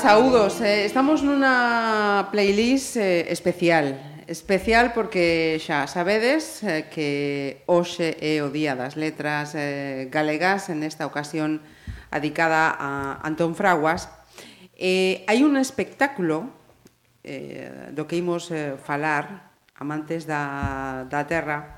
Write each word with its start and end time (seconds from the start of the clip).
saúdos. 0.00 0.60
Eh, 0.64 0.88
estamos 0.88 1.20
nunha 1.20 2.32
playlist 2.32 2.96
eh, 2.96 3.28
especial. 3.28 4.00
Especial 4.24 4.96
porque 4.96 5.60
xa 5.60 5.84
sabedes 5.84 6.64
eh, 6.64 6.88
que 6.88 7.60
hoxe 7.68 8.16
é 8.16 8.40
o 8.40 8.48
Día 8.48 8.72
das 8.72 8.96
Letras 8.96 9.52
eh, 9.52 10.08
Galegas, 10.08 10.72
en 10.72 10.88
esta 10.88 11.04
ocasión 11.04 11.60
adicada 12.08 12.72
a 12.72 13.20
Antón 13.20 13.52
Fraguas. 13.52 14.08
Eh, 14.72 15.20
hai 15.28 15.44
un 15.44 15.60
espectáculo 15.60 16.48
eh, 17.20 17.92
do 17.92 18.08
que 18.08 18.16
imos 18.16 18.48
eh, 18.48 18.80
falar, 18.80 19.52
amantes 19.76 20.24
da, 20.24 21.04
da 21.12 21.28
terra, 21.28 21.76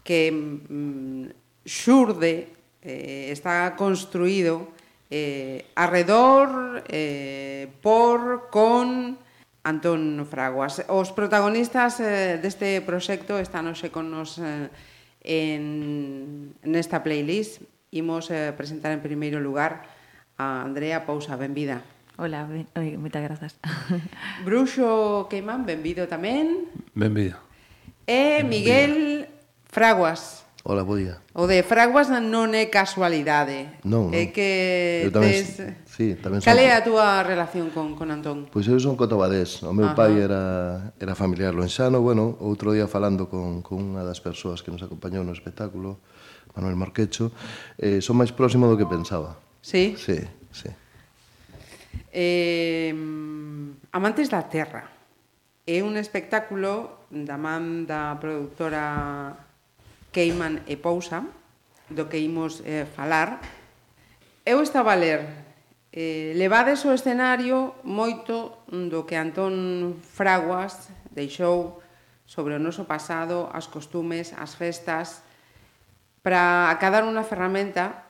que 0.00 0.32
mm, 0.32 1.68
xurde, 1.68 2.48
eh, 2.80 3.28
está 3.28 3.76
construído 3.76 4.72
eh, 5.10 5.64
arredor, 5.74 6.84
eh, 6.88 7.68
por, 7.82 8.48
con 8.50 9.18
Antón 9.68 10.24
Fraguas. 10.24 10.84
Os 10.88 11.12
protagonistas 11.12 12.00
eh, 12.00 12.40
deste 12.40 12.80
proxecto 12.80 13.36
están 13.36 13.68
hoxe 13.68 13.92
con 13.92 14.08
nos 14.08 14.40
eh, 14.40 14.72
en, 15.20 16.56
nesta 16.64 17.04
playlist. 17.04 17.60
Imos 17.92 18.32
eh, 18.32 18.56
presentar 18.56 18.96
en 18.96 19.04
primeiro 19.04 19.40
lugar 19.40 19.84
a 20.40 20.64
Andrea 20.64 21.04
Pousa. 21.04 21.36
Benvida. 21.36 21.84
Hola, 22.16 22.48
ben, 22.48 22.66
oi, 22.74 22.96
moitas 22.96 23.22
grazas. 23.22 23.60
Bruxo 24.48 25.28
Queimán, 25.28 25.68
benvido 25.68 26.08
tamén. 26.08 26.66
Benvido. 26.96 27.36
E 28.08 28.40
Miguel 28.48 29.28
Fraguas. 29.68 30.47
Ola, 30.64 30.82
bo 30.82 30.98
día. 30.98 31.22
O 31.38 31.46
de 31.46 31.62
fraguas 31.62 32.10
non 32.10 32.50
é 32.52 32.66
casualidade. 32.66 33.78
Non, 33.86 34.10
non. 34.10 34.18
É 34.18 34.28
que 34.34 35.06
eu 35.06 35.14
tamén, 35.14 35.30
tes... 35.30 35.86
sí, 35.86 36.18
tamén 36.18 36.42
Cal 36.42 36.58
é 36.58 36.74
a 36.74 36.82
túa 36.82 37.22
relación 37.22 37.70
con, 37.70 37.94
con 37.94 38.10
Antón? 38.10 38.50
Pois 38.50 38.66
eu 38.66 38.76
son 38.82 38.98
cotobadés. 38.98 39.62
O 39.62 39.70
meu 39.70 39.94
Ajá. 39.94 39.96
pai 39.96 40.18
era, 40.18 40.92
era 40.98 41.14
familiar 41.14 41.54
loenxano. 41.54 42.02
Bueno, 42.02 42.36
outro 42.42 42.74
día 42.74 42.90
falando 42.90 43.30
con, 43.30 43.62
con 43.62 43.80
unha 43.80 44.02
das 44.02 44.18
persoas 44.18 44.60
que 44.60 44.74
nos 44.74 44.82
acompañou 44.82 45.22
no 45.22 45.30
espectáculo, 45.30 46.02
Manuel 46.58 46.74
Marquecho, 46.74 47.30
eh, 47.78 48.02
son 48.02 48.18
máis 48.18 48.34
próximo 48.34 48.66
do 48.66 48.74
que 48.74 48.84
pensaba. 48.84 49.38
Sí? 49.62 49.94
Sí, 49.94 50.18
sí. 50.50 50.68
Eh, 52.10 52.92
Amantes 53.94 54.28
da 54.28 54.42
Terra 54.42 54.90
é 55.64 55.80
un 55.86 55.96
espectáculo 55.96 57.06
da 57.08 57.38
man 57.40 57.86
da 57.86 58.18
productora 58.20 59.47
Queiman 60.12 60.64
e 60.66 60.76
Pousa, 60.76 61.24
do 61.88 62.08
que 62.08 62.20
imos 62.20 62.60
eh, 62.64 62.84
falar. 62.84 63.40
Eu 64.44 64.60
estaba 64.60 64.92
a 64.92 65.00
ler 65.00 65.24
eh, 65.92 66.32
levades 66.36 66.84
o 66.84 66.92
escenario 66.92 67.80
moito 67.84 68.64
do 68.68 69.04
que 69.08 69.16
Antón 69.16 70.00
Fraguas 70.00 70.92
deixou 71.12 71.80
sobre 72.28 72.56
o 72.56 72.60
noso 72.60 72.84
pasado, 72.84 73.48
as 73.52 73.68
costumes, 73.68 74.36
as 74.36 74.52
festas, 74.52 75.24
para 76.20 76.68
acadar 76.68 77.08
unha 77.08 77.24
ferramenta 77.24 78.04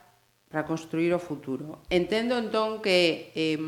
para 0.48 0.64
construir 0.64 1.12
o 1.12 1.20
futuro. 1.20 1.78
Entendo 1.92 2.34
entón 2.34 2.80
que 2.80 3.30
eh, 3.36 3.60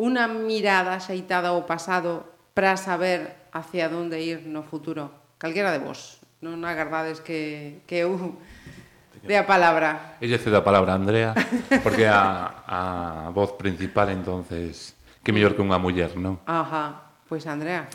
unha 0.00 0.26
mirada 0.26 0.98
xeitada 0.98 1.52
ao 1.52 1.68
pasado 1.68 2.24
para 2.56 2.74
saber 2.80 3.50
hacia 3.52 3.92
onde 3.92 4.18
ir 4.18 4.48
no 4.48 4.64
futuro. 4.64 5.12
Calquera 5.38 5.70
de 5.70 5.84
vos 5.84 6.21
non 6.42 6.66
agardades 6.66 7.22
que, 7.22 7.80
que 7.86 8.02
uh, 8.02 8.18
eu 8.18 8.34
dé 9.22 9.38
a 9.38 9.46
palabra. 9.46 10.18
Ella 10.18 10.42
cedo 10.42 10.58
a 10.58 10.66
palabra 10.66 10.92
a 10.92 10.98
Andrea, 10.98 11.30
porque 11.86 12.10
a, 12.10 12.66
a 12.66 12.80
voz 13.30 13.54
principal, 13.54 14.10
entonces, 14.10 14.98
que 15.22 15.30
mellor 15.30 15.54
que 15.54 15.62
unha 15.62 15.78
muller, 15.78 16.18
non? 16.18 16.42
Ajá, 16.44 17.14
pois 17.30 17.46
pues 17.46 17.50
Andrea. 17.50 17.86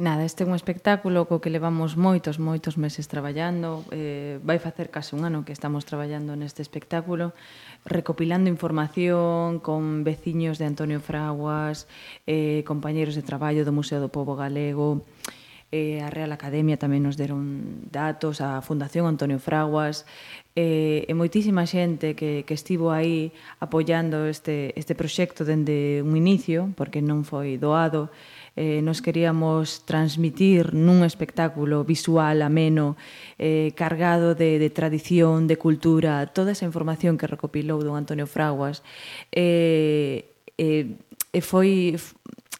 Nada, 0.00 0.24
este 0.24 0.40
é 0.42 0.48
un 0.48 0.56
espectáculo 0.56 1.28
co 1.28 1.44
que 1.44 1.52
levamos 1.52 2.00
moitos, 2.00 2.40
moitos 2.40 2.80
meses 2.80 3.12
traballando. 3.12 3.84
Eh, 3.92 4.40
vai 4.40 4.56
facer 4.56 4.88
case 4.88 5.12
un 5.12 5.28
ano 5.28 5.44
que 5.44 5.52
estamos 5.52 5.84
traballando 5.84 6.32
neste 6.32 6.64
espectáculo, 6.64 7.36
recopilando 7.84 8.48
información 8.48 9.60
con 9.60 10.00
veciños 10.00 10.56
de 10.56 10.64
Antonio 10.64 10.96
Fraguas, 11.04 11.84
eh, 12.24 12.64
compañeiros 12.64 13.12
de 13.12 13.20
traballo 13.20 13.68
do 13.68 13.76
Museo 13.76 14.00
do 14.00 14.08
Pobo 14.08 14.32
Galego, 14.32 15.04
eh, 15.04 15.41
eh, 15.72 16.04
a 16.04 16.12
Real 16.12 16.30
Academia 16.36 16.76
tamén 16.76 17.00
nos 17.00 17.16
deron 17.16 17.88
datos, 17.88 18.44
a 18.44 18.60
Fundación 18.60 19.08
Antonio 19.08 19.40
Fraguas, 19.40 20.04
eh, 20.52 21.08
e 21.08 21.12
moitísima 21.16 21.64
xente 21.64 22.12
que, 22.12 22.44
que 22.44 22.52
estivo 22.52 22.92
aí 22.92 23.32
apoiando 23.56 24.28
este, 24.28 24.76
este 24.76 24.92
proxecto 24.92 25.48
dende 25.48 26.04
un 26.04 26.12
inicio, 26.12 26.76
porque 26.76 27.00
non 27.00 27.24
foi 27.24 27.56
doado, 27.56 28.12
eh, 28.52 28.84
nos 28.84 29.00
queríamos 29.00 29.88
transmitir 29.88 30.76
nun 30.76 31.08
espectáculo 31.08 31.88
visual, 31.88 32.44
ameno, 32.44 33.00
eh, 33.40 33.72
cargado 33.72 34.36
de, 34.36 34.60
de 34.60 34.68
tradición, 34.68 35.48
de 35.48 35.56
cultura, 35.56 36.28
toda 36.36 36.52
esa 36.52 36.68
información 36.68 37.16
que 37.16 37.24
recopilou 37.24 37.80
don 37.80 37.96
Antonio 37.96 38.28
Fraguas, 38.28 38.84
eh, 39.32 40.36
eh, 40.60 41.00
e 41.32 41.40
foi 41.40 41.96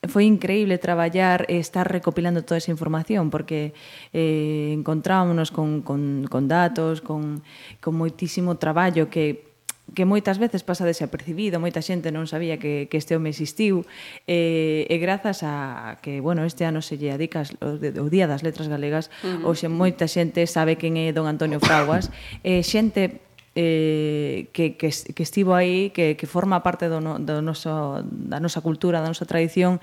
foi 0.08 0.26
increíble 0.26 0.82
traballar 0.82 1.46
e 1.46 1.62
estar 1.62 1.86
recopilando 1.86 2.42
toda 2.42 2.58
esa 2.58 2.74
información 2.74 3.30
porque 3.30 3.70
eh, 4.10 4.74
encontrámonos 4.74 5.54
con, 5.54 5.82
con, 5.82 6.26
con 6.26 6.50
datos, 6.50 6.98
con, 6.98 7.46
con 7.78 7.94
moitísimo 7.94 8.58
traballo 8.58 9.06
que 9.06 9.52
que 9.92 10.08
moitas 10.08 10.38
veces 10.38 10.64
pasa 10.64 10.88
desapercibido, 10.88 11.60
moita 11.60 11.84
xente 11.84 12.14
non 12.14 12.24
sabía 12.24 12.56
que, 12.56 12.88
que 12.88 12.96
este 12.96 13.12
home 13.12 13.28
existiu, 13.28 13.84
e, 14.24 14.88
eh, 14.88 14.94
e 14.94 14.96
grazas 15.02 15.44
a 15.44 16.00
que, 16.00 16.22
bueno, 16.22 16.48
este 16.48 16.64
ano 16.64 16.80
se 16.80 16.96
lle 16.96 17.12
adicas 17.12 17.52
o, 17.60 17.76
o 17.76 18.06
Día 18.08 18.24
das 18.24 18.40
Letras 18.40 18.72
Galegas, 18.72 19.12
uh 19.20 19.42
-huh. 19.42 19.52
hoxe 19.52 19.68
moita 19.68 20.08
xente 20.08 20.48
sabe 20.48 20.80
quen 20.80 20.96
é 20.96 21.12
don 21.12 21.28
Antonio 21.28 21.60
Fraguas, 21.60 22.08
eh, 22.40 22.62
e 22.62 22.64
xente 22.64 23.20
eh, 23.54 24.48
que, 24.52 24.76
que, 24.76 24.88
que 24.88 25.22
estivo 25.22 25.54
aí, 25.54 25.90
que, 25.90 26.16
que 26.16 26.26
forma 26.26 26.62
parte 26.62 26.88
do, 26.88 27.00
no, 27.00 27.18
do 27.18 27.42
noso, 27.42 28.00
da 28.08 28.40
nosa 28.40 28.64
cultura, 28.64 29.04
da 29.04 29.12
nosa 29.12 29.28
tradición, 29.28 29.80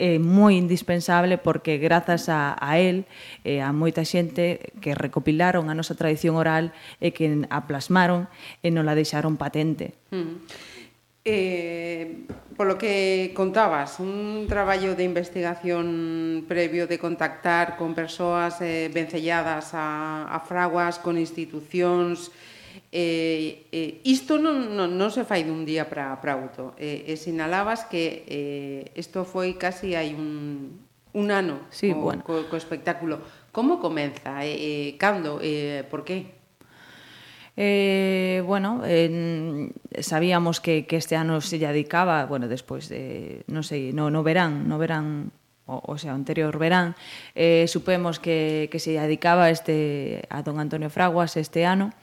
é 0.00 0.16
moi 0.16 0.56
indispensable 0.56 1.36
porque 1.36 1.76
grazas 1.76 2.32
a, 2.32 2.56
a 2.56 2.80
él 2.80 3.04
e 3.44 3.60
eh, 3.60 3.62
a 3.62 3.68
moita 3.76 4.00
xente 4.00 4.72
que 4.80 4.96
recopilaron 4.96 5.68
a 5.68 5.76
nosa 5.76 5.92
tradición 5.92 6.40
oral 6.40 6.72
e 7.04 7.12
que 7.12 7.44
a 7.52 7.68
plasmaron 7.68 8.24
e 8.64 8.72
non 8.72 8.88
la 8.88 8.96
deixaron 8.96 9.36
patente. 9.36 9.92
Mm. 10.08 10.48
Eh, 11.20 12.24
polo 12.56 12.80
que 12.80 13.36
contabas, 13.36 14.00
un 14.00 14.48
traballo 14.48 14.96
de 14.96 15.04
investigación 15.04 16.48
previo 16.48 16.88
de 16.88 16.96
contactar 16.96 17.76
con 17.76 17.92
persoas 17.92 18.56
eh, 18.64 18.88
vencelladas 18.88 19.76
a, 19.76 20.24
a 20.32 20.40
fraguas, 20.40 20.96
con 20.96 21.20
institucións, 21.20 22.32
eh, 22.32 22.49
Eh, 22.90 23.70
eh, 23.70 24.00
isto 24.02 24.34
non, 24.42 24.74
non, 24.74 24.98
non 24.98 25.14
se 25.14 25.22
fai 25.22 25.46
dun 25.46 25.62
día 25.62 25.86
para 25.86 26.18
para 26.18 26.34
outro. 26.34 26.74
Eh, 26.74 27.06
e 27.06 27.14
sinalabas 27.14 27.86
que 27.86 28.26
eh, 28.26 28.82
isto 28.98 29.22
foi 29.22 29.54
casi 29.54 29.94
hai 29.94 30.10
un, 30.10 30.74
un 31.14 31.26
ano 31.30 31.70
sí, 31.70 31.94
co, 31.94 32.10
bueno. 32.10 32.26
co, 32.26 32.50
co 32.50 32.58
espectáculo. 32.58 33.22
Como 33.54 33.78
comeza? 33.78 34.42
Eh, 34.42 34.58
eh, 34.58 34.88
cando? 34.98 35.38
Eh, 35.38 35.86
por 35.86 36.02
que? 36.02 36.40
Eh, 37.54 38.42
bueno, 38.46 38.82
eh, 38.86 39.70
sabíamos 40.00 40.58
que, 40.58 40.86
que 40.86 40.96
este 40.96 41.14
ano 41.14 41.40
se 41.40 41.58
lle 41.58 41.70
dedicaba, 41.70 42.26
bueno, 42.26 42.50
despois 42.50 42.90
de, 42.90 43.46
non 43.50 43.62
sei, 43.62 43.94
no, 43.94 44.10
no 44.10 44.26
verán, 44.26 44.66
no 44.66 44.82
verán 44.82 45.30
o, 45.70 45.78
o 45.86 45.94
sea, 45.94 46.12
anterior 46.18 46.58
verán, 46.58 46.98
eh, 47.38 47.70
supemos 47.70 48.18
que, 48.18 48.68
que 48.72 48.82
se 48.82 48.98
dedicaba 48.98 49.50
este, 49.54 50.26
a 50.28 50.42
don 50.42 50.58
Antonio 50.58 50.90
Fraguas 50.90 51.38
este 51.38 51.62
ano. 51.62 51.94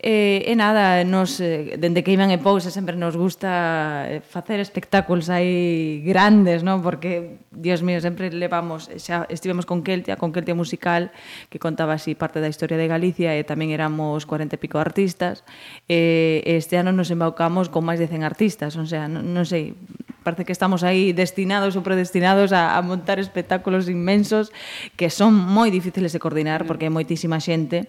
Eh, 0.00 0.48
e 0.48 0.56
nada, 0.56 1.04
nos, 1.04 1.36
eh, 1.44 1.76
dende 1.76 2.00
que 2.00 2.16
iban 2.16 2.32
e 2.32 2.40
pousa 2.40 2.72
sempre 2.72 2.96
nos 2.96 3.20
gusta 3.20 4.08
eh, 4.08 4.24
facer 4.24 4.56
espectáculos 4.56 5.28
aí 5.28 6.00
grandes, 6.00 6.64
non? 6.64 6.80
Porque, 6.80 7.36
dios 7.52 7.84
mío, 7.84 8.00
sempre 8.00 8.32
levamos, 8.32 8.88
xa 8.96 9.28
estivemos 9.28 9.68
con 9.68 9.84
Keltia, 9.84 10.16
con 10.16 10.32
Keltia 10.32 10.56
Musical, 10.56 11.12
que 11.52 11.60
contaba 11.60 12.00
así 12.00 12.16
parte 12.16 12.40
da 12.40 12.48
historia 12.48 12.80
de 12.80 12.88
Galicia, 12.88 13.36
e 13.36 13.44
tamén 13.44 13.76
éramos 13.76 14.24
40 14.24 14.56
e 14.56 14.62
pico 14.62 14.80
artistas, 14.80 15.44
e 15.84 16.40
este 16.48 16.80
ano 16.80 16.96
nos 16.96 17.12
embaucamos 17.12 17.68
con 17.68 17.84
máis 17.84 18.00
de 18.00 18.08
100 18.08 18.24
artistas, 18.24 18.80
non, 18.80 18.88
sea, 18.88 19.04
non, 19.04 19.28
non 19.36 19.44
sei, 19.44 19.76
parece 20.22 20.44
que 20.44 20.52
estamos 20.52 20.84
aí 20.84 21.12
destinados 21.12 21.76
ou 21.76 21.82
predestinados 21.82 22.52
a, 22.52 22.76
a 22.76 22.80
montar 22.82 23.18
espectáculos 23.18 23.88
inmensos 23.88 24.52
que 24.96 25.08
son 25.08 25.32
moi 25.32 25.72
difíciles 25.72 26.12
de 26.12 26.20
coordinar 26.22 26.64
porque 26.68 26.86
hai 26.86 26.92
moitísima 26.92 27.40
xente. 27.40 27.88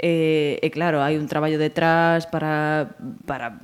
E, 0.00 0.60
e 0.60 0.68
claro, 0.72 1.00
hai 1.04 1.20
un 1.20 1.28
traballo 1.28 1.60
detrás 1.60 2.26
para, 2.28 2.96
para 3.24 3.60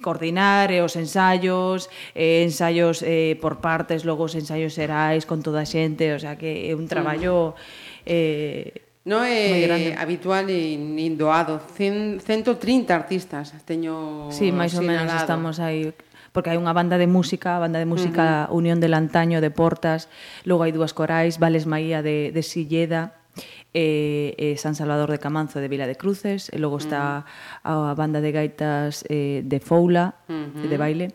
coordinar 0.00 0.70
e 0.70 0.84
os 0.84 0.94
ensaios, 0.96 1.88
e 2.12 2.44
ensaios 2.44 3.02
eh, 3.02 3.34
por 3.40 3.58
partes, 3.64 4.04
logo 4.04 4.28
os 4.28 4.36
ensaios 4.36 4.76
xerais 4.76 5.24
con 5.24 5.40
toda 5.40 5.64
a 5.64 5.68
xente, 5.68 6.12
o 6.12 6.20
sea 6.20 6.36
que 6.36 6.68
é 6.68 6.72
un 6.76 6.86
mm. 6.86 6.92
traballo 6.92 7.56
eh, 8.04 8.86
No 9.06 9.22
é 9.22 9.94
habitual 10.02 10.50
e 10.50 10.74
indoado. 10.74 11.62
130 11.62 12.90
artistas 12.90 13.54
teño 13.62 14.26
Sí, 14.34 14.50
máis 14.50 14.74
ou 14.74 14.82
menos 14.82 15.14
estamos 15.14 15.62
aí 15.62 15.94
porque 16.36 16.52
hai 16.52 16.60
unha 16.60 16.76
banda 16.76 17.00
de 17.00 17.08
música, 17.08 17.56
a 17.56 17.64
banda 17.64 17.80
de 17.80 17.88
música 17.88 18.44
uh 18.44 18.52
-huh. 18.52 18.60
Unión 18.60 18.76
del 18.76 18.92
Antaño 18.92 19.40
de 19.40 19.48
Portas, 19.48 20.12
logo 20.44 20.68
hai 20.68 20.72
dúas 20.76 20.92
corais, 20.92 21.40
Vales 21.40 21.64
Maía 21.64 22.04
de, 22.04 22.28
de 22.28 22.42
Silleda, 22.44 23.16
eh, 23.72 24.36
eh, 24.36 24.60
San 24.60 24.76
Salvador 24.76 25.08
de 25.08 25.16
Camanzo 25.16 25.64
de 25.64 25.68
Vila 25.72 25.88
de 25.88 25.96
Cruces, 25.96 26.52
e 26.52 26.60
logo 26.60 26.76
está 26.76 27.24
uh 27.64 27.88
-huh. 27.88 27.88
a 27.88 27.96
banda 27.96 28.20
de 28.20 28.36
gaitas 28.36 29.00
eh, 29.08 29.40
de 29.48 29.58
Foula, 29.64 30.20
uh 30.28 30.52
-huh. 30.52 30.68
de 30.68 30.76
baile, 30.76 31.06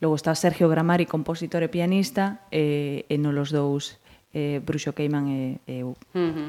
logo 0.00 0.16
está 0.16 0.32
Sergio 0.32 0.72
Gramari, 0.72 1.04
compositor 1.04 1.60
e 1.60 1.68
pianista, 1.68 2.48
eh, 2.48 3.04
e 3.04 3.14
non 3.20 3.36
los 3.36 3.52
dous 3.52 4.00
eh, 4.32 4.64
Bruxo 4.64 4.96
Queiman 4.96 5.28
e, 5.28 5.60
e 5.68 5.84
eu. 5.84 5.92
Uh 6.16 6.32
-huh. 6.32 6.48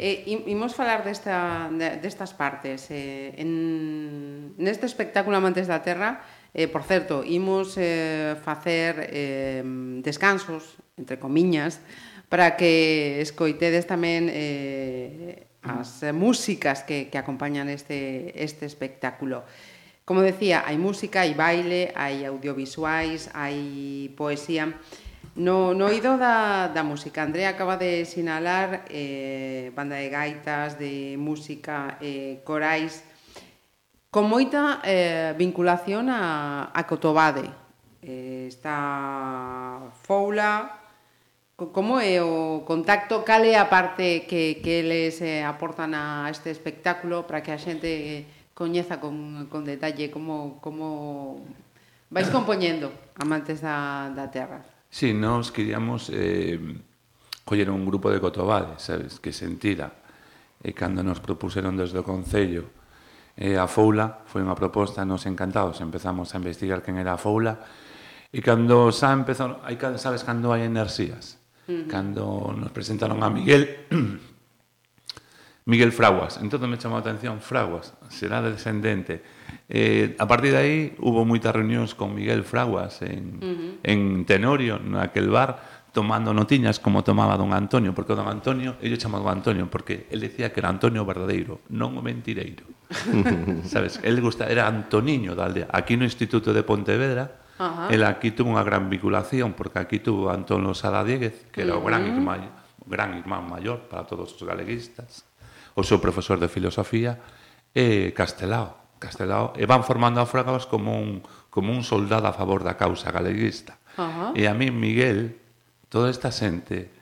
Eh, 0.00 0.24
imos 0.48 0.72
falar 0.72 1.04
desta, 1.04 1.68
destas 2.00 2.32
partes. 2.32 2.88
Eh, 2.88 3.36
en, 3.36 4.56
neste 4.56 4.88
espectáculo 4.88 5.36
Amantes 5.36 5.68
da 5.68 5.84
Terra 5.84 6.24
Eh, 6.56 6.72
por 6.72 6.88
certo, 6.88 7.20
imos 7.20 7.76
eh, 7.76 8.32
facer 8.40 9.12
eh, 9.12 9.60
descansos, 10.00 10.80
entre 10.96 11.20
comiñas, 11.20 11.84
para 12.32 12.56
que 12.56 13.20
escoitedes 13.20 13.84
tamén 13.84 14.32
eh, 14.32 15.52
as 15.60 16.00
músicas 16.16 16.80
que, 16.80 17.12
que 17.12 17.20
acompañan 17.20 17.68
este, 17.68 18.32
este 18.40 18.64
espectáculo. 18.64 19.44
Como 20.08 20.24
decía, 20.24 20.64
hai 20.64 20.80
música, 20.80 21.28
hai 21.28 21.36
baile, 21.36 21.92
hai 21.92 22.24
audiovisuais, 22.24 23.28
hai 23.36 24.08
poesía. 24.16 24.72
No, 25.36 25.76
no 25.76 25.92
oído 25.92 26.16
da, 26.16 26.72
da 26.72 26.80
música, 26.80 27.20
Andrea 27.20 27.52
acaba 27.52 27.76
de 27.76 28.08
sinalar 28.08 28.88
eh, 28.88 29.68
banda 29.76 30.00
de 30.00 30.08
gaitas, 30.08 30.80
de 30.80 31.20
música, 31.20 32.00
eh, 32.00 32.40
corais, 32.48 33.04
con 34.16 34.32
moita 34.32 34.80
eh, 34.80 35.36
vinculación 35.36 36.08
a, 36.08 36.72
a 36.72 36.88
Cotobade. 36.88 37.52
Eh, 38.00 38.48
está 38.48 39.92
Foula, 40.08 40.72
como 41.52 42.00
é 42.00 42.24
o 42.24 42.64
contacto, 42.64 43.28
cal 43.28 43.44
é 43.44 43.60
a 43.60 43.68
parte 43.68 44.24
que, 44.24 44.64
que 44.64 44.80
eles 44.80 45.20
eh, 45.20 45.44
aportan 45.44 45.92
a 45.92 46.32
este 46.32 46.48
espectáculo 46.48 47.28
para 47.28 47.44
que 47.44 47.52
a 47.52 47.60
xente 47.60 47.92
eh, 47.92 48.24
coñeza 48.56 49.04
con, 49.04 49.52
con 49.52 49.68
detalle 49.68 50.08
como, 50.08 50.64
como 50.64 51.44
vais 52.08 52.32
compoñendo 52.32 52.88
Amantes 53.20 53.60
da, 53.60 54.08
da 54.16 54.32
Terra? 54.32 54.64
Sí, 54.88 55.12
nós 55.12 55.52
queríamos 55.52 56.08
eh, 56.08 56.56
coller 57.44 57.68
un 57.68 57.84
grupo 57.84 58.08
de 58.08 58.16
Cotobade, 58.16 58.80
sabes, 58.80 59.20
que 59.20 59.36
sentira. 59.36 59.92
E 60.64 60.72
cando 60.72 61.04
nos 61.04 61.20
propuseron 61.20 61.76
desde 61.76 62.00
o 62.00 62.06
Concello 62.08 62.85
eh, 63.36 63.60
a 63.60 63.68
Foula 63.68 64.24
foi 64.24 64.40
unha 64.40 64.56
proposta 64.56 65.04
nos 65.04 65.28
encantados, 65.28 65.84
empezamos 65.84 66.32
a 66.32 66.40
investigar 66.40 66.80
quen 66.80 66.96
era 66.96 67.14
a 67.14 67.20
Foula 67.20 67.60
e 68.32 68.40
cando 68.40 68.88
xa 68.90 69.12
empezaron, 69.12 69.60
hai, 69.62 69.76
sabes 70.00 70.24
cando 70.24 70.56
hai 70.56 70.64
enerxías, 70.64 71.36
uh 71.68 71.72
-huh. 71.72 71.86
cando 71.86 72.50
nos 72.56 72.72
presentaron 72.72 73.20
a 73.20 73.28
Miguel 73.28 73.86
Miguel 75.66 75.90
Fraguas, 75.90 76.38
entón 76.38 76.62
me 76.70 76.78
chamou 76.78 76.94
a 76.96 77.02
atención 77.02 77.42
Fraguas, 77.42 77.90
será 78.06 78.38
descendente. 78.38 79.18
Eh, 79.66 80.14
a 80.14 80.22
partir 80.30 80.54
de 80.54 80.62
aí 80.62 80.78
hubo 81.02 81.26
moitas 81.26 81.50
reunións 81.50 81.90
con 81.98 82.14
Miguel 82.14 82.46
Fraguas 82.46 83.02
en, 83.02 83.42
uh 83.42 83.50
-huh. 83.50 83.70
en 83.82 84.22
Tenorio, 84.30 84.78
naquel 84.78 85.26
bar, 85.26 85.58
tomando 85.90 86.30
notiñas 86.30 86.78
como 86.78 87.02
tomaba 87.02 87.34
don 87.34 87.50
Antonio, 87.50 87.90
porque 87.96 88.14
don 88.14 88.30
Antonio, 88.30 88.76
ellos 88.78 89.02
chamaban 89.02 89.42
Antonio, 89.42 89.66
porque 89.66 90.06
el 90.12 90.20
decía 90.20 90.52
que 90.54 90.60
era 90.60 90.70
Antonio 90.70 91.02
verdadeiro, 91.02 91.64
non 91.66 91.98
o 91.98 92.04
mentireiro. 92.04 92.75
sabes, 93.64 94.00
él 94.02 94.20
gusta, 94.20 94.46
era 94.46 94.66
Antoniño 94.66 95.34
da 95.34 95.46
aldea. 95.46 95.68
Aquí 95.70 95.96
no 95.96 96.04
Instituto 96.04 96.52
de 96.52 96.62
Pontevedra, 96.62 97.42
Ajá. 97.58 97.88
él 97.90 98.04
aquí 98.04 98.30
tuvo 98.30 98.54
unha 98.54 98.62
gran 98.62 98.88
vinculación, 98.88 99.54
porque 99.58 99.80
aquí 99.82 99.98
tuvo 99.98 100.30
Antón 100.30 100.62
Losada 100.62 101.02
Dieguez, 101.02 101.50
que 101.50 101.66
era 101.66 101.74
uh 101.74 101.82
-huh. 101.82 101.84
o 101.84 101.88
gran 101.88 102.06
irmán, 102.06 102.50
gran 102.86 103.18
irmán 103.18 103.48
maior 103.48 103.90
para 103.90 104.06
todos 104.06 104.30
os 104.32 104.42
galeguistas, 104.46 105.26
o 105.74 105.82
seu 105.82 105.98
profesor 105.98 106.38
de 106.38 106.48
filosofía, 106.48 107.18
e 107.74 108.14
Castelao. 108.14 108.86
Castelao, 108.96 109.52
e 109.60 109.68
van 109.68 109.84
formando 109.84 110.24
a 110.24 110.26
Fragas 110.26 110.64
como 110.64 110.96
un, 110.96 111.20
como 111.52 111.68
un 111.68 111.84
soldado 111.84 112.24
a 112.28 112.32
favor 112.32 112.64
da 112.64 112.80
causa 112.80 113.12
galeguista. 113.12 113.76
Ajá. 114.00 114.32
E 114.32 114.48
a 114.48 114.56
mí, 114.56 114.72
Miguel, 114.72 115.36
toda 115.92 116.08
esta 116.08 116.32
xente 116.32 116.95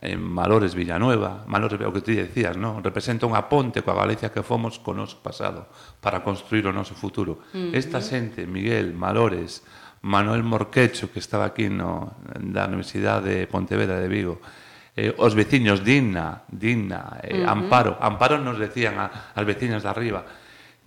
en 0.00 0.22
Malores 0.22 0.74
Villanueva, 0.74 1.44
Malores, 1.46 1.80
o 1.84 1.92
que 1.92 2.00
ti 2.00 2.16
decías, 2.16 2.56
non? 2.56 2.80
Representa 2.80 3.28
unha 3.28 3.52
ponte 3.52 3.84
coa 3.84 4.00
Galicia 4.00 4.32
que 4.32 4.40
fomos 4.40 4.80
con 4.80 4.96
noso 4.96 5.20
pasado 5.20 5.68
para 6.00 6.24
construir 6.24 6.64
o 6.64 6.72
noso 6.72 6.96
futuro. 6.96 7.44
Uh 7.52 7.68
-huh. 7.68 7.76
Esta 7.76 8.00
xente, 8.00 8.48
Miguel, 8.48 8.96
Malores, 8.96 9.60
Manuel 10.00 10.40
Morquecho, 10.40 11.12
que 11.12 11.20
estaba 11.20 11.52
aquí 11.52 11.68
no, 11.68 12.16
da 12.40 12.64
Universidade 12.64 13.44
de 13.44 13.46
Pontevedra 13.46 14.00
de 14.00 14.08
Vigo, 14.08 14.40
eh, 14.96 15.12
os 15.20 15.36
veciños 15.36 15.84
Dina, 15.84 16.48
Dina, 16.48 17.20
eh, 17.20 17.44
uh 17.44 17.44
-huh. 17.44 17.52
Amparo, 17.52 18.00
Amparo 18.00 18.40
nos 18.40 18.56
decían 18.56 18.96
a, 18.96 19.36
as 19.36 19.44
veciñas 19.44 19.84
de 19.84 19.90
arriba 19.92 20.24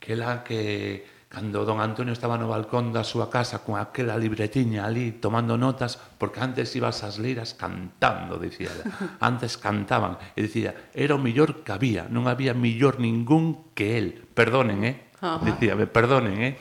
que 0.01 0.17
la 0.17 0.43
que 0.43 1.12
Cando 1.33 1.65
don 1.65 1.81
Antonio 1.81 2.13
estaba 2.13 2.37
no 2.37 2.45
balcón 2.45 2.93
da 2.93 3.01
súa 3.01 3.25
casa 3.33 3.65
con 3.65 3.81
aquela 3.81 4.21
libretiña 4.21 4.85
ali 4.85 5.17
tomando 5.17 5.57
notas, 5.57 5.97
porque 6.21 6.37
antes 6.37 6.69
ibas 6.77 7.01
as 7.01 7.17
leiras 7.17 7.57
cantando, 7.57 8.37
dicía. 8.37 8.69
Antes 9.17 9.57
cantaban, 9.57 10.21
e 10.37 10.45
dicía, 10.45 10.93
era 10.93 11.17
o 11.17 11.19
mellor 11.19 11.65
que 11.65 11.73
había, 11.73 12.05
non 12.05 12.29
había 12.29 12.53
mellor 12.53 13.01
ningún 13.01 13.73
que 13.73 13.97
el. 13.97 14.21
Perdonen, 14.29 14.85
eh? 14.85 15.09
Dicía, 15.41 15.73
perdonen, 15.89 16.37
eh? 16.37 16.53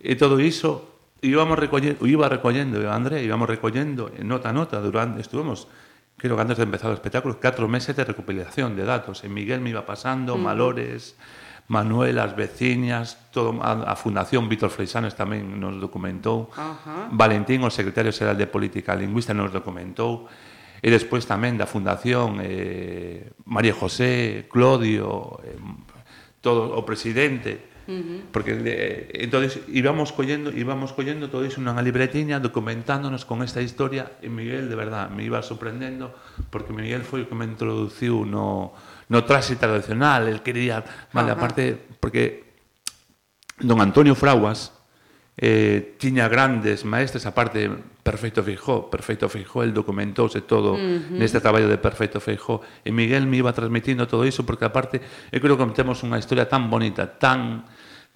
E 0.00 0.16
todo 0.16 0.40
iso 0.40 0.96
íbamos 1.20 1.60
recollendo, 1.60 2.08
iba 2.08 2.24
recollendo, 2.32 2.80
André, 2.88 3.20
íbamos 3.20 3.52
recollendo 3.52 4.08
nota 4.24 4.48
a 4.48 4.56
nota 4.56 4.80
durante, 4.80 5.20
estuvemos 5.20 5.68
creo 6.16 6.36
que 6.36 6.42
antes 6.42 6.56
de 6.56 6.64
empezar 6.64 6.88
o 6.88 6.96
espectáculo, 6.96 7.36
catro 7.36 7.68
meses 7.68 7.92
de 7.92 8.00
recopilación 8.00 8.72
de 8.76 8.88
datos. 8.88 9.24
En 9.24 9.36
Miguel 9.36 9.60
me 9.60 9.76
iba 9.76 9.84
pasando, 9.84 10.34
uh 10.34 10.40
-huh. 10.40 10.48
Malores, 10.48 11.20
Manuel, 11.68 12.22
as 12.22 12.36
veciñas, 12.38 13.18
todo, 13.34 13.58
a, 13.58 13.90
a 13.90 13.94
Fundación 13.98 14.46
Víctor 14.46 14.70
Freixanes 14.70 15.18
tamén 15.18 15.58
nos 15.58 15.82
documentou, 15.82 16.46
uh 16.54 16.78
-huh. 16.78 17.10
Valentín, 17.10 17.66
o 17.66 17.70
secretario 17.74 18.14
xeral 18.14 18.38
de 18.38 18.46
Política 18.46 18.94
Lingüista, 18.94 19.34
nos 19.34 19.50
documentou, 19.50 20.30
e 20.78 20.88
despois 20.92 21.26
tamén 21.26 21.58
da 21.58 21.66
Fundación 21.66 22.38
eh, 22.38 23.34
María 23.50 23.74
José, 23.74 24.46
Clodio, 24.46 25.42
eh, 25.42 25.58
todo 26.38 26.78
o 26.78 26.86
presidente, 26.86 27.74
Uh 27.86 28.02
-huh. 28.02 28.20
porque 28.34 28.58
eh, 28.66 29.22
entonces 29.22 29.62
íbamos 29.70 30.10
collendo 30.10 30.50
íbamos 30.50 30.90
collendo 30.90 31.30
todo 31.30 31.46
iso 31.46 31.62
nunha 31.62 31.78
libretiña 31.86 32.42
documentándonos 32.42 33.22
con 33.22 33.46
esta 33.46 33.62
historia 33.62 34.18
e 34.18 34.26
Miguel 34.26 34.66
de 34.66 34.74
verdad 34.74 35.06
me 35.06 35.22
iba 35.22 35.38
sorprendendo 35.46 36.10
porque 36.50 36.74
Miguel 36.74 37.06
foi 37.06 37.22
o 37.22 37.30
que 37.30 37.38
me 37.38 37.46
introduciu 37.46 38.26
no 38.26 38.74
no 39.08 39.24
traxe 39.24 39.56
tradicional, 39.56 40.28
el 40.28 40.42
quería, 40.42 40.82
vale, 41.12 41.30
Ajá. 41.30 41.38
aparte, 41.38 41.78
porque 42.00 42.44
don 43.58 43.80
Antonio 43.80 44.14
Fraguas 44.14 44.72
eh, 45.36 45.94
tiña 45.98 46.28
grandes 46.28 46.84
maestres, 46.84 47.26
aparte, 47.26 47.70
Perfecto 48.02 48.42
Feijó, 48.42 48.88
Perfecto 48.88 49.28
Feijó, 49.28 49.62
el 49.62 49.74
documentouse 49.74 50.40
todo 50.42 50.74
uh 50.74 50.78
-huh. 50.78 51.10
neste 51.10 51.40
traballo 51.40 51.68
de 51.68 51.76
Perfecto 51.76 52.20
Feijó, 52.20 52.62
e 52.84 52.90
Miguel 52.90 53.26
me 53.26 53.36
iba 53.38 53.52
transmitindo 53.52 54.06
todo 54.06 54.24
iso, 54.24 54.46
porque 54.46 54.64
aparte, 54.64 55.02
eu 55.30 55.42
creo 55.42 55.58
que 55.58 55.66
temos 55.74 56.00
unha 56.06 56.16
historia 56.16 56.48
tan 56.48 56.70
bonita, 56.70 57.18
tan 57.18 57.66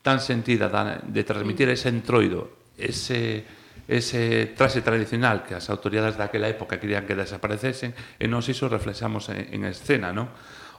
tan 0.00 0.16
sentida, 0.16 0.72
de 1.04 1.22
transmitir 1.28 1.68
mm. 1.68 1.76
ese 1.76 1.88
entroido, 1.92 2.72
ese 2.78 3.44
ese 3.90 4.54
traxe 4.54 4.86
tradicional 4.86 5.42
que 5.42 5.58
as 5.58 5.66
autoridades 5.66 6.14
daquela 6.14 6.46
época 6.46 6.78
querían 6.78 7.10
que 7.10 7.18
desaparecesen 7.18 7.90
e 8.22 8.30
nós 8.30 8.46
iso 8.46 8.70
reflexamos 8.70 9.26
en, 9.34 9.50
en 9.50 9.66
escena, 9.66 10.14
non? 10.14 10.30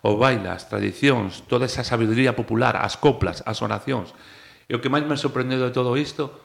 o 0.02 0.18
baile, 0.18 0.50
as 0.50 0.66
tradicións, 0.66 1.46
toda 1.46 1.70
esa 1.70 1.86
sabiduría 1.86 2.34
popular, 2.34 2.78
as 2.82 2.98
coplas, 2.98 3.46
as 3.46 3.62
oracións. 3.62 4.18
E 4.66 4.74
o 4.74 4.82
que 4.82 4.90
máis 4.90 5.06
me 5.06 5.14
sorprendeu 5.14 5.62
de 5.62 5.70
todo 5.70 5.94
isto 5.94 6.42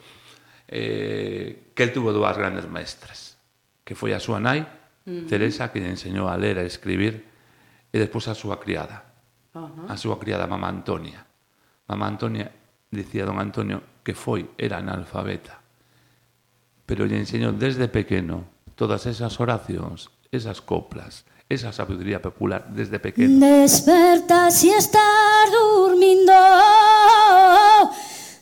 eh, 0.68 1.72
que 1.72 1.82
el 1.82 1.92
tuvo 1.92 2.12
dúas 2.12 2.36
grandes 2.36 2.68
maestras, 2.68 3.40
que 3.80 3.96
foi 3.96 4.12
a 4.12 4.20
súa 4.20 4.42
nai, 4.42 4.60
uh 4.60 4.66
-huh. 4.66 5.24
Teresa, 5.24 5.72
que 5.72 5.80
lle 5.80 5.88
enseñou 5.88 6.28
a 6.28 6.36
ler 6.36 6.60
e 6.60 6.66
a 6.66 6.68
escribir, 6.68 7.24
e 7.88 7.96
despois 7.96 8.28
a 8.28 8.36
súa 8.36 8.60
criada, 8.60 9.08
uh 9.56 9.88
-huh. 9.88 9.88
a 9.88 9.96
súa 9.96 10.20
criada, 10.20 10.44
mamá 10.44 10.68
Antonia. 10.68 11.24
Mamá 11.88 12.12
Antonia, 12.12 12.50
dicía 12.92 13.24
don 13.24 13.38
Antonio, 13.40 14.02
que 14.04 14.12
foi, 14.12 14.52
era 14.58 14.82
analfabeta, 14.82 15.62
pero 16.84 17.08
lle 17.08 17.16
enseñou 17.16 17.56
desde 17.56 17.88
pequeno 17.88 18.52
todas 18.76 19.06
esas 19.08 19.38
oracións, 19.40 20.12
esas 20.28 20.60
coplas, 20.60 21.24
esa 21.48 21.72
sabiduría 21.72 22.20
popular 22.20 22.66
desde 22.74 22.98
pequeno. 22.98 23.46
Desperta 23.46 24.50
si 24.50 24.70
estás 24.70 25.04
durmiendo 25.52 26.32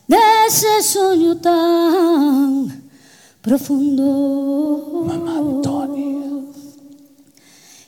de 0.06 0.16
ese 0.48 0.82
sueño 0.82 1.36
tan 1.36 2.82
profundo. 3.42 5.04
Mamá 5.06 5.36
Antonia. 5.38 6.14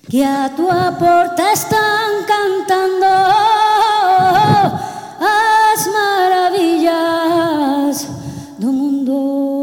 Que 0.09 0.25
a 0.25 0.55
tu 0.55 0.69
puerta 0.99 1.53
están 1.53 2.25
cantando 2.29 3.07
las 5.19 5.89
maravillas 5.93 8.07
del 8.59 8.71
mundo. 8.71 9.56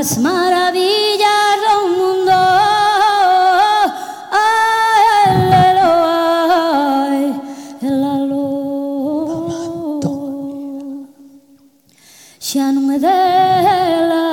las 0.00 0.16
maravillas 0.16 1.56
do 1.66 1.76
mundo. 1.98 2.32
Ay, 4.32 5.04
Xa 12.40 12.72
non 12.72 12.90
é 12.90 12.98
dela, 12.98 14.26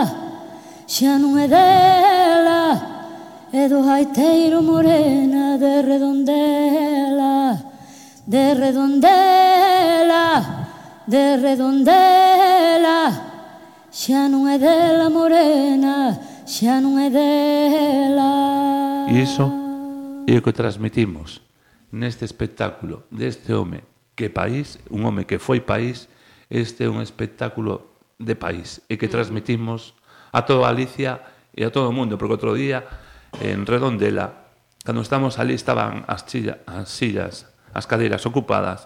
xa 0.88 1.20
non 1.22 1.38
é 1.38 1.46
dela, 1.52 2.62
é 3.52 3.68
do 3.68 3.84
haiteiro 3.84 4.64
morena 4.64 5.60
de 5.60 5.84
redondela, 5.84 7.60
de 8.26 8.44
redondela, 8.56 10.26
de 11.06 11.24
redondela. 11.44 13.27
Xa 13.98 14.30
non 14.30 14.46
é 14.46 14.62
dela 14.62 15.10
morena, 15.10 16.22
xa 16.46 16.78
non 16.78 17.02
é 17.02 17.10
dela. 17.10 18.30
E 19.10 19.26
iso 19.26 19.50
é 20.30 20.38
o 20.38 20.44
que 20.46 20.54
transmitimos 20.54 21.42
neste 21.90 22.22
espectáculo 22.22 23.10
deste 23.10 23.58
home 23.58 23.82
que 24.14 24.30
país, 24.30 24.78
un 24.94 25.02
home 25.02 25.26
que 25.26 25.42
foi 25.42 25.66
país, 25.66 26.14
este 26.46 26.86
é 26.86 26.94
un 26.94 27.02
espectáculo 27.02 27.98
de 28.22 28.38
país 28.38 28.86
e 28.86 29.02
que 29.02 29.10
transmitimos 29.10 29.98
a 30.30 30.46
toda 30.46 30.70
Galicia 30.70 31.18
e 31.58 31.66
a 31.66 31.74
todo 31.74 31.90
o 31.90 31.96
mundo, 31.98 32.22
porque 32.22 32.38
outro 32.38 32.54
día 32.54 32.86
en 33.42 33.66
Redondela, 33.66 34.54
cando 34.86 35.02
estamos 35.02 35.42
ali 35.42 35.58
estaban 35.58 36.06
as, 36.06 36.22
chilla, 36.30 36.62
as 36.70 36.94
sillas, 36.94 37.50
as 37.74 37.90
cadeiras 37.90 38.30
ocupadas 38.30 38.86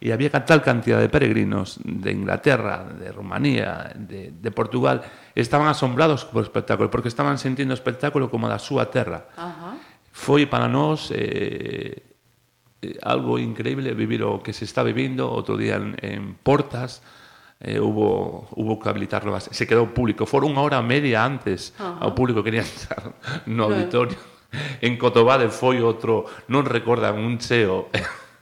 e 0.00 0.16
había 0.16 0.32
tal 0.32 0.64
cantidad 0.64 0.96
de 0.96 1.12
peregrinos 1.12 1.76
de 1.84 2.10
Inglaterra, 2.10 2.88
de 2.88 3.12
Rumanía, 3.12 3.92
de, 3.92 4.32
de 4.32 4.50
Portugal, 4.50 5.04
estaban 5.36 5.68
asombrados 5.68 6.24
por 6.24 6.40
o 6.40 6.44
espectáculo, 6.48 6.88
porque 6.88 7.12
estaban 7.12 7.36
sentindo 7.36 7.76
o 7.76 7.78
espectáculo 7.78 8.32
como 8.32 8.48
da 8.48 8.56
súa 8.56 8.88
terra. 8.88 9.28
Ajá. 9.36 9.76
Foi 10.08 10.48
para 10.48 10.72
nós 10.72 11.12
eh, 11.12 12.00
eh, 12.80 12.96
algo 13.04 13.36
increíble 13.36 13.92
vivir 13.92 14.24
o 14.24 14.40
que 14.40 14.56
se 14.56 14.64
está 14.64 14.80
vivindo. 14.80 15.28
Outro 15.28 15.60
día 15.60 15.76
en, 15.76 15.92
en 16.00 16.32
Portas, 16.40 17.04
eh, 17.60 17.76
hubo, 17.76 18.48
hubo 18.56 18.80
que 18.80 18.88
habilitarlo. 18.88 19.36
Se 19.36 19.68
quedou 19.68 19.92
público. 19.92 20.24
Fora 20.24 20.48
unha 20.48 20.64
hora 20.64 20.80
media 20.80 21.20
antes 21.28 21.76
Ajá. 21.76 22.00
ao 22.00 22.16
público 22.16 22.40
quería 22.40 22.64
entrar 22.64 23.12
no 23.44 23.68
auditorio. 23.68 24.16
Claro. 24.16 24.80
En 24.80 24.98
Cotobade 24.98 25.46
foi 25.52 25.78
outro, 25.78 26.26
non 26.50 26.66
recordan 26.66 27.20
un 27.20 27.38
cheo 27.38 27.92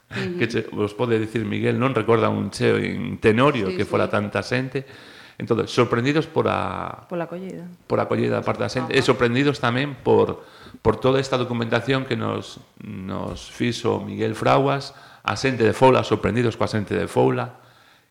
que 0.09 0.49
che, 0.49 0.61
vos 0.73 0.97
pode 0.97 1.21
dicir 1.21 1.45
Miguel, 1.45 1.77
non 1.77 1.93
recorda 1.93 2.33
un 2.33 2.49
cheo 2.49 2.81
en 2.81 3.21
Tenorio 3.21 3.69
sí, 3.69 3.77
que 3.77 3.85
fora 3.85 4.09
sí. 4.09 4.17
tanta 4.17 4.41
xente. 4.41 4.89
Entón, 5.39 5.69
sorprendidos 5.69 6.27
por 6.27 6.51
a... 6.51 7.07
Por 7.07 7.21
a 7.21 7.31
acollida. 7.31 7.69
Por 7.87 8.01
a 8.01 8.11
acollida 8.11 8.41
da 8.41 8.43
parte 8.43 8.67
da 8.67 8.73
xente. 8.73 8.91
Ah, 8.91 8.99
e 8.99 9.05
sorprendidos 9.05 9.63
tamén 9.63 9.95
por, 10.01 10.43
por 10.83 10.99
toda 10.99 11.23
esta 11.23 11.39
documentación 11.39 12.09
que 12.09 12.19
nos, 12.19 12.59
nos 12.83 13.47
fixo 13.47 14.03
Miguel 14.03 14.35
Fraguas, 14.35 14.99
a 15.23 15.39
xente 15.39 15.63
de 15.63 15.77
Foula, 15.77 16.03
sorprendidos 16.03 16.59
coa 16.59 16.67
xente 16.67 16.97
de 16.97 17.07
Foula. 17.07 17.61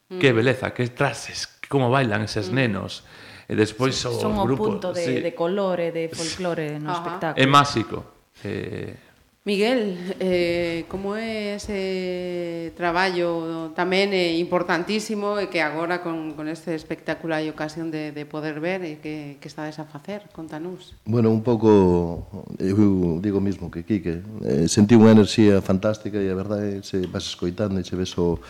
Mm. 0.08 0.24
Que 0.24 0.32
beleza, 0.32 0.72
que 0.72 0.88
trases, 0.88 1.52
como 1.68 1.92
bailan 1.92 2.24
eses 2.24 2.48
mm. 2.48 2.56
nenos. 2.56 3.04
E 3.48 3.56
despois 3.56 3.96
sí, 3.96 4.08
o 4.08 4.16
son 4.16 4.38
grupos... 4.44 4.80
Son 4.80 4.80
o 4.80 4.80
punto 4.80 4.90
de, 4.96 5.04
sí. 5.04 5.14
de 5.20 5.32
colore, 5.36 5.92
de 5.92 6.08
folclore 6.08 6.80
no 6.80 6.96
Ajá. 6.96 7.00
espectáculo. 7.00 7.44
É 7.44 7.46
máxico. 7.48 7.98
Eh, 8.44 9.07
Miguel, 9.48 9.96
eh, 10.20 10.84
como 10.90 11.16
é 11.16 11.56
ese 11.56 11.72
eh, 11.72 12.76
traballo 12.76 13.72
tamén 13.80 14.12
é 14.12 14.36
eh, 14.36 14.44
importantísimo 14.44 15.40
e 15.40 15.48
que 15.48 15.64
agora 15.64 16.04
con, 16.04 16.36
con 16.36 16.52
este 16.52 16.76
espectáculo 16.76 17.32
hai 17.32 17.48
ocasión 17.48 17.88
de, 17.88 18.12
de 18.12 18.28
poder 18.28 18.60
ver 18.60 18.84
e 18.84 19.00
que, 19.00 19.40
que 19.40 19.48
estades 19.48 19.80
a 19.80 19.88
facer? 19.88 20.28
Contanos. 20.36 21.00
Bueno, 21.08 21.32
un 21.32 21.48
pouco, 21.48 22.28
eu 22.60 23.24
digo 23.24 23.40
mismo 23.40 23.72
que 23.72 23.88
Quique, 23.88 24.20
eh, 24.44 24.68
sentí 24.68 25.00
unha 25.00 25.16
enerxía 25.16 25.64
fantástica 25.64 26.20
e 26.20 26.28
a 26.28 26.36
verdade 26.36 26.84
se 26.84 27.08
vas 27.08 27.24
escoitando 27.24 27.80
e 27.80 27.88
se 27.88 27.96
ves 27.96 28.20
o, 28.20 28.44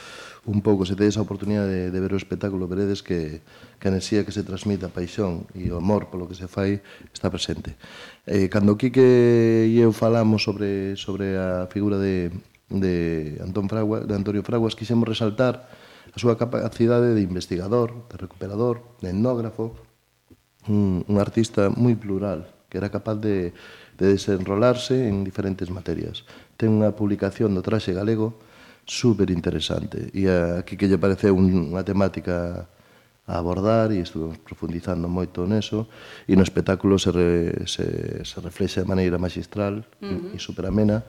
un 0.50 0.66
pouco, 0.66 0.82
se 0.82 0.96
tedes 0.96 1.20
a 1.20 1.22
oportunidade 1.22 1.70
de, 1.70 1.84
de 1.94 2.00
ver 2.02 2.16
o 2.16 2.18
espectáculo, 2.18 2.66
veredes 2.66 3.04
que, 3.04 3.46
que 3.78 3.86
a 3.86 3.94
enerxía 3.94 4.26
que 4.26 4.34
se 4.34 4.42
transmite 4.42 4.88
a 4.88 4.90
paixón 4.90 5.46
e 5.54 5.70
o 5.70 5.78
amor 5.78 6.10
polo 6.10 6.26
que 6.26 6.34
se 6.34 6.50
fai 6.50 6.82
está 7.14 7.30
presente. 7.30 7.76
Eh, 8.28 8.50
cando 8.50 8.76
Quique 8.76 9.72
e 9.72 9.80
eu 9.80 9.96
falamos 9.96 10.44
sobre, 10.44 11.00
sobre 11.00 11.40
a 11.40 11.64
figura 11.72 11.96
de, 11.96 12.28
de, 12.68 13.40
Antón 13.40 13.72
Fraguas, 13.72 14.04
de 14.04 14.12
Antonio 14.20 14.44
Fraguas, 14.44 14.76
quixemos 14.76 15.08
resaltar 15.08 15.72
a 16.12 16.18
súa 16.20 16.36
capacidade 16.36 17.16
de 17.16 17.24
investigador, 17.24 17.96
de 18.12 18.20
recuperador, 18.20 18.84
de 19.00 19.16
etnógrafo, 19.16 19.80
un, 20.68 21.08
un 21.08 21.16
artista 21.24 21.72
moi 21.72 21.96
plural, 21.96 22.52
que 22.68 22.76
era 22.76 22.92
capaz 22.92 23.16
de, 23.16 23.56
de 23.96 24.06
desenrolarse 24.12 25.08
en 25.08 25.24
diferentes 25.24 25.72
materias. 25.72 26.28
Ten 26.60 26.76
unha 26.76 26.92
publicación 26.92 27.56
do 27.56 27.64
traxe 27.64 27.96
galego 27.96 28.36
super 28.84 29.32
interesante 29.32 30.12
e 30.12 30.28
aquí 30.28 30.76
que 30.76 30.92
lle 30.92 31.00
parece 31.00 31.32
unha 31.32 31.80
temática 31.88 32.68
a 33.28 33.38
abordar 33.38 33.92
e 33.92 34.00
estuvemos 34.00 34.40
profundizando 34.40 35.12
moito 35.12 35.44
neso 35.44 35.88
e 36.24 36.34
no 36.40 36.44
espectáculo 36.48 36.96
se, 36.96 37.12
re, 37.12 37.68
se, 37.68 38.24
se 38.24 38.38
reflexa 38.40 38.82
de 38.82 38.88
maneira 38.88 39.20
magistral 39.20 39.84
uh 39.84 40.08
-huh. 40.08 40.36
e 40.36 40.40
superamena 40.40 41.04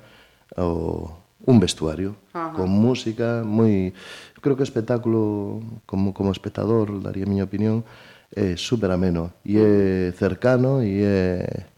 o, 0.59 1.07
un 1.47 1.57
vestuario 1.63 2.19
Ajá. 2.35 2.59
con 2.59 2.69
música 2.69 3.47
moi 3.47 3.95
creo 4.43 4.59
que 4.59 4.67
o 4.67 4.69
espectáculo 4.69 5.63
como 5.87 6.11
como 6.11 6.35
espectador 6.35 6.99
daría 6.99 7.23
a 7.23 7.31
miña 7.31 7.47
opinión 7.47 7.87
é 8.35 8.59
super 8.59 8.91
ameno 8.91 9.31
e 9.47 9.63
é 9.63 10.11
cercano 10.19 10.83
e 10.83 11.01
é 11.07 11.71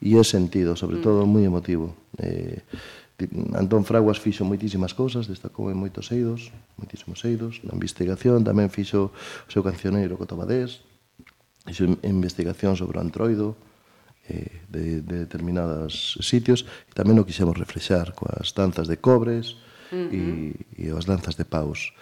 e 0.00 0.16
é 0.16 0.24
sentido, 0.24 0.76
sobre 0.76 0.96
mm. 0.96 1.02
todo 1.04 1.28
moi 1.28 1.44
emotivo. 1.44 1.92
Eh, 2.16 2.64
Antón 3.56 3.84
Fraguas 3.84 4.16
fixo 4.16 4.46
moitísimas 4.46 4.96
cousas, 4.96 5.28
destacou 5.28 5.68
en 5.68 5.76
moitos 5.76 6.08
eidos, 6.14 6.54
moitísimos 6.80 7.20
eidos, 7.26 7.60
na 7.66 7.76
investigación 7.76 8.46
tamén 8.46 8.72
fixo 8.72 9.12
o 9.12 9.50
seu 9.50 9.60
cancioneiro 9.60 10.16
Cotobadés, 10.16 10.80
fixo 11.66 11.84
investigación 12.06 12.78
sobre 12.78 12.96
o 12.96 13.04
antroido, 13.04 13.58
eh, 14.30 14.62
de, 14.70 15.02
de 15.02 15.26
determinados 15.26 16.16
sitios, 16.22 16.64
e 16.88 16.92
tamén 16.94 17.18
o 17.18 17.26
quixemos 17.26 17.58
reflexar 17.58 18.14
coas 18.16 18.54
danzas 18.54 18.86
de 18.88 18.96
cobres 18.96 19.58
uh 19.90 20.06
-huh. 20.06 20.08
e, 20.08 20.86
e 20.88 20.94
as 20.94 21.04
danzas 21.04 21.36
de 21.36 21.44
paus. 21.44 21.92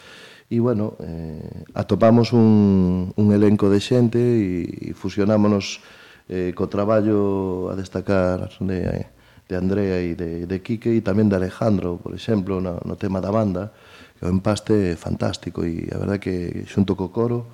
E, 0.48 0.60
bueno, 0.60 0.96
eh, 1.00 1.64
atopamos 1.74 2.32
un, 2.32 3.12
un 3.16 3.26
elenco 3.32 3.68
de 3.68 3.80
xente 3.84 4.16
e, 4.16 4.92
e 4.92 4.96
fusionámonos 4.96 5.84
eh, 6.28 6.52
co 6.56 6.68
traballo 6.68 7.68
a 7.68 7.76
destacar 7.76 8.48
de, 8.60 8.78
eh, 8.80 9.06
de 9.48 9.56
Andrea 9.56 10.04
e 10.04 10.12
de, 10.14 10.44
de 10.44 10.56
Quique 10.60 10.92
e 10.92 11.00
tamén 11.00 11.32
de 11.32 11.40
Alejandro, 11.40 11.96
por 11.96 12.12
exemplo, 12.12 12.60
no, 12.60 12.76
no 12.84 12.94
tema 13.00 13.24
da 13.24 13.32
banda, 13.32 13.72
que 14.20 14.28
o 14.28 14.30
empaste 14.30 14.92
é 14.92 14.96
fantástico 14.96 15.64
e 15.64 15.88
a 15.88 15.96
verdade 15.96 16.20
que 16.20 16.68
xunto 16.68 16.92
co 16.92 17.08
coro 17.08 17.48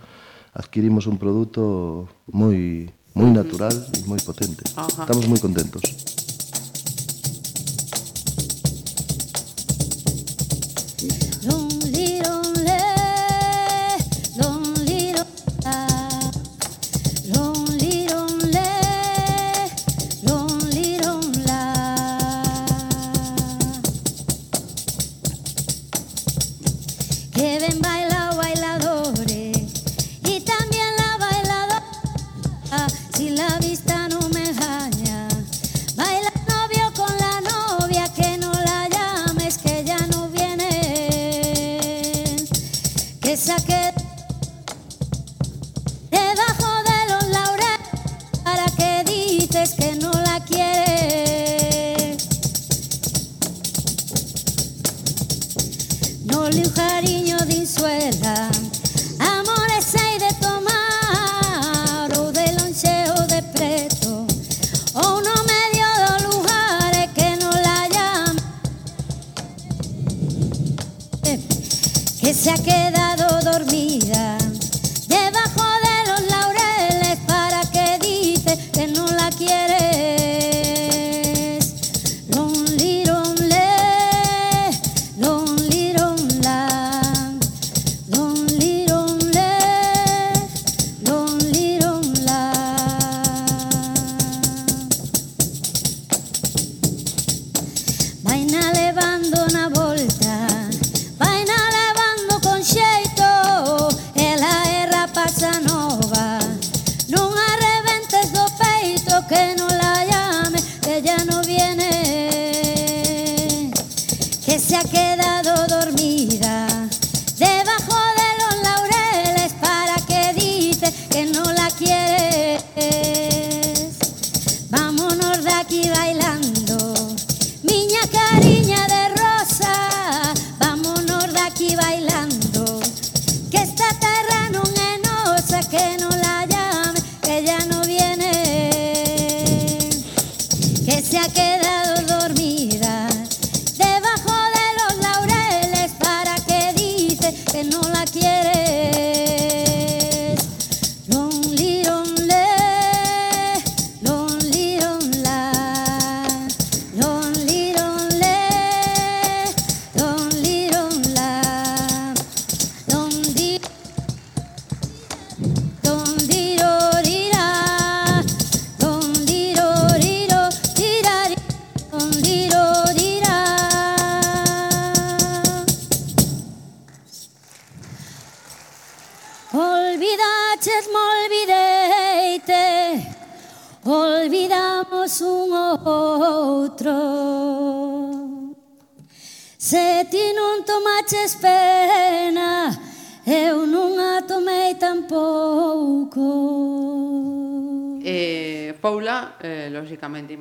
adquirimos 0.55 1.07
un 1.07 1.23
produto 1.23 2.11
moi 2.35 2.91
moi 3.15 3.31
natural 3.31 3.75
e 3.95 4.03
moi 4.11 4.19
potente. 4.19 4.67
Ajá. 4.75 5.07
Estamos 5.07 5.31
moi 5.31 5.39
contentos. 5.39 6.24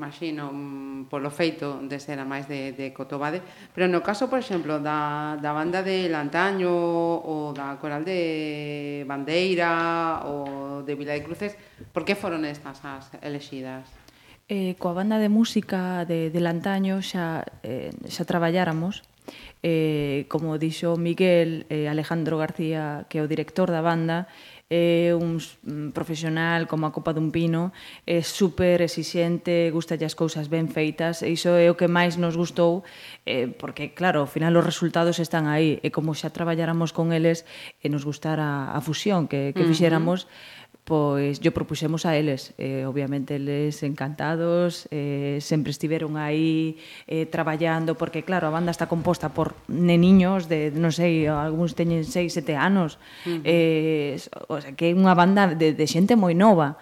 imagino, 0.04 0.52
mm, 0.52 1.08
polo 1.08 1.32
feito 1.32 1.80
de 1.80 1.96
ser 1.96 2.20
a 2.20 2.28
máis 2.28 2.44
de, 2.52 2.76
de 2.76 2.92
Cotobade, 2.92 3.40
pero 3.72 3.88
no 3.88 4.04
caso, 4.04 4.28
por 4.28 4.44
exemplo, 4.44 4.84
da, 4.84 5.40
da 5.40 5.56
banda 5.56 5.80
de 5.80 6.12
Lantaño 6.12 6.68
ou 6.68 7.56
da 7.56 7.80
coral 7.80 8.04
de 8.04 9.08
Bandeira 9.08 10.28
ou 10.28 10.84
de 10.84 10.92
Vila 11.00 11.16
de 11.16 11.24
Cruces, 11.24 11.56
por 11.96 12.04
que 12.04 12.20
foron 12.20 12.44
estas 12.44 12.84
as 12.84 13.16
elexidas? 13.24 13.88
Eh, 14.52 14.76
coa 14.76 14.92
banda 14.92 15.24
de 15.24 15.32
música 15.32 16.04
de, 16.04 16.28
de 16.28 16.40
Lantaño 16.44 17.00
xa, 17.00 17.48
eh, 17.64 17.96
xa 18.12 18.28
traballáramos, 18.28 19.08
eh, 19.64 20.28
como 20.28 20.60
dixo 20.60 21.00
Miguel 21.00 21.64
eh, 21.72 21.88
Alejandro 21.88 22.36
García, 22.36 23.08
que 23.08 23.18
é 23.20 23.24
o 23.24 23.32
director 23.32 23.72
da 23.72 23.80
banda, 23.80 24.28
é 24.70 25.12
un 25.14 25.38
mm, 25.40 25.92
profesional 25.92 26.66
como 26.66 26.88
a 26.88 26.92
copa 26.92 27.14
dun 27.14 27.30
pino, 27.30 27.76
é 28.08 28.24
super 28.24 28.82
exixente, 28.82 29.70
gusta 29.70 30.00
as 30.00 30.16
cousas 30.16 30.48
ben 30.48 30.72
feitas, 30.72 31.22
e 31.22 31.36
iso 31.36 31.54
é 31.54 31.70
o 31.70 31.78
que 31.78 31.92
máis 31.92 32.16
nos 32.16 32.36
gustou, 32.36 32.84
eh, 33.28 33.48
porque, 33.48 33.92
claro, 33.94 34.24
ao 34.24 34.30
final 34.30 34.56
os 34.56 34.66
resultados 34.66 35.20
están 35.20 35.46
aí, 35.46 35.78
e 35.84 35.90
como 35.92 36.16
xa 36.16 36.32
traballáramos 36.32 36.96
con 36.96 37.12
eles, 37.12 37.44
e 37.84 37.92
nos 37.92 38.08
gustara 38.08 38.72
a 38.72 38.80
fusión 38.80 39.28
que, 39.28 39.52
que 39.52 39.64
fixéramos, 39.68 40.26
uh 40.26 40.28
-huh. 40.28 40.34
Fixéramos, 40.34 40.53
pois 40.84 41.40
yo 41.40 41.56
propuxemos 41.56 42.06
a 42.06 42.16
eles. 42.20 42.54
Eh, 42.58 42.84
obviamente 42.86 43.36
eles 43.40 43.84
encantados, 43.84 44.88
eh, 44.92 45.40
sempre 45.40 45.72
estiveron 45.72 46.18
aí 46.20 46.78
eh, 47.08 47.26
traballando, 47.26 47.96
porque 47.96 48.24
claro, 48.24 48.48
a 48.48 48.52
banda 48.52 48.72
está 48.72 48.92
composta 48.92 49.32
por 49.32 49.56
neniños 49.72 50.52
de, 50.52 50.76
non 50.76 50.92
sei, 50.92 51.32
algúns 51.32 51.72
teñen 51.80 52.04
6, 52.04 52.36
7 52.36 52.60
anos, 52.60 53.00
uh 53.24 53.40
-huh. 53.40 53.42
eh, 53.48 54.20
o 54.52 54.60
sea, 54.60 54.76
que 54.76 54.92
é 54.92 54.94
unha 54.96 55.16
banda 55.16 55.56
de, 55.56 55.72
de 55.72 55.86
xente 55.88 56.20
moi 56.20 56.36
nova 56.36 56.76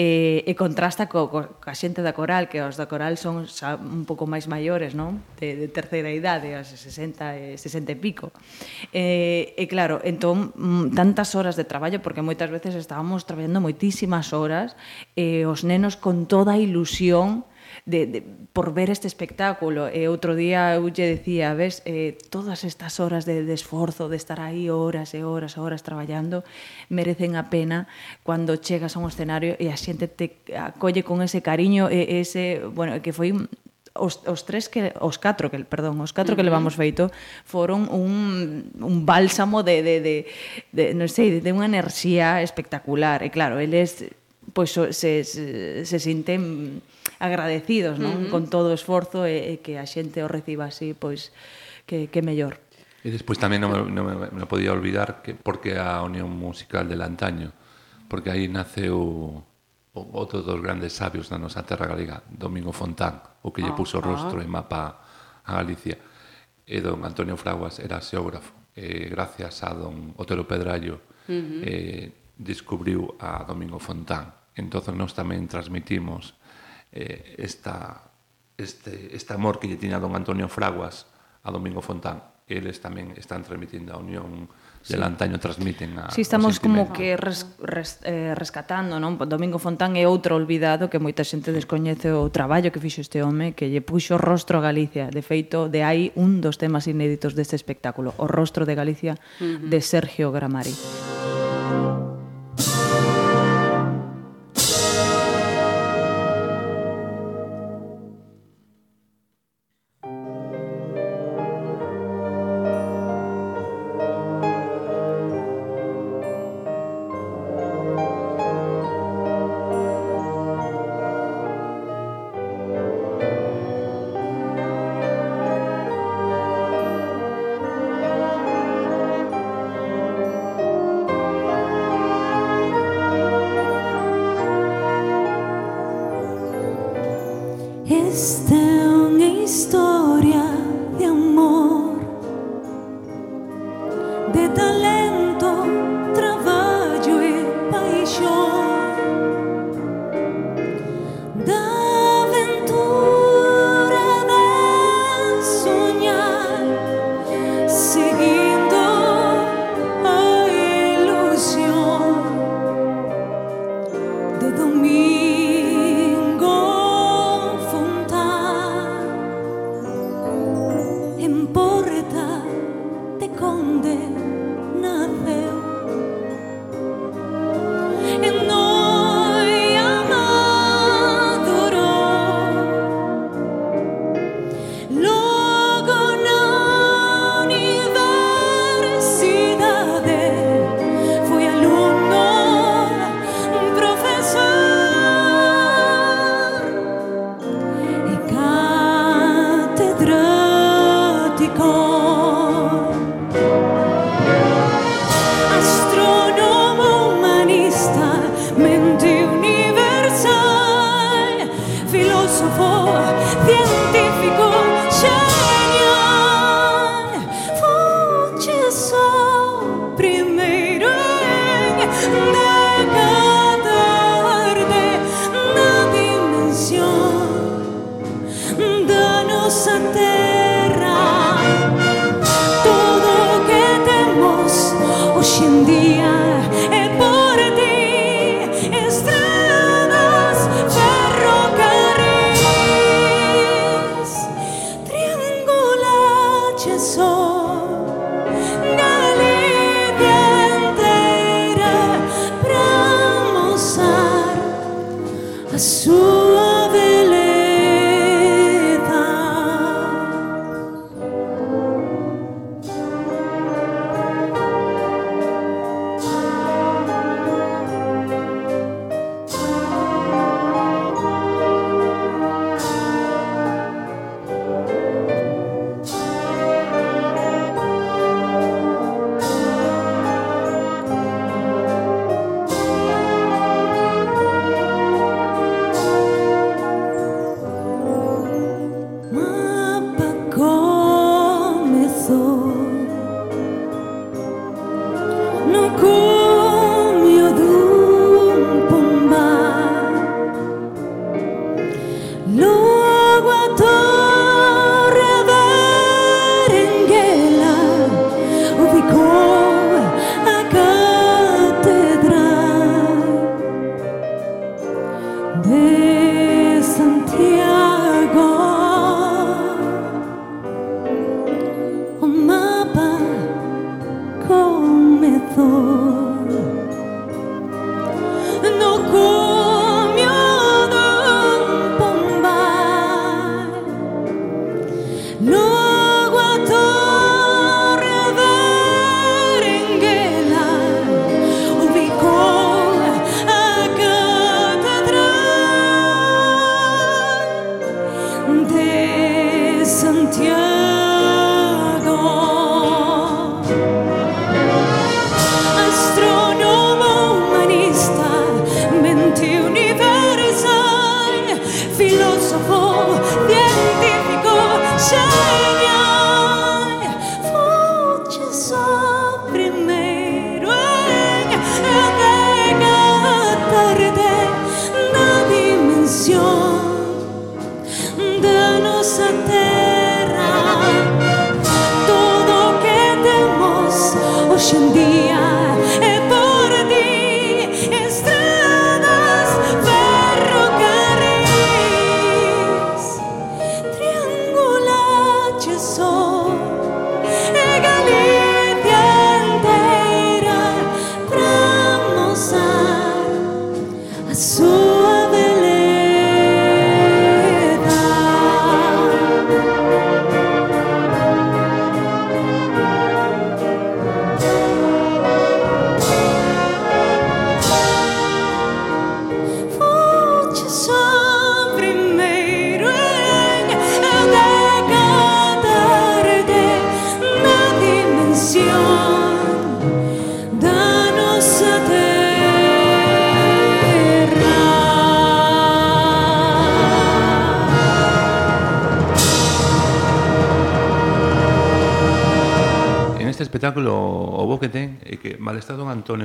e, 0.00 0.48
e 0.48 0.52
contrasta 0.56 1.12
co, 1.12 1.28
co, 1.28 1.60
ca 1.60 1.76
xente 1.76 2.00
da 2.00 2.16
coral, 2.16 2.48
que 2.48 2.64
os 2.64 2.80
da 2.80 2.88
coral 2.88 3.20
son 3.20 3.44
xa 3.44 3.76
un 3.76 4.08
pouco 4.08 4.24
máis 4.24 4.48
maiores, 4.48 4.96
non? 4.96 5.20
De, 5.36 5.52
de 5.60 5.68
terceira 5.68 6.08
idade, 6.08 6.56
aos 6.56 6.72
60 6.72 7.36
e 7.36 7.60
60 7.60 7.92
e 7.92 7.96
pico. 8.00 8.32
E, 8.96 9.52
e 9.60 9.64
claro, 9.68 10.00
entón, 10.00 10.56
mm, 10.56 10.96
tantas 10.96 11.36
horas 11.36 11.52
de 11.52 11.68
traballo, 11.68 12.00
porque 12.00 12.24
moitas 12.24 12.48
veces 12.48 12.72
estábamos 12.80 13.28
traballando 13.28 13.60
moitísimas 13.60 14.32
horas, 14.32 14.72
e 15.12 15.44
os 15.44 15.68
nenos 15.68 16.00
con 16.00 16.24
toda 16.24 16.56
a 16.56 16.60
ilusión 16.62 17.44
de, 17.86 18.06
de 18.06 18.18
por 18.52 18.72
ver 18.74 18.90
este 18.90 19.06
espectáculo. 19.06 19.88
Eh, 19.88 20.04
e 20.04 20.08
outro 20.08 20.34
día 20.34 20.74
eu 20.76 20.88
lle 20.88 21.06
decía, 21.06 21.54
ves, 21.54 21.82
eh, 21.84 22.16
todas 22.28 22.64
estas 22.64 23.00
horas 23.00 23.24
de, 23.24 23.44
de 23.44 23.54
esforzo, 23.54 24.08
de 24.08 24.16
estar 24.16 24.40
aí 24.40 24.68
horas 24.68 25.12
e 25.14 25.24
horas 25.24 25.56
e 25.56 25.60
horas 25.60 25.82
traballando, 25.84 26.44
merecen 26.88 27.36
a 27.36 27.48
pena 27.48 27.88
cando 28.24 28.56
chegas 28.58 28.96
a 28.96 29.00
un 29.00 29.08
escenario 29.08 29.56
e 29.58 29.68
a 29.68 29.76
xente 29.76 30.08
te 30.08 30.36
acolle 30.56 31.04
con 31.04 31.22
ese 31.22 31.40
cariño 31.40 31.88
e 31.88 32.20
ese, 32.20 32.64
bueno, 32.64 32.98
que 33.00 33.12
foi 33.12 33.32
os, 33.94 34.22
os 34.26 34.46
tres 34.46 34.68
que 34.68 34.94
os 35.00 35.18
catro 35.18 35.50
que 35.50 35.58
perdón, 35.66 35.98
os 36.00 36.14
catro 36.14 36.38
que 36.38 36.46
levamos 36.46 36.78
feito 36.78 37.10
foron 37.44 37.90
un, 37.90 38.70
un 38.78 38.96
bálsamo 39.06 39.62
de 39.62 39.82
de 39.82 39.94
de, 40.00 40.16
de 40.70 40.84
non 40.94 41.10
sei, 41.10 41.42
de 41.42 41.50
unha 41.50 41.66
enerxía 41.66 42.38
espectacular. 42.42 43.26
E 43.26 43.34
claro, 43.34 43.58
eles 43.58 44.06
pois 44.54 44.70
se 44.70 45.26
se, 45.26 45.82
se 45.82 45.98
sinten 45.98 46.82
agradecidos, 47.20 48.00
non? 48.00 48.16
Uh 48.16 48.20
-huh. 48.26 48.32
Con 48.32 48.42
todo 48.48 48.72
o 48.72 48.76
esforzo 48.76 49.28
e, 49.28 49.54
e 49.54 49.54
que 49.60 49.76
a 49.76 49.84
xente 49.84 50.24
o 50.24 50.28
reciba 50.28 50.72
así, 50.72 50.96
pois 50.96 51.30
que 51.84 52.08
que 52.08 52.24
mellor. 52.24 52.58
E 53.04 53.12
despois 53.12 53.36
tamén 53.36 53.60
non 53.60 53.70
me, 53.70 53.78
non 53.92 54.04
me, 54.08 54.14
me 54.32 54.46
podía 54.48 54.72
olvidar 54.72 55.20
que 55.20 55.36
porque 55.36 55.76
a 55.76 56.00
Unión 56.00 56.32
Musical 56.32 56.88
del 56.88 57.04
Antaño, 57.04 57.52
porque 58.08 58.32
aí 58.32 58.48
naceu 58.48 59.46
o, 59.92 60.00
outro 60.16 60.42
dos 60.42 60.60
grandes 60.60 60.96
sabios 60.96 61.28
da 61.28 61.36
nosa 61.36 61.64
terra 61.66 61.88
galega, 61.88 62.22
Domingo 62.28 62.72
Fontán, 62.72 63.20
o 63.42 63.52
que 63.52 63.60
lle 63.64 63.76
puso 63.76 63.98
o 63.98 64.04
rostro 64.04 64.40
ah. 64.40 64.44
e 64.44 64.48
mapa 64.48 65.00
a 65.44 65.52
Galicia. 65.60 65.98
E 66.64 66.78
don 66.80 67.02
Antonio 67.02 67.34
Fraguas 67.34 67.82
era 67.82 67.98
xeógrafo. 68.00 68.54
E 68.72 69.10
gracias 69.10 69.60
a 69.66 69.74
don 69.74 70.14
Otero 70.16 70.46
Pedrallo 70.46 71.02
uh 71.26 71.32
-huh. 71.34 71.60
eh, 71.66 72.06
descubriu 72.38 73.18
a 73.18 73.42
Domingo 73.44 73.82
Fontán. 73.82 74.32
Entón, 74.54 74.94
nós 74.94 75.12
tamén 75.12 75.50
transmitimos 75.50 76.38
eh, 76.92 77.34
esta, 77.38 78.10
este, 78.56 79.14
este 79.14 79.32
amor 79.34 79.58
que 79.58 79.68
lle 79.68 79.78
tiña 79.78 80.02
don 80.02 80.14
Antonio 80.14 80.48
Fraguas 80.48 81.06
a 81.42 81.50
Domingo 81.50 81.80
Fontán. 81.80 82.22
Eles 82.50 82.82
tamén 82.82 83.14
están 83.14 83.46
transmitindo 83.46 83.94
a 83.94 84.02
Unión 84.02 84.50
sí. 84.82 84.92
del 84.92 85.06
antaño 85.06 85.38
transmiten 85.38 85.94
a 86.02 86.10
Si 86.10 86.16
sí, 86.16 86.20
estamos 86.26 86.58
como 86.58 86.92
que 86.92 87.14
res, 87.14 87.46
res, 87.62 88.02
eh, 88.02 88.34
rescatando, 88.34 88.98
non? 88.98 89.14
Domingo 89.22 89.62
Fontán 89.62 89.94
é 89.94 90.02
outro 90.10 90.34
olvidado 90.34 90.90
que 90.90 90.98
moita 90.98 91.22
xente 91.22 91.54
descoñece 91.54 92.10
o 92.10 92.26
traballo 92.34 92.74
que 92.74 92.82
fixo 92.82 93.06
este 93.06 93.22
home, 93.22 93.54
que 93.54 93.70
lle 93.70 93.86
puxo 93.86 94.18
rostro 94.18 94.58
a 94.58 94.66
Galicia. 94.66 95.14
De 95.14 95.22
feito, 95.22 95.70
de 95.70 95.86
aí 95.86 96.10
un 96.18 96.42
dos 96.42 96.58
temas 96.58 96.90
inéditos 96.90 97.38
deste 97.38 97.54
espectáculo, 97.54 98.18
o 98.18 98.26
rostro 98.26 98.66
de 98.66 98.74
Galicia 98.74 99.14
uh 99.14 99.46
-huh. 99.46 99.70
de 99.70 99.78
Sergio 99.78 100.34
Gramari. 100.34 100.74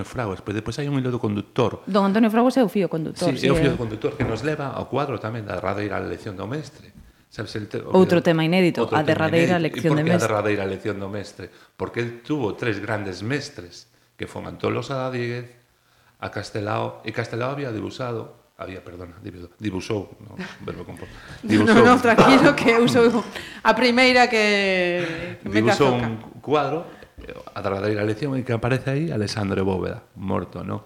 Antonio 0.05 0.13
Fraguas, 0.13 0.41
pois 0.45 0.55
depois 0.55 0.77
hai 0.77 0.87
un 0.87 1.01
hilo 1.01 1.09
do 1.09 1.17
conductor. 1.17 1.81
Don 1.89 2.05
Antonio 2.05 2.29
Fraguas 2.29 2.55
é 2.57 2.63
o 2.63 2.69
fío 2.69 2.85
conductor. 2.85 3.33
Sí, 3.33 3.41
sí, 3.41 3.47
é 3.49 3.51
o 3.51 3.57
fío 3.57 3.73
do 3.73 3.81
conductor 3.81 4.13
que 4.13 4.23
nos 4.23 4.45
leva 4.45 4.69
ao 4.69 4.85
cuadro 4.85 5.17
tamén 5.17 5.43
da 5.43 5.57
derradeira 5.57 5.97
lección 5.97 6.37
do 6.37 6.45
mestre. 6.45 6.93
Sabes, 7.33 7.57
el 7.57 7.67
te, 7.67 7.81
outro 7.81 8.21
tema 8.21 8.45
inédito, 8.45 8.85
outro 8.85 8.95
a 8.95 9.03
derradeira 9.03 9.57
lección 9.57 9.97
do 9.97 10.05
mestre. 10.05 10.13
E 10.13 10.13
por 10.13 10.13
que 10.13 10.13
a 10.13 10.23
derradeira 10.23 10.65
lección 10.69 10.95
do 11.01 11.09
mestre? 11.09 11.45
Porque 11.75 11.99
el 12.05 12.09
tuvo 12.21 12.53
tres 12.53 12.77
grandes 12.79 13.25
mestres, 13.25 13.89
que 14.15 14.29
fon 14.29 14.45
Antón 14.45 14.77
Losada 14.77 15.09
Díguez, 15.09 15.49
a 16.21 16.29
Castelao, 16.29 17.01
e 17.03 17.11
Castelao 17.11 17.51
había 17.51 17.73
debusado 17.73 18.45
había, 18.55 18.79
perdona, 18.79 19.19
dibusou, 19.59 20.15
no, 20.23 20.39
verbo 20.63 20.87
composto. 20.87 21.11
Dibusou. 21.43 21.75
No, 21.75 21.91
no, 21.91 21.99
tranquilo 21.99 22.55
que 22.55 22.71
usou 22.79 23.19
a 23.59 23.73
primeira 23.75 24.31
que 24.31 25.43
me 25.43 25.59
dibusou 25.59 25.91
un 25.91 26.39
cuadro 26.39 26.87
a 27.31 27.59
derradeira 27.61 28.05
lección 28.05 28.37
e 28.37 28.43
que 28.43 28.53
aparece 28.53 28.91
aí 28.91 29.05
Alexandre 29.09 29.61
Bóveda, 29.61 30.03
morto, 30.15 30.63
¿no? 30.63 30.85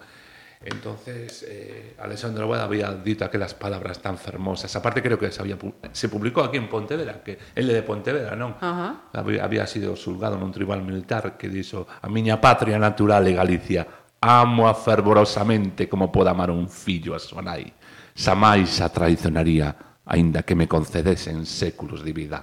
Entonces, 0.59 1.45
eh, 1.47 1.95
Alexandre 1.99 2.43
Bóveda 2.43 2.65
había 2.65 2.91
dito 2.91 3.23
aquelas 3.23 3.53
palabras 3.53 4.01
tan 4.01 4.17
fermosas. 4.17 4.75
Aparte, 4.75 5.01
creo 5.01 5.17
que 5.17 5.31
se, 5.31 5.39
había, 5.41 5.57
se 5.93 6.09
publicó 6.09 6.43
aquí 6.43 6.57
en 6.57 6.67
Pontevedra, 6.67 7.23
que 7.23 7.39
ele 7.55 7.71
de 7.71 7.83
Pontevedra, 7.83 8.35
non? 8.35 8.59
Ajá. 8.59 9.07
había, 9.15 9.47
había 9.47 9.63
sido 9.67 9.95
sulgado 9.95 10.35
nun 10.35 10.51
tribunal 10.51 10.83
militar 10.83 11.39
que 11.39 11.47
dixo 11.47 11.87
a 11.87 12.07
miña 12.11 12.43
patria 12.43 12.75
natural 12.75 13.23
é 13.23 13.33
Galicia, 13.39 13.87
amo-a 14.19 14.75
fervorosamente 14.75 15.87
como 15.87 16.11
poda 16.11 16.35
amar 16.35 16.51
un 16.51 16.67
fillo 16.67 17.15
a 17.15 17.23
súa 17.23 17.39
nai. 17.39 17.71
Xamais 18.11 18.83
a 18.83 18.91
traicionaría, 18.91 20.03
aínda 20.03 20.43
que 20.43 20.59
me 20.59 20.67
concedesen 20.67 21.47
séculos 21.47 22.03
de 22.03 22.11
vida. 22.11 22.39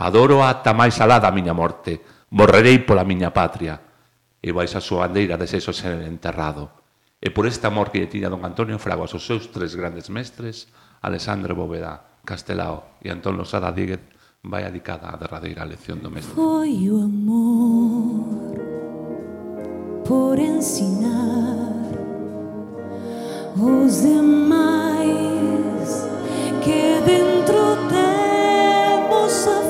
Adoro 0.00 0.40
ata 0.40 0.72
máis 0.72 0.96
alada 0.96 1.28
a 1.28 1.36
miña 1.36 1.52
morte, 1.52 2.19
Morrerei 2.30 2.78
pola 2.86 3.02
miña 3.02 3.34
patria. 3.34 3.82
E 4.40 4.54
vais 4.54 4.72
a 4.78 4.80
súa 4.80 5.10
bandeira 5.10 5.34
de 5.34 5.50
sexo 5.50 5.74
ser 5.74 5.98
enterrado. 6.06 6.70
E 7.20 7.28
por 7.34 7.44
esta 7.44 7.68
amor 7.68 7.90
que 7.90 7.98
lle 8.00 8.08
tiña 8.08 8.30
don 8.30 8.46
Antonio 8.46 8.78
Fraguas 8.78 9.12
os 9.12 9.26
seus 9.26 9.50
tres 9.50 9.74
grandes 9.74 10.08
mestres, 10.08 10.70
Alessandro 11.02 11.58
Bóveda, 11.58 12.22
Castelao 12.24 12.96
e 13.02 13.10
Antón 13.10 13.36
Losada 13.36 13.74
Díguez, 13.74 14.00
vai 14.46 14.64
adicada 14.64 15.12
a 15.12 15.18
derradeira 15.20 15.68
lección 15.68 16.00
do 16.00 16.08
mestre. 16.08 16.32
Foi 16.32 16.88
o 16.88 17.04
amor 17.04 18.56
por 20.06 20.38
ensinar 20.38 21.92
os 23.58 24.06
demais 24.06 25.90
que 26.64 27.02
dentro 27.04 27.76
temos 27.92 29.34
a 29.50 29.69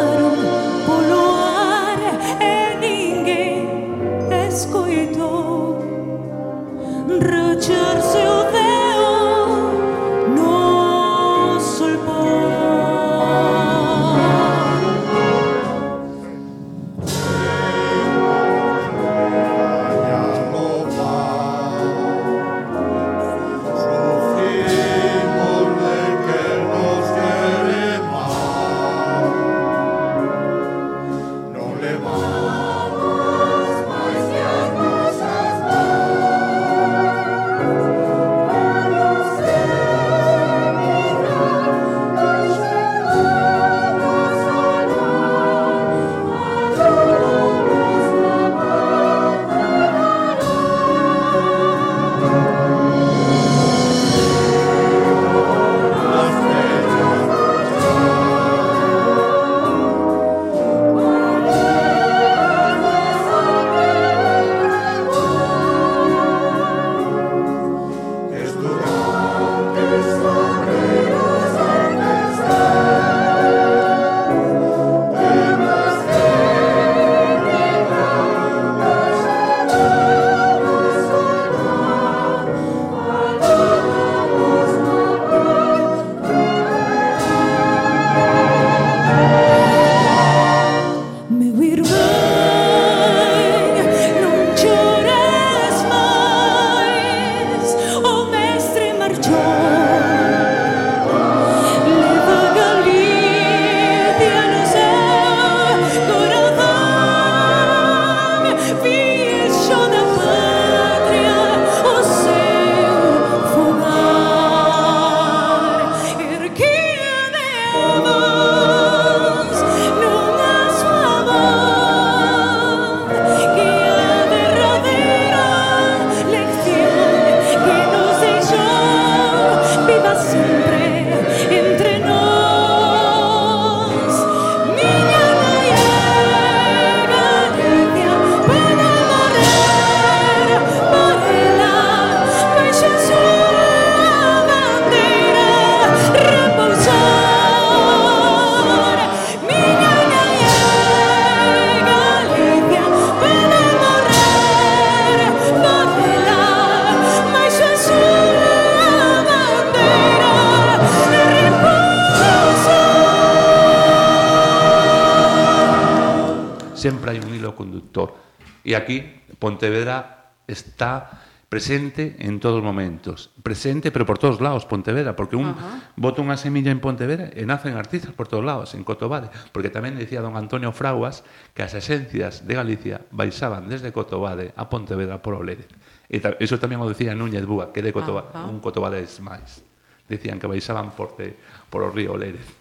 E 168.61 168.77
aquí 168.77 169.01
Pontevedra 169.41 170.33
está 170.45 171.21
presente 171.51 172.15
en 172.23 172.39
todos 172.39 172.59
os 172.59 172.63
momentos. 172.63 173.35
Presente, 173.43 173.91
pero 173.91 174.07
por 174.07 174.15
todos 174.15 174.39
lados, 174.39 174.63
Pontevedra, 174.63 175.19
porque 175.19 175.35
un 175.35 175.51
uh 175.51 175.99
boto 175.99 176.23
unha 176.23 176.39
semilla 176.39 176.71
en 176.71 176.79
Pontevedra 176.79 177.27
e 177.35 177.43
nacen 177.43 177.75
artistas 177.75 178.15
por 178.15 178.31
todos 178.31 178.39
lados, 178.39 178.71
en 178.71 178.87
Cotobade, 178.87 179.27
porque 179.51 179.67
tamén 179.67 179.99
decía 179.99 180.23
don 180.23 180.39
Antonio 180.39 180.71
Fraguas 180.71 181.27
que 181.51 181.59
as 181.59 181.75
esencias 181.75 182.47
de 182.47 182.55
Galicia 182.55 183.03
baixaban 183.11 183.67
desde 183.67 183.91
Cotobade 183.91 184.55
a 184.55 184.71
Pontevedra 184.71 185.19
por 185.19 185.35
Olérez. 185.35 185.67
E 186.07 186.23
ta 186.23 186.39
eso 186.39 186.55
tamén 186.55 186.79
o 186.79 186.87
decía 186.87 187.11
Núñez 187.19 187.43
Búa, 187.43 187.75
que 187.75 187.83
de 187.83 187.91
Cotobade, 187.91 188.31
Ajá. 188.31 188.47
un 188.47 188.63
Cotobade 188.63 189.03
es 189.03 189.19
máis. 189.19 189.59
Decían 190.07 190.39
que 190.39 190.47
baixaban 190.47 190.95
por, 190.95 191.19
de, 191.19 191.35
por 191.67 191.83
o 191.83 191.91
río 191.91 192.15
Olérez. 192.15 192.60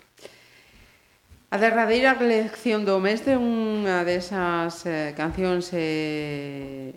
A 1.51 1.59
derradeira 1.59 2.15
lección 2.15 2.87
do 2.87 3.03
mestre 3.03 3.35
é 3.35 3.39
unha 3.43 4.07
desas 4.07 4.87
eh, 4.87 5.11
cancións 5.19 5.75
eh, 5.75 6.95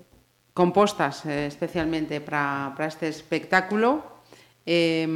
compostas 0.53 1.25
eh, 1.25 1.49
especialmente 1.49 2.21
para 2.21 2.69
este 2.85 3.09
espectáculo. 3.09 4.05
Eh, 4.61 5.09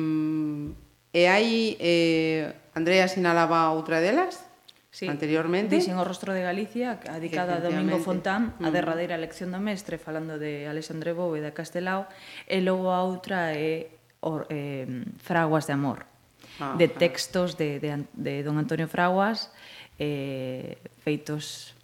e 1.14 1.22
hai, 1.30 1.78
eh, 1.78 2.50
Andrea 2.74 3.06
sinalaba 3.06 3.70
outra 3.78 4.02
delas, 4.02 4.42
sí. 4.90 5.06
anteriormente. 5.06 5.78
Dixen 5.78 6.02
o 6.02 6.06
rostro 6.06 6.34
de 6.34 6.42
Galicia, 6.42 6.98
adicada 7.06 7.58
a 7.58 7.64
Domingo 7.64 8.02
Fontán, 8.02 8.58
a 8.58 8.70
mm. 8.70 8.74
derradeira 8.74 9.22
lección 9.22 9.54
do 9.54 9.62
mestre, 9.62 10.02
falando 10.02 10.42
de 10.42 10.66
Alexandre 10.66 11.14
Bóveda 11.14 11.54
Castelao, 11.54 12.10
e 12.50 12.58
logo 12.66 12.90
a 12.90 13.06
outra 13.06 13.54
é 13.54 14.02
or, 14.26 14.50
eh, 14.50 15.06
Fraguas 15.22 15.70
de 15.70 15.78
Amor 15.78 16.17
Ah, 16.60 16.74
de 16.78 16.88
textos 16.88 17.58
de, 17.58 17.80
de, 17.80 18.06
de 18.14 18.42
don 18.42 18.58
Antonio 18.58 18.88
Fraguas 18.90 19.54
eh, 20.02 20.82
feitos 21.06 21.78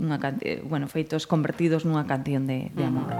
unha 0.00 0.16
eh, 0.40 0.64
bueno, 0.64 0.88
feitos 0.88 1.26
convertidos 1.28 1.84
nunha 1.84 2.06
canción 2.08 2.46
de, 2.48 2.72
de 2.72 2.84
mm. 2.84 2.88
amor. 2.88 3.12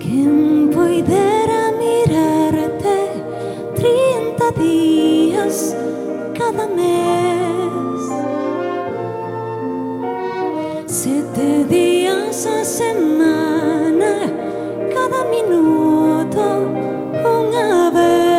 Quen 0.00 0.72
poidera 0.72 1.74
mirarte 1.76 2.96
30 3.76 4.56
días 4.56 5.76
cada 6.32 6.64
mes 6.70 7.89
Sete 11.10 11.64
días 11.64 12.46
a 12.46 12.64
semana 12.64 14.30
Cada 14.94 15.24
minuto 15.24 16.38
unha 17.18 17.90
vez 17.90 18.29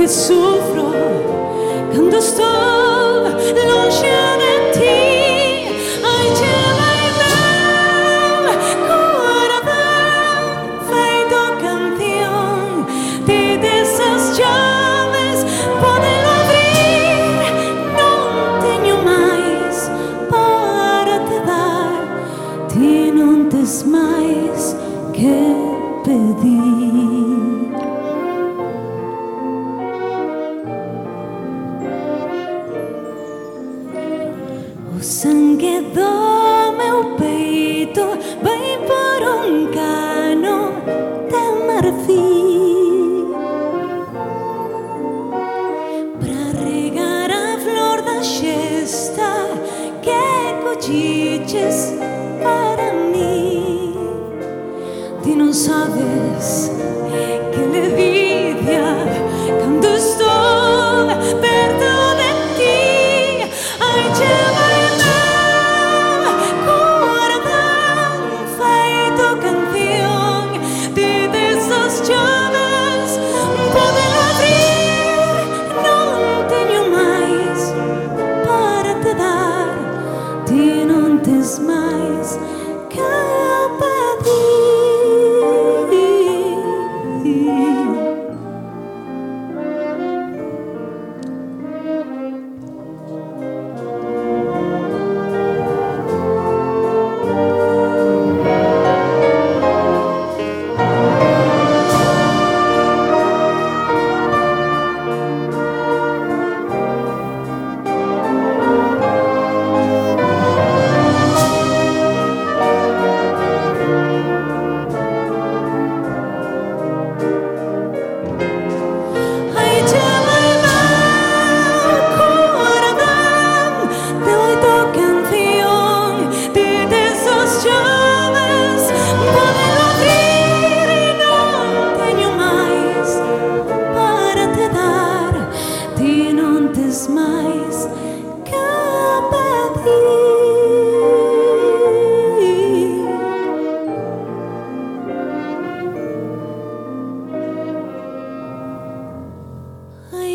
que 0.00 0.08
sufro 0.08 0.94
cuando 1.92 2.16
estoy 2.16 2.79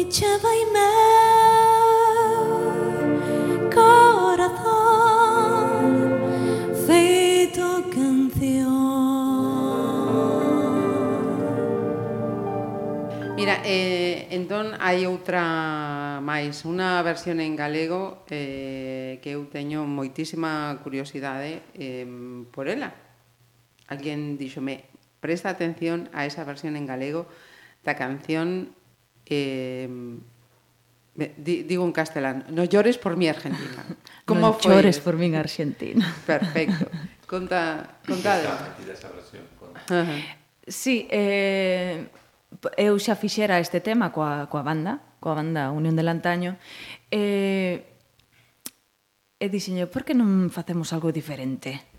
dichaba 0.06 0.50
y 0.54 0.66
meu 0.76 0.86
corazón 3.74 4.86
feito 6.86 7.66
canción 7.90 8.76
Mira, 13.36 13.62
eh, 13.66 14.28
entón 14.30 14.78
hai 14.80 15.10
outra 15.10 16.22
máis, 16.22 16.62
unha 16.70 17.02
versión 17.02 17.42
en 17.42 17.58
galego 17.58 18.22
eh, 18.30 19.18
que 19.26 19.34
eu 19.34 19.50
teño 19.50 19.90
moitísima 19.90 20.78
curiosidade 20.86 21.66
eh, 21.74 22.06
por 22.54 22.70
ela. 22.70 22.94
Alguén 23.90 24.38
díxome, 24.38 24.86
presta 25.18 25.50
atención 25.50 26.14
a 26.14 26.30
esa 26.30 26.46
versión 26.46 26.78
en 26.78 26.86
galego 26.86 27.26
da 27.82 27.98
canción 27.98 28.74
eh, 29.26 29.90
di, 31.16 31.64
digo 31.64 31.86
en 31.86 31.92
castelán, 31.92 32.46
no 32.50 32.64
llores 32.66 32.98
por 32.98 33.18
mi 33.18 33.28
Argentina. 33.28 33.86
Como 34.26 34.42
no 34.52 34.54
foi? 34.54 34.76
llores 34.76 35.00
por 35.00 35.16
min 35.16 35.36
Argentina. 35.36 36.04
Perfecto. 36.28 36.92
Conta, 37.26 37.98
contade. 38.06 38.46
Uh. 39.90 40.22
Sí, 40.68 41.08
eh, 41.10 42.10
eu 42.78 42.98
xa 42.98 43.16
fixera 43.16 43.62
este 43.62 43.82
tema 43.82 44.10
coa, 44.10 44.50
coa 44.50 44.66
banda, 44.66 45.02
coa 45.22 45.38
banda 45.38 45.70
Unión 45.70 45.94
del 45.94 46.10
Antaño, 46.10 46.58
eh, 47.10 47.86
e 49.38 49.46
dixenlle, 49.50 49.86
por 49.86 50.02
que 50.06 50.18
non 50.18 50.50
facemos 50.50 50.90
algo 50.94 51.14
diferente? 51.14 51.95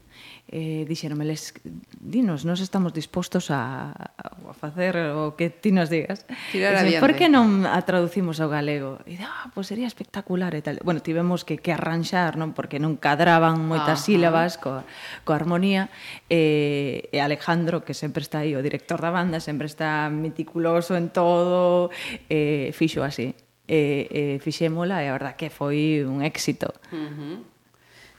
eh, 0.49 0.87
dixeronme, 0.87 1.27
les, 1.27 1.55
dinos, 1.99 2.45
nos 2.45 2.61
estamos 2.61 2.95
dispostos 2.95 3.51
a, 3.51 3.91
a 3.91 4.55
facer 4.55 4.95
o 5.11 5.35
que 5.35 5.51
ti 5.51 5.75
nos 5.75 5.91
digas. 5.91 6.23
Tirar 6.53 6.87
Dixen, 6.87 7.03
por 7.03 7.19
que 7.19 7.27
non 7.27 7.67
a 7.67 7.83
traducimos 7.83 8.39
ao 8.39 8.47
galego? 8.47 9.03
E 9.11 9.19
ah, 9.19 9.51
pois 9.51 9.67
pues 9.67 9.75
sería 9.75 9.91
espectacular 9.91 10.55
e 10.55 10.63
tal. 10.63 10.79
Bueno, 10.87 11.03
tivemos 11.03 11.43
que, 11.43 11.59
que 11.59 11.75
arranxar, 11.75 12.39
non? 12.39 12.55
Porque 12.55 12.79
non 12.79 12.95
cadraban 12.95 13.67
moitas 13.67 13.99
Ajá. 13.99 14.07
sílabas 14.07 14.55
coa, 14.55 14.87
coa 15.27 15.35
armonía. 15.35 15.91
E, 16.31 17.11
e 17.11 17.19
Alejandro, 17.19 17.83
que 17.83 17.91
sempre 17.91 18.23
está 18.23 18.47
aí, 18.47 18.55
o 18.55 18.63
director 18.63 19.03
da 19.03 19.11
banda, 19.11 19.43
sempre 19.43 19.67
está 19.67 20.07
meticuloso 20.15 20.95
en 20.95 21.11
todo, 21.11 21.91
eh, 22.31 22.71
fixo 22.71 23.03
así. 23.03 23.35
E, 23.67 24.07
e 24.15 24.23
fixémola 24.39 25.03
e 25.03 25.11
a 25.11 25.13
verdad 25.19 25.35
que 25.35 25.51
foi 25.51 26.07
un 26.07 26.23
éxito. 26.23 26.71
Uh 26.95 27.11
-huh. 27.11 27.37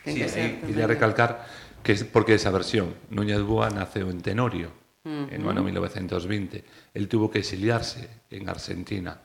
Ten 0.03 0.13
sí, 0.15 0.19
que 0.19 0.27
ser, 0.27 0.59
e, 0.67 0.75
e 0.75 0.83
recalcar 0.83 1.47
que 1.87 1.95
porque 2.03 2.35
esa 2.35 2.51
versión, 2.51 2.99
Núñez 3.15 3.39
Boa 3.39 3.71
naceu 3.71 4.11
en 4.11 4.19
Tenorio, 4.19 4.75
uh 5.07 5.31
-huh. 5.31 5.47
ano 5.47 5.63
1920. 5.63 6.91
El 6.91 7.07
tuvo 7.07 7.31
que 7.31 7.39
exiliarse 7.39 8.27
en 8.27 8.51
Argentina. 8.51 9.15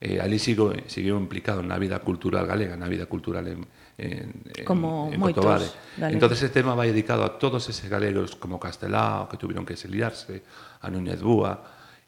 Eh, 0.00 0.16
ali 0.16 0.40
sigo, 0.40 0.72
siguió 0.88 1.20
implicado 1.20 1.60
na 1.60 1.76
vida 1.76 2.00
cultural 2.00 2.48
galega, 2.48 2.80
na 2.80 2.88
vida 2.88 3.04
cultural 3.04 3.44
en, 3.44 3.60
en, 4.00 4.40
como 4.64 5.12
en, 5.12 5.14
en 5.14 5.20
moitos 5.20 5.44
Cotobade. 5.44 5.68
Galegos. 6.00 6.32
Ese 6.32 6.48
tema 6.48 6.72
vai 6.72 6.88
dedicado 6.88 7.28
a 7.28 7.36
todos 7.36 7.68
eses 7.68 7.92
galegos 7.92 8.40
como 8.40 8.56
Castelao, 8.56 9.28
que 9.28 9.36
tuvieron 9.36 9.68
que 9.68 9.76
exiliarse, 9.76 10.48
a 10.80 10.88
Núñez 10.88 11.20
Boa 11.20 11.60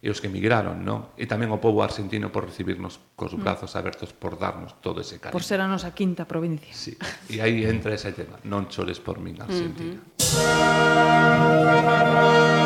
e 0.05 0.13
os 0.13 0.21
que 0.21 0.29
emigraron, 0.29 0.85
non? 0.85 1.17
E 1.17 1.25
tamén 1.25 1.49
o 1.49 1.57
povo 1.57 1.81
argentino 1.81 2.29
por 2.29 2.45
recibirnos 2.45 3.01
cos 3.17 3.33
mm. 3.33 3.41
brazos 3.41 3.73
abertos 3.73 4.13
por 4.13 4.37
darnos 4.37 4.77
todo 4.85 5.01
ese 5.01 5.17
cariño. 5.17 5.33
Por 5.33 5.41
ser 5.41 5.65
a 5.65 5.67
nosa 5.67 5.97
quinta 5.97 6.29
provincia. 6.29 6.77
Sí. 6.77 6.93
E 7.33 7.41
aí 7.41 7.65
entra 7.65 7.97
ese 7.97 8.13
tema, 8.13 8.37
non 8.45 8.69
chores 8.69 9.01
por 9.01 9.17
min 9.17 9.41
Argentina. 9.41 9.97
Uh 9.97 10.21
-huh. 12.61 12.64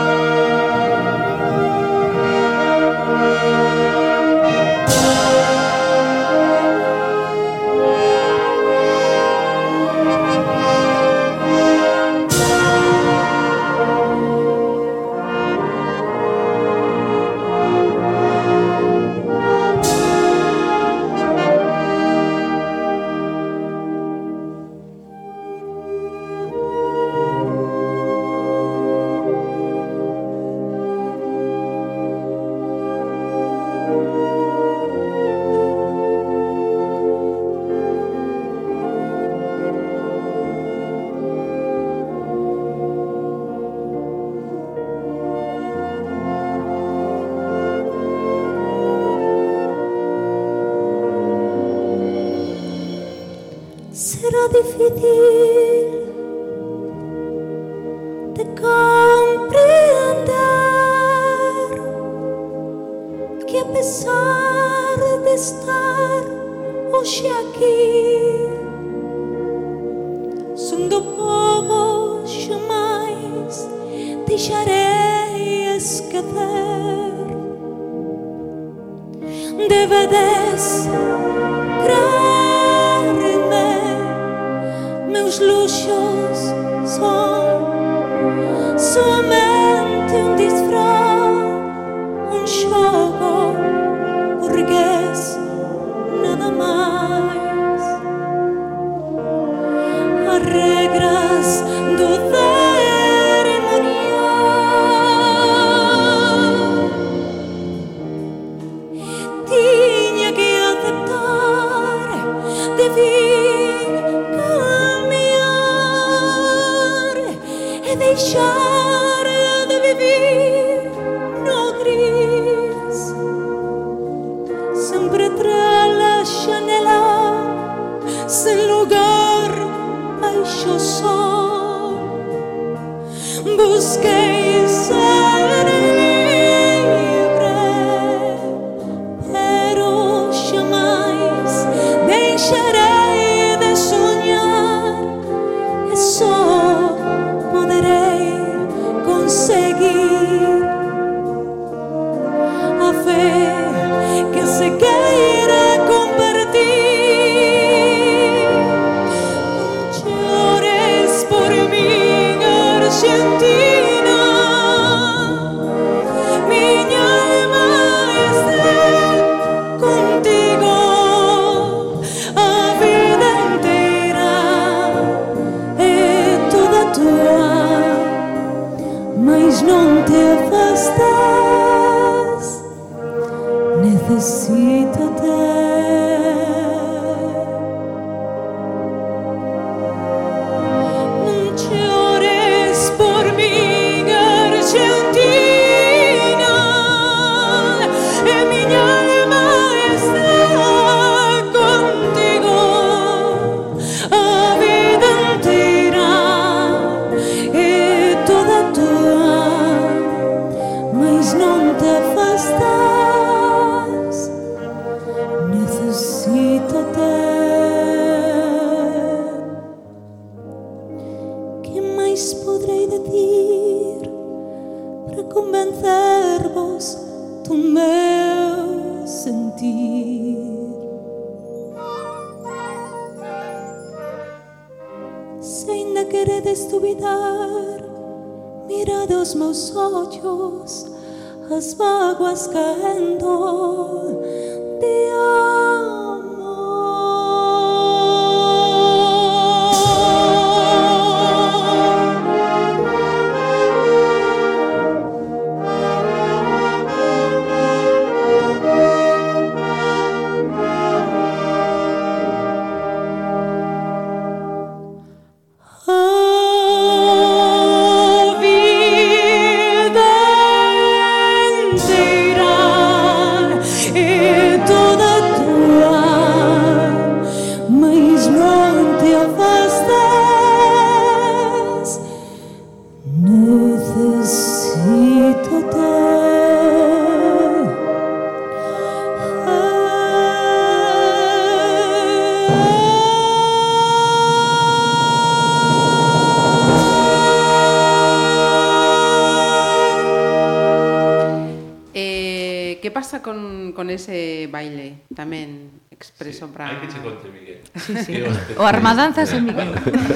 O 308.56 308.64
armadanzas 308.64 309.32
en 309.32 309.46
Miguel. 309.46 309.74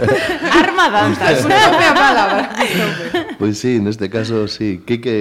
armadanzas. 0.62 1.44
Unha 1.44 1.68
propia 1.68 1.92
palabra. 1.94 2.42
Pois 3.36 3.36
pues 3.38 3.54
sí, 3.58 3.78
neste 3.78 4.10
caso, 4.10 4.46
sí. 4.48 4.82
Quique 4.86 5.12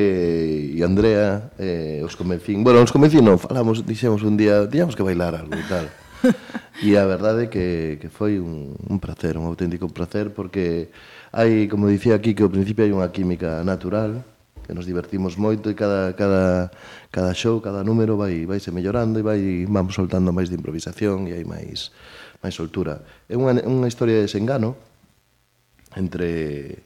e 0.73 0.79
Andrea 0.81 1.51
eh, 1.57 2.01
os 2.05 2.15
convencín. 2.15 2.63
Bueno, 2.63 2.81
os 2.81 2.93
convencín, 2.93 3.25
non, 3.25 3.37
falamos, 3.37 3.85
dixemos 3.85 4.21
un 4.25 4.37
día, 4.37 4.65
tiñamos 4.69 4.95
que 4.95 5.05
bailar 5.05 5.37
algo 5.37 5.53
e 5.53 5.65
tal. 5.67 5.85
E 6.81 6.97
a 6.97 7.05
verdade 7.05 7.45
que, 7.53 8.01
que 8.01 8.09
foi 8.09 8.41
un, 8.41 8.73
un 8.73 8.97
placer, 8.97 9.37
un 9.37 9.45
auténtico 9.45 9.85
placer, 9.85 10.33
porque 10.33 10.89
hai, 11.29 11.69
como 11.69 11.85
dicía 11.85 12.17
aquí, 12.17 12.33
que 12.33 12.41
ao 12.41 12.49
principio 12.49 12.81
hai 12.81 12.93
unha 12.93 13.13
química 13.13 13.61
natural, 13.61 14.25
que 14.65 14.73
nos 14.73 14.85
divertimos 14.85 15.37
moito 15.37 15.69
e 15.69 15.75
cada, 15.75 16.13
cada, 16.15 16.71
cada 17.11 17.31
show, 17.33 17.61
cada 17.61 17.83
número 17.83 18.17
vai, 18.17 18.45
vai 18.49 18.57
se 18.57 18.71
mellorando 18.71 19.19
e 19.19 19.23
vai, 19.25 19.41
vamos 19.67 19.93
soltando 19.93 20.33
máis 20.33 20.49
de 20.49 20.57
improvisación 20.57 21.27
e 21.29 21.37
hai 21.37 21.45
máis 21.45 21.91
máis 22.41 22.57
soltura. 22.57 23.05
É 23.29 23.37
unha, 23.37 23.61
unha 23.63 23.87
historia 23.87 24.17
de 24.17 24.25
desengano 24.25 24.75
entre 25.95 26.81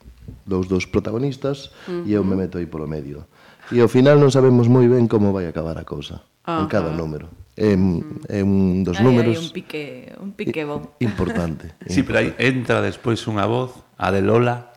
dous 0.45 0.67
dos 0.67 0.85
protagonistas 0.85 1.71
uh 1.87 2.03
-huh. 2.03 2.09
e 2.09 2.13
eu 2.13 2.23
me 2.27 2.35
meto 2.35 2.59
aí 2.59 2.67
polo 2.67 2.85
medio. 2.85 3.25
E 3.71 3.81
ao 3.81 3.89
final 3.89 4.19
non 4.21 4.29
sabemos 4.29 4.69
moi 4.69 4.85
ben 4.85 5.07
como 5.07 5.33
vai 5.33 5.47
acabar 5.47 5.79
a 5.79 5.87
cousa 5.87 6.21
uh 6.45 6.59
-huh. 6.59 6.61
en 6.61 6.67
cada 6.67 6.91
número. 6.91 7.31
É, 7.55 7.71
é 7.71 8.43
un 8.43 8.83
dos 8.83 8.99
aí, 8.99 9.05
números... 9.07 9.39
Hai 9.39 9.47
un 9.47 9.51
pique, 9.55 9.85
un 10.19 10.31
pique 10.35 10.61
bo. 10.67 10.99
Importante. 10.99 11.71
sí, 11.87 12.03
pero 12.03 12.19
aí 12.19 12.35
entra 12.35 12.83
despois 12.83 13.23
unha 13.31 13.47
voz, 13.47 13.79
a 13.95 14.11
de 14.11 14.19
Lola, 14.19 14.75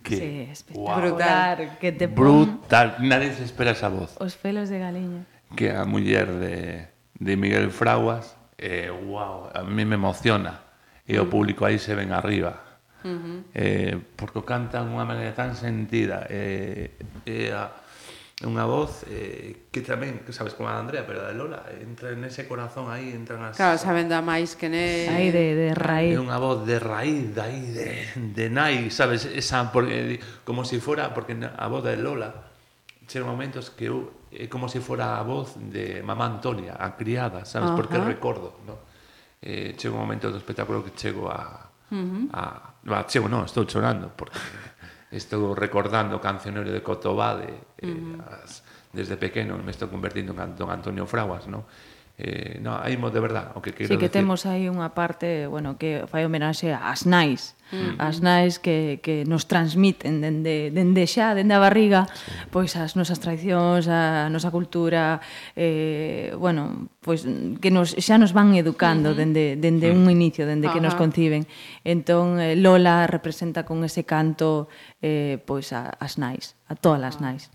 que 0.00 0.16
sí, 0.16 0.30
espectacular, 0.48 0.96
wow, 0.96 1.02
brutal, 1.02 1.58
que 1.76 1.90
te 1.92 2.06
brutal, 2.06 2.96
nadie 3.02 3.34
se 3.34 3.44
espera 3.44 3.76
esa 3.76 3.90
voz. 3.90 4.16
Os 4.16 4.38
pelos 4.38 4.70
de 4.72 4.78
galiña. 4.78 5.26
Que 5.52 5.74
a 5.74 5.84
muller 5.84 6.30
de, 6.40 6.88
de 7.18 7.32
Miguel 7.36 7.68
Fraguas 7.68 8.35
eh, 8.58 8.90
wow, 8.90 9.50
a 9.52 9.62
mí 9.62 9.84
me 9.84 9.94
emociona. 9.94 10.60
E 11.06 11.18
o 11.20 11.24
mm. 11.24 11.30
público 11.30 11.62
aí 11.64 11.78
se 11.78 11.94
ven 11.94 12.10
arriba. 12.10 12.66
Eh, 13.54 13.94
porque 14.16 14.42
o 14.42 14.44
cantan 14.44 14.90
unha 14.90 15.06
maneira 15.06 15.30
tan 15.30 15.54
sentida. 15.54 16.26
Eh, 16.26 16.98
eh, 17.22 17.54
a, 17.54 17.70
unha 18.44 18.68
voz 18.68 19.08
eh, 19.08 19.72
que 19.72 19.80
tamén, 19.80 20.20
que 20.20 20.28
sabes 20.28 20.52
como 20.52 20.68
a 20.68 20.76
Andrea, 20.76 21.08
pero 21.08 21.24
a 21.24 21.32
de 21.32 21.38
Lola, 21.38 21.64
entra 21.80 22.12
en 22.12 22.20
ese 22.26 22.44
corazón 22.44 22.92
aí, 22.92 23.08
entran 23.16 23.40
as... 23.40 23.56
Claro, 23.56 23.80
saben 23.80 24.12
da 24.12 24.20
máis 24.20 24.60
que 24.60 24.68
ne... 24.68 25.08
Aí 25.08 25.32
de, 25.32 25.56
de 25.56 25.68
ah. 25.72 25.78
raíz. 25.78 26.12
É 26.12 26.20
unha 26.20 26.36
voz 26.36 26.68
de 26.68 26.76
raíz, 26.76 27.32
de 27.32 27.40
aí, 27.40 27.64
de, 27.72 27.88
de 28.36 28.46
nai, 28.52 28.92
sabes, 28.92 29.24
esa, 29.24 29.72
porque, 29.72 30.20
eh, 30.20 30.42
como 30.44 30.68
se 30.68 30.76
si 30.76 30.84
fora, 30.84 31.16
porque 31.16 31.32
a 31.32 31.66
voz 31.72 31.80
de 31.80 31.96
Lola, 31.96 32.52
xeron 33.08 33.32
momentos 33.32 33.72
que 33.72 33.88
eu 33.88 34.12
é 34.36 34.46
como 34.48 34.68
se 34.68 34.80
fora 34.84 35.16
a 35.16 35.22
voz 35.24 35.56
de 35.56 36.02
mamá 36.04 36.28
Antonia, 36.28 36.76
a 36.76 36.92
criada, 36.92 37.44
sabes? 37.48 37.70
Uh 37.70 37.72
-huh. 37.72 37.76
Porque 37.76 37.96
recordo, 37.96 38.60
no? 38.68 38.84
Eh, 39.40 39.74
chega 39.76 39.94
un 39.94 40.00
momento 40.04 40.28
do 40.28 40.36
espectáculo 40.36 40.84
que 40.84 40.92
chego 40.92 41.32
a... 41.32 41.72
Uh 41.88 41.96
-huh. 41.96 42.28
a 42.32 42.76
bah, 42.84 43.08
chego, 43.08 43.28
non, 43.28 43.48
estou 43.48 43.64
chorando, 43.64 44.12
porque 44.12 44.36
estou 45.10 45.56
recordando 45.56 46.16
o 46.16 46.20
cancionero 46.20 46.68
de 46.68 46.82
Cotobade, 46.84 47.48
eh, 47.80 47.88
uh 47.88 48.20
-huh. 48.20 48.44
as, 48.44 48.60
desde 48.92 49.16
pequeno 49.16 49.56
me 49.56 49.72
estou 49.72 49.88
convertindo 49.88 50.36
en 50.36 50.52
Don 50.56 50.68
Antonio 50.68 51.06
Fraguas, 51.08 51.48
non? 51.48 51.64
Eh, 52.18 52.60
no, 52.64 52.80
hai 52.80 52.96
mo 52.96 53.12
de 53.12 53.20
verdad, 53.20 53.52
o 53.52 53.60
que 53.60 53.76
quero 53.76 53.92
sí, 53.92 54.00
que 54.00 54.08
decir. 54.08 54.24
temos 54.24 54.48
aí 54.48 54.72
unha 54.72 54.96
parte, 54.96 55.44
bueno, 55.52 55.76
que 55.76 56.08
fai 56.08 56.24
homenaxe 56.24 56.72
ás 56.72 57.04
nais, 57.04 57.52
mm. 57.76 58.00
as 58.00 58.24
nais 58.24 58.56
que, 58.56 59.04
que 59.04 59.28
nos 59.28 59.44
transmiten 59.44 60.24
dende, 60.24 60.72
dende 60.72 61.04
xa, 61.04 61.36
dende 61.36 61.52
a 61.52 61.60
barriga, 61.60 62.08
sí. 62.08 62.32
pois 62.48 62.72
as 62.80 62.96
nosas 62.96 63.20
tradicións, 63.20 63.84
a 63.92 64.32
nosa 64.32 64.48
cultura, 64.48 65.20
eh, 65.52 66.32
bueno, 66.40 66.88
pois 67.04 67.28
que 67.60 67.68
nos, 67.68 67.92
xa 67.92 68.16
nos 68.16 68.32
van 68.32 68.56
educando 68.56 69.12
mm 69.12 69.12
-hmm. 69.12 69.20
dende, 69.20 69.44
dende 69.60 69.86
mm. 69.92 70.00
un 70.00 70.08
inicio, 70.08 70.48
dende 70.48 70.72
Ajá. 70.72 70.80
que 70.80 70.80
nos 70.80 70.96
conciben. 70.96 71.44
Entón, 71.84 72.40
eh, 72.40 72.56
Lola 72.56 73.04
representa 73.04 73.68
con 73.68 73.84
ese 73.84 74.08
canto 74.08 74.72
eh, 75.04 75.36
pois 75.44 75.68
a, 75.76 75.92
as 76.00 76.16
nais, 76.16 76.56
a 76.64 76.72
todas 76.80 77.04
as 77.04 77.20
ah. 77.20 77.28
nais 77.28 77.52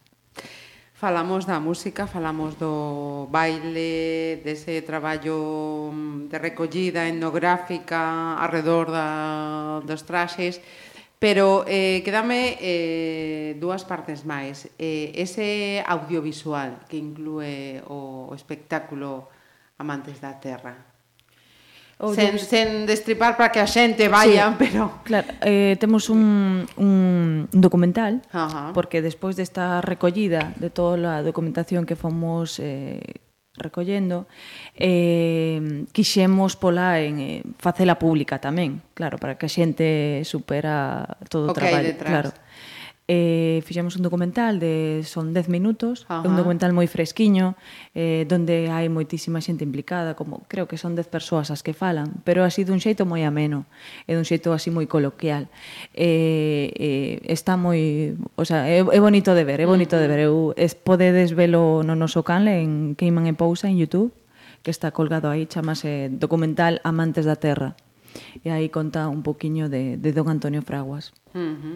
falamos 1.02 1.50
da 1.50 1.58
música, 1.58 2.06
falamos 2.06 2.62
do 2.62 3.26
baile, 3.34 4.38
dese 4.46 4.86
traballo 4.86 5.90
mm, 5.90 6.30
de 6.30 6.38
recollida 6.38 7.10
etnográfica 7.10 8.38
alrededor 8.38 8.94
da, 8.94 9.82
dos 9.82 10.06
traxes, 10.06 10.62
pero 11.18 11.66
eh, 11.66 12.06
quedame 12.06 12.54
eh, 12.62 13.58
dúas 13.58 13.82
partes 13.82 14.22
máis. 14.30 14.70
Eh, 14.78 15.10
ese 15.18 15.82
audiovisual 15.90 16.86
que 16.86 17.02
inclúe 17.02 17.82
o, 17.90 18.30
o 18.30 18.34
espectáculo 18.38 19.26
Amantes 19.82 20.22
da 20.22 20.38
Terra. 20.38 20.91
Ou 22.02 22.18
sen, 22.18 22.34
dos... 22.34 22.50
sen 22.50 22.90
destripar 22.90 23.38
para 23.38 23.54
que 23.54 23.62
a 23.62 23.70
xente 23.70 24.10
vaya, 24.10 24.50
sí, 24.50 24.56
pero... 24.58 24.90
Claro, 25.08 25.30
eh, 25.46 25.78
temos 25.78 26.10
un, 26.10 26.66
un 26.82 27.46
documental, 27.54 28.26
Ajá. 28.34 28.74
porque 28.74 29.06
despois 29.06 29.38
desta 29.38 29.86
recollida 29.86 30.58
de 30.58 30.74
toda 30.74 31.22
a 31.22 31.22
documentación 31.22 31.86
que 31.86 31.94
fomos 31.94 32.58
eh, 32.58 33.22
recollendo, 33.54 34.26
eh, 34.74 35.86
quixemos 35.94 36.58
pola 36.58 36.98
en 37.06 37.22
eh, 37.22 37.44
facela 37.62 38.02
pública 38.02 38.42
tamén, 38.42 38.82
claro, 38.98 39.22
para 39.22 39.38
que 39.38 39.46
a 39.46 39.52
xente 39.52 40.26
supera 40.26 41.06
todo 41.30 41.52
o 41.52 41.54
o 41.54 41.56
traballo. 41.56 41.86
Detrás. 41.86 42.10
Claro 42.10 42.30
eh, 43.12 43.60
fixemos 43.68 43.98
un 43.98 44.04
documental 44.04 44.64
de 44.64 45.04
son 45.04 45.34
10 45.34 45.50
minutos, 45.50 46.06
Ajá. 46.08 46.24
un 46.24 46.40
documental 46.40 46.72
moi 46.72 46.88
fresquiño, 46.88 47.60
eh, 47.92 48.24
donde 48.24 48.72
hai 48.72 48.88
moitísima 48.88 49.44
xente 49.44 49.68
implicada, 49.68 50.16
como 50.16 50.48
creo 50.48 50.72
que 50.72 50.80
son 50.80 50.96
10 50.96 51.12
persoas 51.12 51.52
as 51.52 51.60
que 51.60 51.76
falan, 51.76 52.24
pero 52.24 52.48
así 52.48 52.64
dun 52.64 52.80
xeito 52.80 53.04
moi 53.04 53.28
ameno, 53.28 53.68
e 54.08 54.16
dun 54.16 54.24
xeito 54.24 54.56
así 54.56 54.72
moi 54.72 54.88
coloquial. 54.88 55.52
Eh, 55.92 56.72
eh, 56.80 57.16
está 57.28 57.60
moi, 57.60 58.16
o 58.40 58.48
sea, 58.48 58.72
é, 58.72 58.80
é 58.80 59.00
bonito 59.04 59.36
de 59.36 59.44
ver, 59.44 59.60
é 59.60 59.68
bonito 59.68 60.00
de 60.00 60.08
ver. 60.08 60.32
Eu 60.32 60.56
es 60.56 60.72
podedes 60.72 61.36
velo 61.36 61.84
no 61.84 62.00
noso 62.00 62.24
canle 62.24 62.64
en 62.64 62.96
Queiman 62.96 63.28
e 63.28 63.36
Pousa 63.36 63.68
en 63.68 63.76
YouTube, 63.76 64.16
que 64.64 64.72
está 64.72 64.96
colgado 64.96 65.28
aí, 65.28 65.52
chamase 65.52 66.08
documental 66.08 66.80
Amantes 66.88 67.28
da 67.28 67.36
Terra. 67.36 67.76
E 68.40 68.56
aí 68.56 68.72
conta 68.72 69.12
un 69.12 69.20
poquiño 69.20 69.68
de, 69.68 70.00
de 70.00 70.16
Don 70.16 70.32
Antonio 70.32 70.64
Fraguas. 70.64 71.12
Uh 71.36 71.60
-huh. 71.60 71.76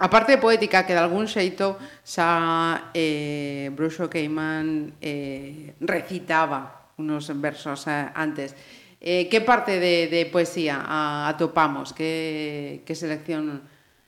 A 0.00 0.08
parte 0.08 0.40
poética 0.40 0.88
que 0.88 0.96
de 0.96 1.04
algún 1.04 1.28
xeito 1.28 1.76
xa 2.00 2.88
eh, 2.96 3.68
Bruxo 3.76 4.08
Queimán 4.08 4.96
eh, 4.96 5.76
recitaba 5.76 6.88
unos 6.96 7.28
versos 7.36 7.84
eh, 7.84 8.08
antes. 8.16 8.56
Eh, 8.96 9.28
que 9.28 9.44
parte 9.44 9.76
de, 9.76 10.08
de 10.08 10.24
poesía 10.24 10.80
a, 10.88 11.28
atopamos? 11.28 11.92
Que, 11.92 12.80
que 12.88 12.96
selección 12.96 13.60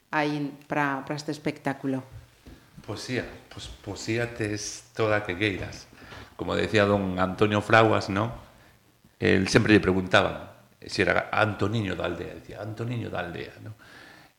hai 0.08 0.32
para 0.64 1.04
este 1.12 1.28
espectáculo? 1.28 2.00
Poesía, 2.88 3.28
pues 3.52 3.68
poesía 3.68 4.32
tes 4.32 4.88
toda 4.96 5.20
que 5.20 5.36
queiras. 5.36 5.92
Como 6.40 6.56
decía 6.56 6.88
don 6.88 7.20
Antonio 7.20 7.60
Fraguas, 7.60 8.08
¿no? 8.08 8.32
Él 9.20 9.44
sempre 9.52 9.76
le 9.76 9.80
preguntaban 9.84 10.52
si 10.80 11.04
era 11.04 11.28
Antoniño 11.30 11.94
da 11.94 12.08
aldea, 12.08 12.34
decía 12.34 12.64
Antoniño 12.64 13.12
da 13.12 13.20
aldea, 13.20 13.52
¿no? 13.60 13.76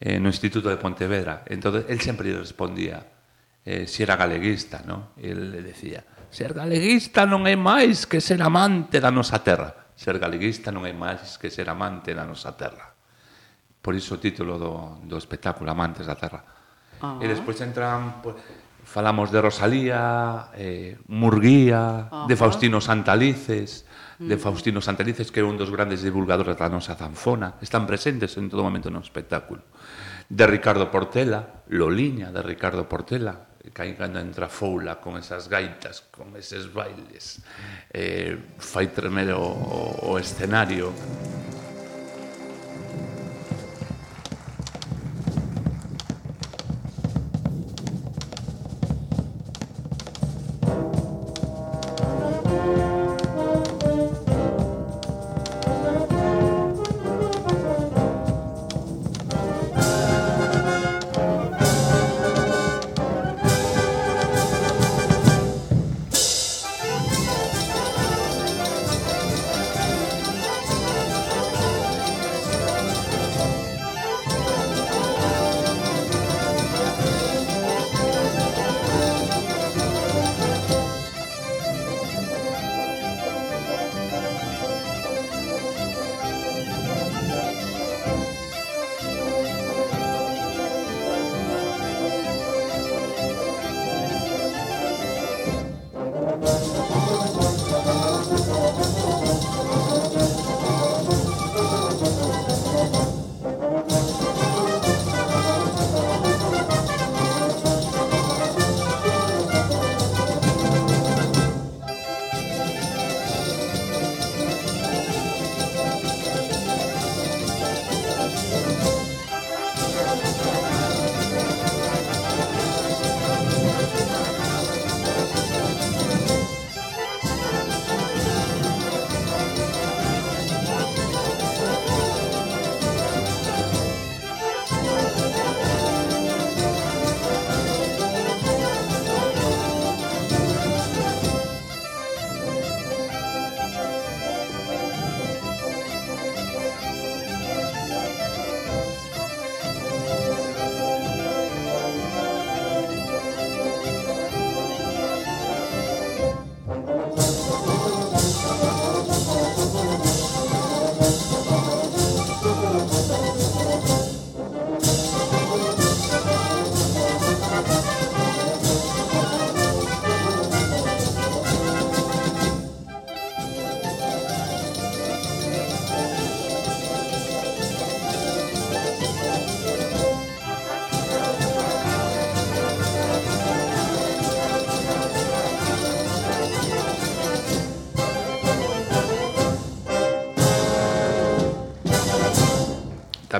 eh, 0.03 0.19
no 0.19 0.27
Instituto 0.27 0.67
de 0.67 0.75
Pontevedra. 0.75 1.43
Entonces, 1.47 1.85
él 1.87 2.01
sempre 2.03 2.27
lle 2.27 2.43
respondía 2.43 3.07
eh, 3.63 3.87
si 3.87 4.03
era 4.03 4.19
galeguista, 4.19 4.83
¿no? 4.83 5.15
E 5.15 5.31
él 5.31 5.47
le 5.55 5.63
decía, 5.63 6.03
ser 6.27 6.51
galeguista 6.51 7.23
non 7.23 7.47
é 7.47 7.55
máis 7.55 8.03
que 8.03 8.19
ser 8.19 8.43
amante 8.43 8.99
da 8.99 9.07
nosa 9.07 9.39
terra. 9.39 9.95
Ser 9.95 10.19
galeguista 10.19 10.75
non 10.75 10.83
é 10.83 10.91
máis 10.91 11.39
que 11.39 11.47
ser 11.47 11.71
amante 11.71 12.11
da 12.11 12.27
nosa 12.27 12.51
terra. 12.59 12.91
Por 13.79 13.95
iso 13.95 14.15
o 14.15 14.19
título 14.19 14.59
do, 14.59 14.99
do 15.07 15.15
espectáculo, 15.15 15.71
Amantes 15.71 16.03
da 16.03 16.19
Terra. 16.19 16.43
Uh 16.99 17.19
-huh. 17.19 17.23
E 17.23 17.25
despois 17.31 17.55
entran... 17.63 18.19
Pues, 18.19 18.35
falamos 18.83 19.31
de 19.31 19.39
Rosalía, 19.39 20.51
eh, 20.55 20.99
Murguía, 21.07 22.11
uh 22.11 22.15
-huh. 22.15 22.27
de 22.27 22.35
Faustino 22.35 22.79
Santalices, 22.83 23.87
de 24.19 24.35
mm. 24.35 24.39
Faustino 24.39 24.81
Santalices, 24.81 25.31
que 25.31 25.41
é 25.41 25.43
un 25.43 25.57
dos 25.57 25.71
grandes 25.71 26.03
divulgadores 26.03 26.55
da 26.55 26.69
nosa 26.69 26.95
zanfona, 26.95 27.57
están 27.59 27.87
presentes 27.87 28.37
en 28.37 28.47
todo 28.47 28.63
momento 28.63 28.87
no 28.91 29.01
espectáculo 29.01 29.63
de 30.29 30.47
Ricardo 30.47 30.89
Portela, 30.89 31.63
Loliña 31.67 32.31
de 32.31 32.41
Ricardo 32.41 32.87
Portela, 32.87 33.53
que 33.73 33.95
cando 33.95 34.19
entra 34.19 34.49
Foula 34.49 34.99
con 34.99 35.17
esas 35.17 35.47
gaitas, 35.47 36.01
con 36.11 36.35
eses 36.35 36.71
bailes, 36.71 37.39
eh, 37.89 38.37
fai 38.59 38.91
tremer 38.91 39.31
o, 39.33 39.41
o 39.41 40.19
escenario. 40.19 40.91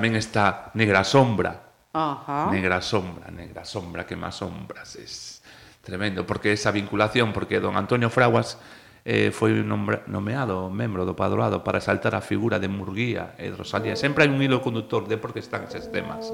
tamén 0.04 0.20
está 0.20 0.76
Negra 0.76 1.08
Sombra. 1.08 1.64
Ajá. 1.96 2.52
Negra 2.52 2.84
Sombra, 2.84 3.32
Negra 3.32 3.64
Sombra, 3.64 4.04
que 4.04 4.20
máis 4.20 4.36
sombras 4.36 5.00
es 5.00 5.40
tremendo, 5.80 6.28
porque 6.28 6.52
esa 6.52 6.76
vinculación, 6.76 7.32
porque 7.32 7.64
don 7.64 7.80
Antonio 7.80 8.12
Fraguas 8.12 8.60
eh, 9.08 9.32
foi 9.32 9.64
nombra, 9.64 10.04
nomeado 10.12 10.68
membro 10.68 11.08
do 11.08 11.16
Padroado 11.16 11.64
para 11.64 11.80
exaltar 11.80 12.20
a 12.20 12.22
figura 12.26 12.60
de 12.60 12.68
Murguía 12.68 13.32
e 13.40 13.48
de 13.48 13.56
Rosalía. 13.56 13.96
Sempre 13.96 14.28
hai 14.28 14.32
un 14.36 14.44
hilo 14.44 14.60
conductor 14.60 15.08
de 15.08 15.16
por 15.16 15.32
que 15.32 15.40
están 15.40 15.64
eses 15.72 15.88
temas. 15.88 16.28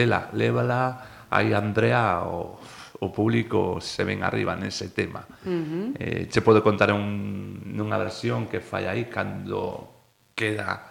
Lela, 0.00 0.30
lévala, 0.32 1.28
hai 1.28 1.52
Andrea 1.52 2.24
o, 2.24 2.56
o 3.00 3.12
público 3.12 3.84
se 3.84 4.00
ven 4.04 4.24
arriba 4.24 4.56
nese 4.56 4.88
tema. 4.88 5.28
Uh 5.44 5.92
-huh. 5.92 5.92
eh, 6.00 6.62
contar 6.64 6.92
un, 6.92 7.60
versión 8.00 8.48
que 8.48 8.60
fai 8.60 8.86
aí 8.88 9.04
cando 9.12 9.92
queda 10.34 10.88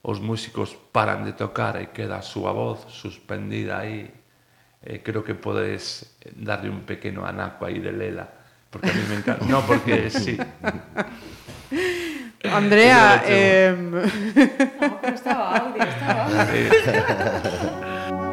os 0.00 0.20
músicos 0.24 0.72
paran 0.92 1.24
de 1.28 1.36
tocar 1.36 1.76
e 1.76 1.92
queda 1.92 2.16
a 2.16 2.24
súa 2.24 2.52
voz 2.56 2.88
suspendida 2.88 3.84
aí. 3.84 4.08
Eh, 4.80 5.02
creo 5.04 5.20
que 5.20 5.34
podes 5.34 6.16
darle 6.32 6.70
un 6.70 6.88
pequeno 6.88 7.26
anaco 7.26 7.66
aí 7.66 7.76
de 7.80 7.92
Lela, 7.92 8.24
porque 8.70 8.88
a 8.88 8.94
mí 8.94 9.04
me 9.08 9.16
encanta. 9.20 9.44
no, 9.52 9.60
porque 9.68 10.08
sí. 10.08 10.38
Andrea, 12.46 13.20
eh... 13.26 13.76
no, 13.76 14.96
pero 15.02 15.14
estaba 15.14 15.56
audio, 15.58 15.82
estaba 15.82 16.24
audio. 16.24 16.70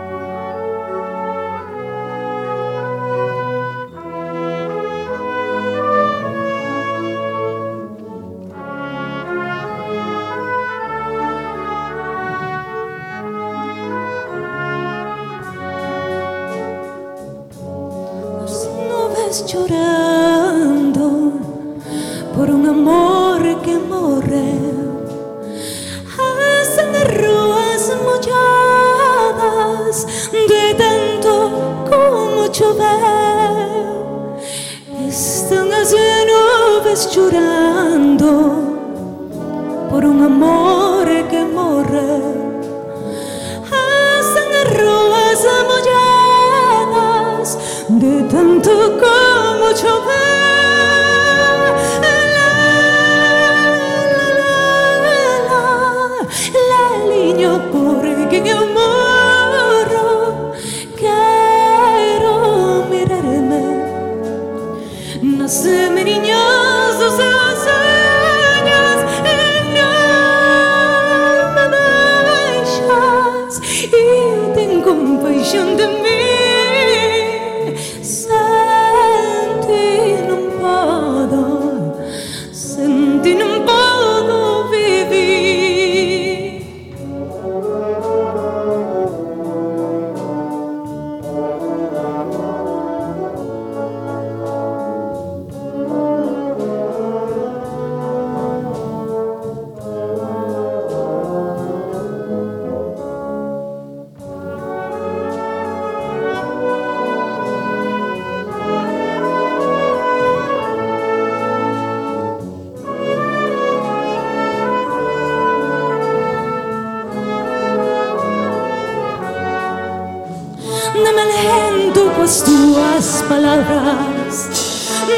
Dame 120.94 121.24
el 121.24 121.91
com 121.91 122.12
coas 122.14 122.44
tuas 122.44 123.26
palabras 123.28 124.48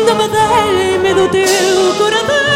Dame 0.08 0.28
del 0.30 1.00
medo 1.02 1.28
teu 1.30 1.94
coração. 1.98 2.55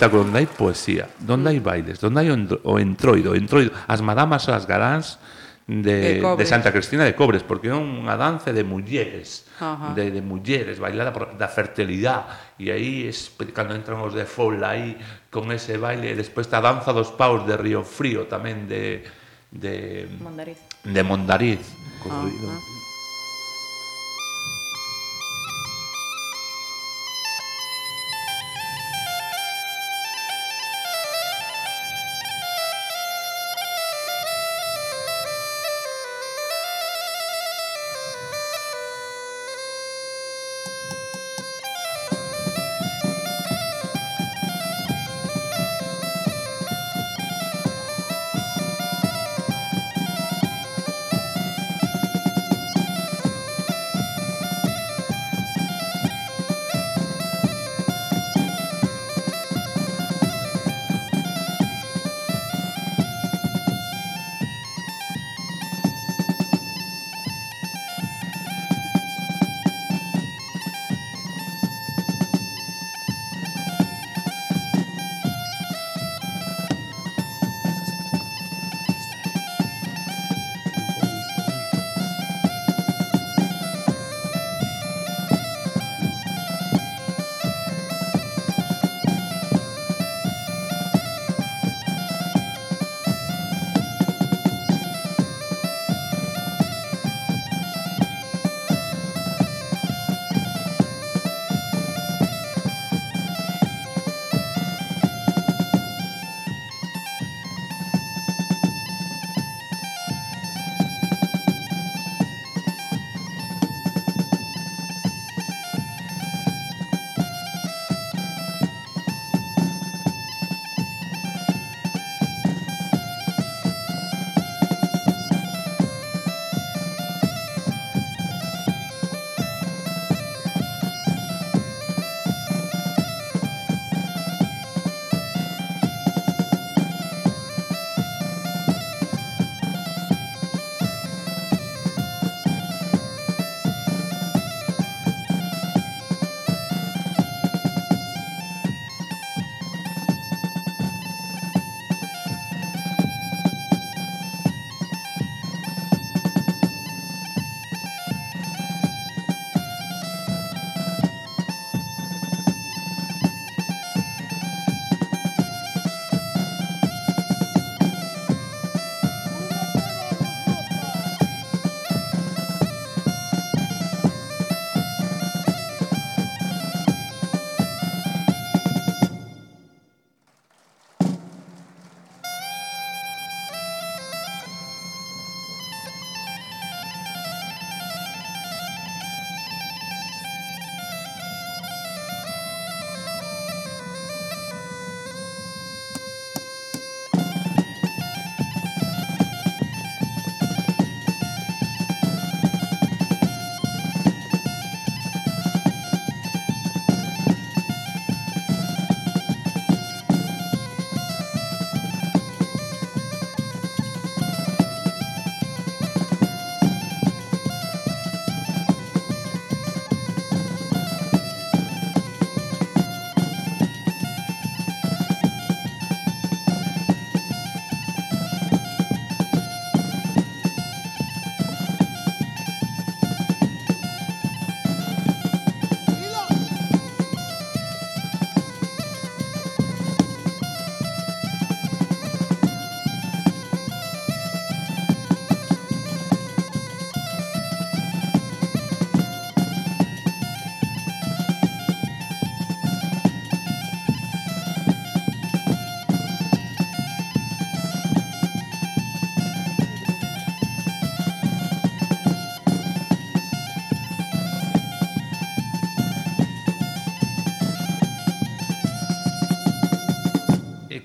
espectáculo 0.00 0.24
onde 0.24 0.40
hai 0.40 0.48
poesía, 0.48 1.12
onde 1.28 1.52
hai 1.52 1.60
bailes, 1.60 2.00
onde 2.00 2.24
hai 2.24 2.32
o 2.32 2.74
entroido, 2.80 3.32
o 3.32 3.36
entroido, 3.36 3.76
as 3.84 4.00
madamas 4.00 4.48
as 4.48 4.64
garáns 4.64 5.20
de, 5.68 6.18
de, 6.18 6.36
de 6.40 6.44
Santa 6.48 6.72
Cristina 6.72 7.04
de 7.04 7.12
Cobres, 7.12 7.44
porque 7.44 7.68
é 7.68 7.76
unha 7.76 8.16
danza 8.16 8.48
de 8.48 8.64
mulleres, 8.64 9.44
Ajá. 9.60 9.92
de, 9.92 10.08
de 10.08 10.24
mulleres, 10.24 10.80
bailada 10.80 11.12
por, 11.12 11.36
da 11.36 11.52
fertilidade, 11.52 12.56
e 12.56 12.72
aí 12.72 13.04
es, 13.04 13.28
cando 13.52 13.76
entran 13.76 14.00
os 14.00 14.16
de 14.16 14.24
Fola 14.24 14.72
aí 14.72 14.96
con 15.28 15.52
ese 15.52 15.76
baile, 15.76 16.10
e 16.10 16.16
despois 16.16 16.48
a 16.48 16.64
danza 16.64 16.96
dos 16.96 17.12
paus 17.12 17.44
de 17.44 17.60
Río 17.60 17.84
Frío 17.84 18.24
tamén 18.24 18.64
de... 18.64 19.04
de 19.52 20.08
Mondariz. 20.16 20.58
De 20.80 21.02
Mondariz. 21.04 21.62
Corrido. 22.00 22.79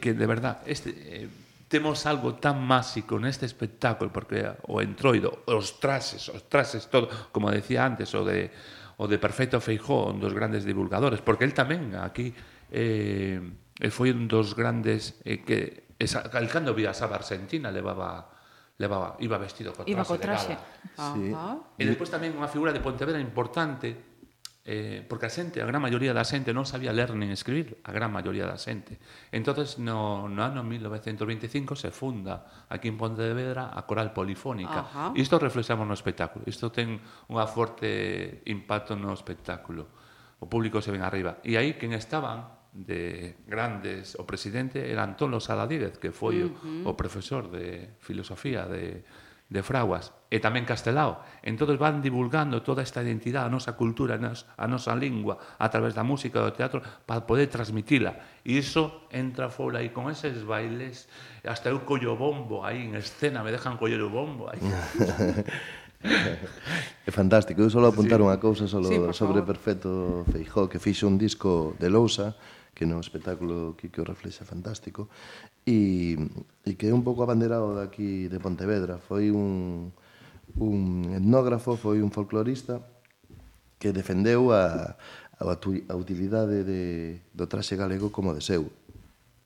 que 0.06 0.14
de 0.14 0.28
verdad 0.30 0.62
este, 0.70 0.94
eh, 0.94 1.28
temos 1.66 2.06
algo 2.06 2.38
tan 2.38 2.62
máxico 2.62 3.18
neste 3.18 3.50
espectáculo 3.50 4.14
porque 4.14 4.46
o 4.70 4.86
entroido, 4.86 5.50
os 5.50 5.82
trases, 5.82 6.30
os 6.30 6.46
trases 6.46 6.86
todo, 6.94 7.10
como 7.34 7.50
decía 7.50 7.82
antes, 7.82 8.14
o 8.14 8.22
de 8.22 8.54
o 9.02 9.10
de 9.10 9.18
Perfecto 9.18 9.58
Feijó, 9.60 10.14
un 10.14 10.22
dos 10.22 10.32
grandes 10.32 10.64
divulgadores, 10.64 11.26
porque 11.26 11.44
él 11.44 11.58
tamén 11.58 11.98
aquí 11.98 12.30
eh, 12.70 13.42
foi 13.90 14.14
un 14.14 14.30
dos 14.30 14.54
grandes 14.54 15.18
eh, 15.26 15.42
que 15.42 15.90
esa, 15.98 16.30
cando 16.30 16.78
vía 16.78 16.94
a 16.94 17.06
Argentina 17.10 17.74
levaba 17.74 18.30
levaba 18.78 19.18
iba 19.26 19.42
vestido 19.42 19.74
co 19.74 19.82
traxe, 19.82 19.90
iba 19.90 20.06
co 20.06 20.16
traxe. 20.22 20.54
De 20.54 21.34
gala. 21.34 21.58
Sí. 21.76 21.82
E 21.82 21.84
depois 21.90 22.14
tamén 22.14 22.38
unha 22.38 22.46
figura 22.46 22.70
de 22.70 22.80
Pontevedra 22.80 23.18
importante 23.18 24.15
eh, 24.66 25.06
porque 25.08 25.28
a 25.28 25.30
xente, 25.30 25.62
a 25.62 25.70
gran 25.70 25.78
maioría 25.78 26.10
da 26.10 26.26
xente 26.26 26.50
non 26.50 26.66
sabía 26.66 26.90
ler 26.90 27.14
nin 27.14 27.30
escribir, 27.30 27.78
a 27.86 27.94
gran 27.94 28.10
maioría 28.10 28.50
da 28.50 28.58
xente. 28.58 28.98
Entonces 29.30 29.78
no, 29.78 30.26
no 30.26 30.42
ano 30.42 30.66
1925 30.66 31.78
se 31.78 31.94
funda 31.94 32.66
aquí 32.66 32.90
en 32.90 32.98
Pontevedra 32.98 33.70
a 33.70 33.86
Coral 33.86 34.10
Polifónica. 34.10 34.82
Ajá. 34.82 35.06
Isto 35.14 35.38
reflexamos 35.38 35.86
no 35.86 35.94
espectáculo, 35.94 36.50
isto 36.50 36.74
ten 36.74 36.98
unha 37.30 37.46
forte 37.46 38.42
impacto 38.50 38.98
no 38.98 39.14
espectáculo. 39.14 39.86
O 40.42 40.50
público 40.50 40.82
se 40.82 40.90
ven 40.90 41.06
arriba. 41.06 41.38
E 41.46 41.62
aí 41.62 41.78
quen 41.78 41.94
estaban 41.94 42.50
de 42.74 43.38
grandes, 43.46 44.18
o 44.18 44.26
presidente 44.26 44.90
era 44.90 45.06
Antón 45.06 45.30
Losada 45.30 45.70
Díguez, 45.70 46.02
que 46.02 46.10
foi 46.10 46.42
uh 46.42 46.50
-huh. 46.50 46.90
o, 46.90 46.92
o 46.92 46.98
profesor 46.98 47.54
de 47.54 47.96
filosofía 48.02 48.66
de 48.66 49.06
de 49.50 49.62
Fraguas 49.62 50.12
e 50.34 50.42
tamén 50.42 50.66
Castelao. 50.66 51.22
Entón 51.46 51.70
van 51.78 52.02
divulgando 52.02 52.66
toda 52.66 52.82
esta 52.82 53.06
identidade, 53.06 53.46
a 53.46 53.54
nosa 53.54 53.78
cultura, 53.78 54.18
a 54.18 54.22
nosa, 54.22 54.50
a 54.58 54.66
nosa 54.66 54.98
lingua, 54.98 55.38
a 55.62 55.70
través 55.70 55.94
da 55.94 56.02
música 56.02 56.42
do 56.42 56.52
teatro, 56.52 56.82
para 57.06 57.24
poder 57.30 57.48
transmitila. 57.48 58.42
E 58.42 58.58
iso 58.58 59.06
entra 59.14 59.54
fora 59.54 59.86
aí 59.86 59.94
con 59.94 60.10
eses 60.10 60.42
bailes, 60.44 61.06
hasta 61.46 61.70
eu 61.70 61.86
collo 61.86 62.18
bombo 62.18 62.66
aí 62.66 62.90
en 62.90 62.98
escena, 62.98 63.46
me 63.46 63.54
dejan 63.54 63.78
coller 63.78 64.02
o 64.02 64.10
bombo 64.10 64.50
aí. 64.50 64.60
É 67.06 67.12
fantástico. 67.12 67.62
Eu 67.62 67.70
só 67.70 67.82
apuntar 67.82 68.22
sí. 68.22 68.26
unha 68.26 68.38
cousa 68.38 68.70
solo 68.70 68.86
sí, 68.86 68.98
sobre 69.18 69.42
Perfecto 69.42 70.22
Feijó, 70.30 70.70
que 70.70 70.78
fixo 70.78 71.10
un 71.10 71.18
disco 71.18 71.74
de 71.82 71.90
Lousa, 71.90 72.38
que 72.76 72.86
no 72.86 73.00
espectáculo 73.00 73.74
que, 73.80 73.88
que 73.88 74.04
o 74.04 74.06
reflexa 74.06 74.44
fantástico, 74.44 75.08
e, 75.66 76.20
e 76.68 76.76
que 76.76 76.92
é 76.92 76.94
un 76.94 77.08
pouco 77.08 77.24
abanderado 77.24 77.74
daqui 77.74 78.28
de 78.28 78.38
Pontevedra. 78.38 79.00
Foi 79.00 79.32
un, 79.32 79.96
un 80.60 81.10
etnógrafo, 81.16 81.80
foi 81.80 82.04
un 82.04 82.12
folclorista 82.12 82.84
que 83.80 83.96
defendeu 83.96 84.52
a, 84.52 85.00
a 85.40 85.96
utilidade 85.96 86.68
de, 86.68 87.24
do 87.32 87.48
traxe 87.48 87.80
galego 87.80 88.12
como 88.12 88.36
de 88.36 88.44
seu. 88.44 88.68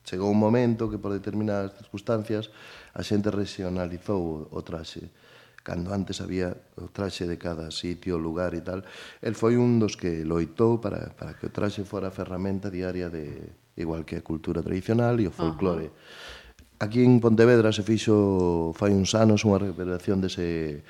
Chegou 0.03 0.33
un 0.33 0.41
momento 0.41 0.89
que 0.89 0.97
por 0.97 1.13
determinadas 1.13 1.77
circunstancias 1.77 2.49
a 2.97 3.05
xente 3.05 3.29
regionalizou 3.29 4.49
o 4.49 4.59
traxe 4.65 5.13
cando 5.69 5.93
antes 5.93 6.17
había 6.17 6.57
o 6.81 6.89
traxe 6.89 7.29
de 7.29 7.37
cada 7.37 7.69
sitio, 7.69 8.17
lugar 8.17 8.57
e 8.57 8.65
tal, 8.65 8.81
el 9.21 9.37
foi 9.37 9.53
un 9.53 9.77
dos 9.77 9.93
que 9.93 10.25
loitou 10.25 10.81
para, 10.81 11.13
para 11.13 11.37
que 11.37 11.45
o 11.45 11.53
traxe 11.53 11.85
fora 11.85 12.09
a 12.09 12.15
ferramenta 12.15 12.73
diaria 12.73 13.13
de 13.13 13.53
igual 13.77 14.01
que 14.01 14.17
a 14.17 14.25
cultura 14.25 14.65
tradicional 14.65 15.21
e 15.21 15.29
o 15.29 15.31
folclore. 15.31 15.87
Uh 15.87 15.93
-huh. 15.93 16.81
Aquí 16.81 17.05
en 17.05 17.21
Pontevedra 17.21 17.69
se 17.69 17.85
fixo 17.85 18.73
fai 18.73 18.97
uns 18.97 19.13
anos 19.13 19.45
unha 19.45 19.61
recuperación 19.61 20.25
dese 20.25 20.81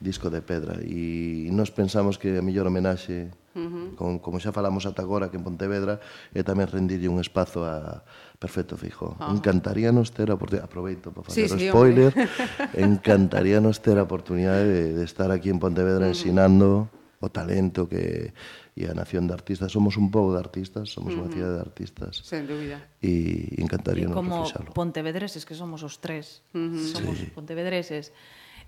disco 0.00 0.32
de 0.32 0.40
pedra 0.40 0.80
e 0.80 1.52
nós 1.52 1.68
pensamos 1.68 2.16
que 2.16 2.40
a 2.40 2.42
mellor 2.42 2.64
homenaxe 2.64 3.28
uh 3.52 3.60
-huh. 3.60 3.86
con, 3.94 4.24
como 4.24 4.40
xa 4.40 4.56
falamos 4.56 4.88
ata 4.88 5.04
agora 5.04 5.28
que 5.28 5.36
en 5.36 5.44
Pontevedra 5.44 6.00
é 6.32 6.40
tamén 6.40 6.72
rendirlle 6.72 7.12
un 7.12 7.20
espazo 7.20 7.60
a, 7.68 8.02
Perfecto, 8.38 8.76
fijo. 8.76 9.16
Ah. 9.18 9.32
Encantaría 9.32 9.88
Encantaríanos 9.88 10.12
ter 10.12 10.30
a 10.30 10.34
oportunidade, 10.34 10.66
aproveito 10.66 11.12
para 11.12 11.24
facer 11.24 11.48
sí, 11.48 11.58
sí, 11.58 11.68
o 11.68 11.70
spoiler, 11.70 12.12
hombre. 12.12 12.28
encantaríanos 12.74 13.80
ter 13.80 13.96
a 13.98 14.04
oportunidade 14.04 14.66
de, 14.66 14.82
de 14.94 15.04
estar 15.04 15.30
aquí 15.30 15.48
en 15.48 15.58
Pontevedra 15.58 16.06
mm. 16.06 16.12
ensinando 16.12 16.88
o 17.20 17.28
talento 17.30 17.88
que 17.88 18.34
e 18.74 18.90
a 18.90 18.94
nación 18.94 19.30
de 19.30 19.34
artistas. 19.38 19.70
Somos 19.70 19.94
un 19.94 20.10
pobo 20.10 20.34
de 20.34 20.42
artistas, 20.42 20.90
somos 20.90 21.14
mm 21.14 21.18
-hmm. 21.18 21.22
unha 21.22 21.30
cidade 21.30 21.54
de 21.54 21.62
artistas. 21.62 22.12
Sen 22.26 22.42
dúbida. 22.50 22.82
E 22.98 23.54
encantaríanos 23.62 24.14
e 24.14 24.18
como 24.18 24.42
profesarlo. 24.42 24.74
pontevedreses, 24.74 25.46
que 25.46 25.54
somos 25.54 25.86
os 25.86 26.02
tres, 26.02 26.42
mm 26.50 26.58
-hmm. 26.58 26.84
somos 26.90 27.14
sí. 27.22 27.30
pontevedreses, 27.30 28.10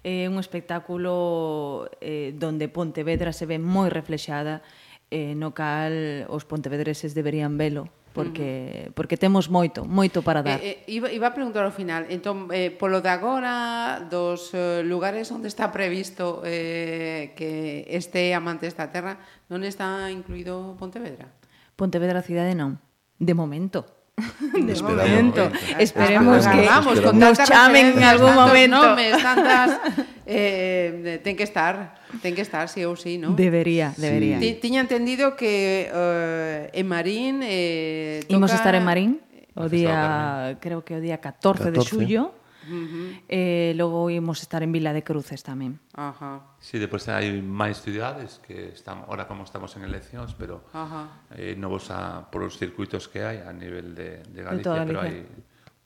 é 0.06 0.24
eh, 0.24 0.30
un 0.30 0.38
espectáculo 0.38 1.90
eh, 1.98 2.30
donde 2.38 2.70
Pontevedra 2.70 3.34
se 3.34 3.50
ve 3.50 3.58
moi 3.58 3.90
reflexada, 3.90 4.62
eh, 5.10 5.34
no 5.34 5.50
cal 5.50 6.26
os 6.30 6.46
pontevedreses 6.46 7.10
deberían 7.10 7.58
velo 7.58 7.90
porque, 8.16 8.48
uh 8.48 8.88
-huh. 8.88 8.94
porque 8.96 9.20
temos 9.20 9.52
moito, 9.52 9.84
moito 9.84 10.24
para 10.24 10.40
dar. 10.40 10.56
Eh, 10.64 10.88
eh, 10.88 10.96
iba, 10.96 11.12
iba 11.12 11.28
a 11.28 11.34
preguntar 11.36 11.68
ao 11.68 11.74
final, 11.76 12.08
entón, 12.08 12.48
eh, 12.48 12.72
polo 12.72 13.04
de 13.04 13.12
agora, 13.12 14.00
dos 14.08 14.56
eh, 14.56 14.80
lugares 14.80 15.28
onde 15.28 15.52
está 15.52 15.68
previsto 15.68 16.40
eh, 16.48 17.36
que 17.36 17.84
este 17.92 18.32
amante 18.32 18.64
esta 18.64 18.88
terra, 18.88 19.20
non 19.52 19.60
está 19.68 20.08
incluído 20.08 20.80
Pontevedra? 20.80 21.28
Pontevedra 21.76 22.24
cidade 22.24 22.56
non, 22.56 22.80
de 23.20 23.36
momento. 23.36 23.95
de 24.52 24.72
Esperamos, 24.72 25.08
momento. 25.08 25.50
Esperemos 25.78 26.46
que 26.46 26.60
vamos, 26.64 27.00
con 27.00 27.18
nos 27.18 27.38
chamen 27.38 27.98
en 27.98 28.02
algún 28.02 28.34
momento. 28.34 28.80
Nomes, 28.80 29.22
tantas, 29.22 29.78
eh, 30.26 31.20
ten 31.22 31.36
que 31.36 31.44
estar, 31.44 32.00
ten 32.22 32.34
que 32.34 32.40
estar, 32.40 32.68
sí 32.72 32.80
ou 32.88 32.96
sí, 32.96 33.20
¿no? 33.20 33.36
Debería, 33.36 33.92
debería. 33.96 34.40
Sí. 34.40 34.56
Tiña 34.56 34.80
entendido 34.80 35.36
que 35.36 35.92
uh, 35.92 36.72
en 36.72 36.86
Marín... 36.88 37.44
Eh, 37.44 38.24
toca... 38.24 38.40
Imos 38.40 38.52
estar 38.56 38.74
en 38.74 38.84
Marín 38.88 39.20
o 39.52 39.68
día, 39.68 40.56
creo 40.64 40.80
que 40.80 40.96
o 40.96 41.00
día 41.00 41.20
14, 41.20 41.72
14. 41.72 41.76
de 41.76 41.80
xullo 41.84 42.45
Uh 42.66 42.74
-huh. 42.74 43.08
eh, 43.30 43.72
logo 43.78 44.10
imos 44.10 44.42
estar 44.42 44.62
en 44.62 44.72
Vila 44.74 44.92
de 44.92 45.06
Cruces 45.06 45.42
tamén. 45.46 45.78
Ajá. 45.94 46.58
Si, 46.58 46.76
sí, 46.76 46.82
depois 46.82 47.06
hai 47.06 47.30
máis 47.40 47.78
cidades 47.80 48.42
que 48.42 48.74
están, 48.74 49.06
ahora 49.06 49.30
como 49.30 49.46
estamos 49.46 49.70
en 49.78 49.86
eleccións, 49.86 50.34
pero 50.34 50.66
Ajá. 50.74 51.22
eh, 51.38 51.54
novos 51.54 51.88
a, 51.94 52.26
por 52.28 52.42
os 52.42 52.58
circuitos 52.58 53.06
que 53.06 53.22
hai 53.22 53.38
a 53.40 53.54
nivel 53.54 53.94
de, 53.94 54.20
de 54.26 54.40
Galicia, 54.42 54.82
Galicia. 54.82 54.86
pero 54.86 54.98
hai 55.00 55.24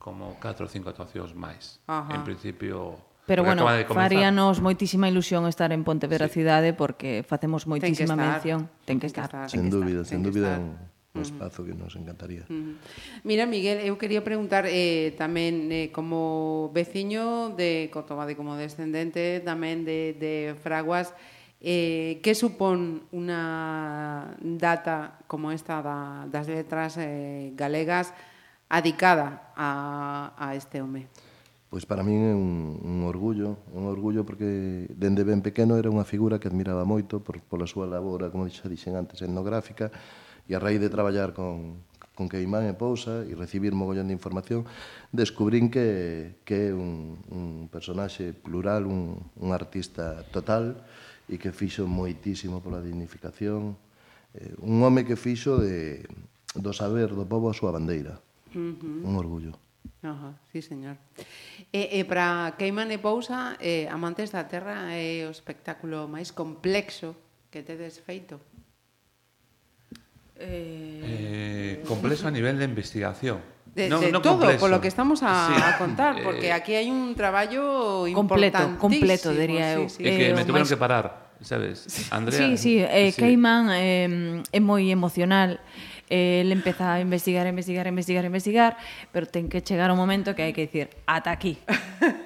como 0.01 0.41
4 0.41 0.65
ou 0.65 0.71
5 0.73 0.89
actuacións 0.89 1.37
máis. 1.37 1.79
Ajá. 1.87 2.17
En 2.17 2.25
principio, 2.25 2.97
Pero 3.31 3.45
porque 3.45 3.63
bueno, 3.63 3.95
faríanos 3.95 4.59
moitísima 4.59 5.07
ilusión 5.07 5.47
estar 5.47 5.71
en 5.71 5.85
Pontevedra 5.87 6.27
sí. 6.27 6.43
cidade 6.43 6.75
porque 6.75 7.23
facemos 7.23 7.63
moitísima 7.69 8.19
mención. 8.19 8.67
Ten 8.83 8.99
que 8.99 9.07
estar. 9.07 9.31
Ten 9.31 9.39
que 9.39 9.47
estar. 9.47 9.55
Sen 9.55 9.71
dúbida, 9.71 10.03
sen 10.03 10.25
dúbida 10.25 10.59
un 11.15 11.23
espazo 11.23 11.65
que 11.65 11.75
nos 11.75 11.97
encantaría. 11.97 12.47
Mira, 13.25 13.47
Miguel, 13.47 13.83
eu 13.83 13.99
quería 13.99 14.23
preguntar 14.23 14.65
eh, 14.71 15.11
tamén 15.19 15.67
eh, 15.75 15.91
como 15.91 16.71
veciño 16.71 17.51
de 17.59 17.91
Cotobade, 17.91 18.39
como 18.39 18.55
descendente 18.55 19.43
tamén 19.43 19.83
de, 19.83 20.15
de 20.15 20.35
Fraguas, 20.63 21.11
eh, 21.59 22.23
que 22.23 22.33
supón 22.39 23.11
unha 23.11 24.39
data 24.39 25.19
como 25.27 25.51
esta 25.51 25.83
da, 25.83 26.31
das 26.31 26.47
letras 26.47 26.95
eh, 26.95 27.51
galegas 27.59 28.15
adicada 28.71 29.51
a, 29.59 30.31
a 30.39 30.55
este 30.55 30.79
home? 30.79 31.11
Pois 31.71 31.87
para 31.87 32.03
min 32.03 32.19
é 32.27 32.35
un, 32.35 32.83
un 32.83 32.99
orgullo, 33.07 33.63
un 33.71 33.87
orgullo 33.87 34.27
porque 34.27 34.91
dende 34.91 35.23
ben 35.23 35.39
pequeno 35.43 35.75
era 35.79 35.91
unha 35.91 36.07
figura 36.07 36.39
que 36.39 36.51
admiraba 36.51 36.83
moito 36.83 37.23
por, 37.23 37.39
pola 37.47 37.67
súa 37.67 37.87
labora, 37.87 38.31
como 38.31 38.47
xa 38.51 38.67
dixen 38.67 38.99
antes, 38.99 39.23
etnográfica, 39.23 39.91
E 40.51 40.59
a 40.59 40.59
raíz 40.59 40.83
de 40.83 40.91
traballar 40.91 41.31
con, 41.31 41.87
con 42.19 42.27
Queimán 42.27 42.67
e 42.67 42.75
Pousa 42.75 43.23
e 43.23 43.39
recibir 43.39 43.71
mogollón 43.71 44.11
de 44.11 44.19
información, 44.19 44.67
descubrín 45.15 45.71
que, 45.71 46.43
que 46.43 46.69
é 46.69 46.75
un, 46.75 47.23
un 47.31 47.71
personaxe 47.71 48.35
plural, 48.35 48.91
un, 48.91 49.31
un 49.39 49.55
artista 49.55 50.27
total 50.35 50.83
e 51.31 51.39
que 51.39 51.55
fixo 51.55 51.87
moitísimo 51.87 52.59
pola 52.59 52.83
dignificación. 52.83 53.79
Eh, 54.35 54.59
un 54.59 54.83
home 54.83 55.07
que 55.07 55.15
fixo 55.15 55.63
de, 55.63 56.03
do 56.59 56.75
saber 56.75 57.15
do 57.15 57.23
povo 57.31 57.47
a 57.47 57.55
súa 57.55 57.71
bandeira. 57.71 58.19
Uh 58.51 58.75
-huh. 58.75 59.07
Un 59.07 59.15
orgullo. 59.15 59.55
Ajá, 60.03 60.35
sí, 60.51 60.67
señor. 60.67 60.99
Eh, 61.71 61.79
eh, 61.79 61.89
e, 61.95 62.03
e 62.03 62.09
para 62.11 62.59
Queiman 62.59 62.91
e 62.91 62.99
Pousa, 62.99 63.55
eh, 63.63 63.87
Amantes 63.87 64.35
da 64.35 64.51
Terra 64.51 64.91
é 64.99 65.23
o 65.23 65.31
espectáculo 65.31 66.11
máis 66.11 66.35
complexo 66.35 67.15
que 67.55 67.63
tedes 67.63 68.03
feito. 68.03 68.43
Eh... 70.41 71.01
eh 71.05 71.83
complejo 71.87 72.27
a 72.27 72.33
nivel 72.33 72.59
de 72.59 72.65
investigación. 72.65 73.39
De, 73.75 73.89
no, 73.89 74.01
de 74.01 74.11
no 74.11 74.21
todo, 74.21 74.39
complexo. 74.39 74.61
por 74.61 74.71
lo 74.71 74.81
que 74.81 74.89
estamos 74.89 75.23
a, 75.23 75.47
sí. 75.47 75.63
a 75.63 75.79
contar, 75.79 76.25
porque 76.25 76.49
eh, 76.49 76.53
aquí 76.53 76.75
hai 76.75 76.91
un 76.91 77.15
traballo 77.15 78.03
completo, 78.11 78.59
completo, 78.83 79.31
diría 79.31 79.79
eu. 79.79 79.87
Sí, 79.87 80.03
sí. 80.03 80.11
É 80.11 80.11
que 80.11 80.27
eh, 80.31 80.35
me 80.35 80.43
tuvieron 80.43 80.67
máis... 80.67 80.75
que 80.75 80.81
parar, 80.81 81.31
sabes? 81.39 81.87
Andrea. 82.11 82.35
Sí, 82.35 82.59
sí, 82.59 82.73
eh, 82.83 83.15
sí. 83.15 83.23
Eh, 83.23 84.43
é 84.43 84.59
moi 84.59 84.91
emocional. 84.91 85.63
Eh, 85.63 85.90
el 86.11 86.51
empeza 86.51 86.93
a 86.93 87.01
investigar, 87.01 87.47
investigar, 87.47 87.87
investigar, 87.87 88.25
investigar, 88.27 88.77
pero 89.15 89.25
ten 89.31 89.49
que 89.49 89.63
chegar 89.63 89.89
un 89.89 89.97
momento 89.97 90.35
que 90.35 90.43
hai 90.43 90.53
que 90.53 90.67
dicir 90.67 90.91
ata 91.07 91.31
aquí. 91.31 91.57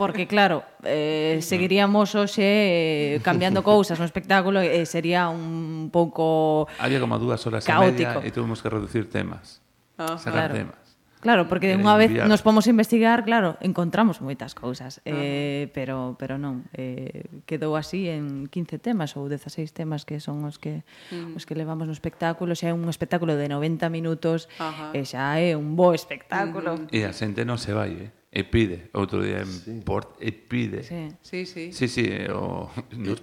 Porque 0.01 0.25
claro, 0.27 0.65
eh, 0.83 1.39
seguiríamos 1.45 2.17
hoxe 2.17 2.43
eh, 2.43 3.21
cambiando 3.23 3.61
cousas 3.71 4.01
no 4.01 4.09
espectáculo 4.09 4.65
e 4.65 4.83
eh, 4.83 4.87
sería 4.89 5.29
un 5.29 5.93
pouco 5.93 6.67
Había 6.81 6.99
como 6.99 7.21
dúas 7.21 7.45
horas 7.45 7.63
caótico. 7.69 8.25
e 8.25 8.25
media 8.25 8.29
e 8.29 8.33
tuvimos 8.33 8.65
que 8.65 8.73
reducir 8.73 9.07
temas. 9.13 9.61
Ah, 10.01 10.17
sacar 10.19 10.51
claro. 10.51 10.55
temas. 10.65 10.84
Claro, 11.25 11.49
porque 11.49 11.73
unha 11.73 11.97
vez 11.97 12.13
enviar. 12.13 12.29
nos 12.29 12.45
pomos 12.45 12.69
a 12.69 12.71
investigar, 12.71 13.25
claro, 13.25 13.57
encontramos 13.65 14.21
moitas 14.21 14.53
cousas, 14.53 15.01
ah. 15.01 15.09
eh, 15.09 15.73
pero 15.73 16.21
pero 16.21 16.37
non, 16.37 16.69
eh, 16.77 17.25
quedou 17.49 17.81
así 17.81 18.13
en 18.13 18.45
15 18.53 18.77
temas 18.77 19.17
ou 19.17 19.25
16 19.25 19.73
temas 19.73 20.05
que 20.05 20.21
son 20.21 20.45
os 20.45 20.61
que 20.61 20.85
mm. 21.09 21.33
os 21.41 21.49
que 21.49 21.57
levamos 21.57 21.89
no 21.89 21.97
espectáculo, 21.97 22.53
xa 22.53 22.69
é 22.69 22.75
un 22.77 22.85
espectáculo 22.93 23.41
de 23.41 23.49
90 23.49 23.89
minutos, 23.89 24.53
Ajá. 24.61 24.93
e 24.93 25.09
xa 25.09 25.41
é 25.41 25.57
un 25.57 25.81
bo 25.81 25.97
espectáculo. 25.97 26.77
Mm 26.77 26.93
-hmm. 26.93 27.01
E 27.01 27.09
a 27.09 27.17
xente 27.17 27.49
non 27.49 27.57
se 27.57 27.73
vai, 27.73 27.97
eh? 27.97 28.13
e 28.35 28.43
pide 28.45 28.91
outro 28.93 29.23
día 29.23 29.41
en 29.41 29.49
sí. 29.49 29.81
Port 29.81 30.19
e 30.21 30.29
pide. 30.35 30.83
Sí, 30.83 31.09
sí, 31.23 31.47
sí. 31.47 31.73
Sí, 31.73 31.87
sí, 31.89 32.05
eh, 32.05 32.29
o 32.29 32.69
nos 33.01 33.23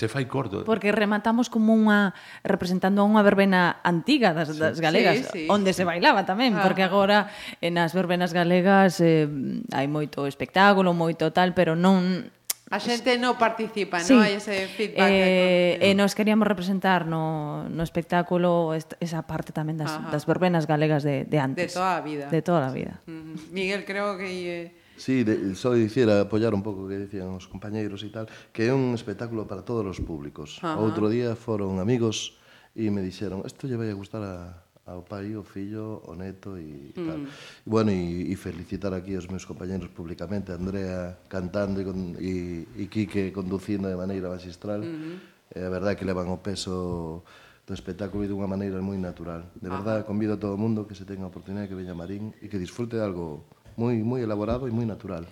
se 0.00 0.08
fai 0.08 0.24
corto. 0.24 0.64
Porque 0.64 0.96
rematamos 0.96 1.52
como 1.52 1.76
unha 1.76 2.16
representando 2.40 3.04
unha 3.04 3.20
verbena 3.20 3.84
antiga 3.84 4.32
das, 4.32 4.56
sí. 4.56 4.56
das 4.56 4.80
galegas, 4.80 5.28
sí, 5.28 5.44
sí, 5.44 5.52
onde 5.52 5.76
se 5.76 5.84
bailaba 5.84 6.24
tamén, 6.24 6.56
ah. 6.56 6.64
porque 6.64 6.80
agora 6.80 7.28
en 7.60 7.76
nas 7.76 7.92
verbenas 7.92 8.32
galegas 8.32 8.96
eh, 9.04 9.28
hai 9.76 9.86
moito 9.92 10.24
espectáculo, 10.24 10.96
moito 10.96 11.28
tal, 11.36 11.52
pero 11.52 11.76
non 11.76 12.32
A 12.70 12.78
xente 12.78 13.18
non 13.18 13.34
participa, 13.34 13.98
sí. 13.98 14.14
non 14.14 14.22
hai 14.24 14.38
ese 14.38 14.70
feedback. 14.70 15.10
Eh, 15.10 15.82
eh 15.82 15.84
e 15.84 15.88
eh, 15.90 15.94
nos 15.98 16.14
queríamos 16.14 16.46
representar 16.46 17.02
no, 17.02 17.66
no 17.66 17.82
espectáculo 17.82 18.72
esa 18.78 19.26
parte 19.26 19.50
tamén 19.50 19.74
das, 19.74 19.90
Ajá. 19.90 20.08
das 20.08 20.24
verbenas 20.24 20.70
galegas 20.70 21.02
de, 21.02 21.26
de 21.26 21.38
antes. 21.42 21.66
De 21.66 21.76
toda 21.76 21.98
a 21.98 22.00
vida. 22.00 22.26
De 22.30 22.40
toda 22.40 22.70
a 22.70 22.72
vida. 22.72 23.02
Miguel, 23.50 23.84
creo 23.84 24.16
que... 24.16 24.30
Eh 24.30 24.79
Sí, 25.00 25.24
de, 25.24 25.56
só 25.56 25.72
dicir, 25.72 26.12
apoiar 26.12 26.52
un 26.52 26.60
pouco 26.60 26.84
o 26.84 26.88
que 26.92 27.00
dicían 27.00 27.32
os 27.32 27.48
compañeiros 27.48 28.04
e 28.04 28.12
tal, 28.12 28.28
que 28.52 28.68
é 28.68 28.72
un 28.76 28.92
espectáculo 28.92 29.48
para 29.48 29.64
todos 29.64 29.88
os 29.88 29.96
públicos. 30.04 30.60
Ajá. 30.60 30.76
Outro 30.76 31.08
día 31.08 31.32
foron 31.32 31.80
amigos 31.80 32.36
e 32.76 32.92
me 32.92 33.00
dixeron, 33.00 33.40
isto 33.48 33.64
lle 33.64 33.80
vai 33.80 33.88
a 33.88 33.96
gustar 33.96 34.20
a, 34.20 34.60
ao 34.84 35.00
pai, 35.00 35.32
ao 35.32 35.40
fillo, 35.40 36.04
ao 36.04 36.20
neto 36.20 36.60
e 36.60 36.92
mm. 36.92 37.06
tal. 37.08 37.16
E, 37.16 37.28
bueno, 37.64 37.88
e, 37.96 38.28
e 38.28 38.36
felicitar 38.36 38.92
aquí 38.92 39.16
os 39.16 39.24
meus 39.24 39.48
compañeros 39.48 39.88
públicamente, 39.88 40.52
Andrea 40.52 41.16
cantando 41.32 41.80
e, 41.80 41.84
con, 41.88 41.98
e, 42.20 42.68
e 42.76 42.84
Quique 42.92 43.32
conducindo 43.32 43.88
de 43.88 43.96
maneira 43.96 44.28
magistral. 44.28 44.84
Mm 44.84 45.16
-hmm. 45.16 45.16
A 45.64 45.70
verdade 45.72 45.96
que 45.96 46.04
levan 46.04 46.28
o 46.28 46.44
peso 46.44 47.24
do 47.64 47.72
espectáculo 47.72 48.20
e 48.20 48.28
dunha 48.28 48.44
maneira 48.44 48.84
moi 48.84 49.00
natural. 49.00 49.48
De 49.56 49.72
verdade, 49.72 50.02
ah. 50.02 50.06
convido 50.06 50.34
a 50.34 50.42
todo 50.42 50.54
o 50.54 50.60
mundo 50.60 50.84
que 50.84 50.92
se 50.92 51.08
tenga 51.08 51.24
a 51.24 51.32
oportunidade 51.32 51.72
que 51.72 51.78
veña 51.78 51.96
Marín 51.96 52.36
e 52.42 52.52
que 52.52 52.60
disfrute 52.60 52.98
de 52.98 53.04
algo 53.06 53.48
moi 53.76 54.00
moi 54.02 54.24
elaborado 54.24 54.66
e 54.66 54.72
moi 54.72 54.86
natural. 54.86 55.28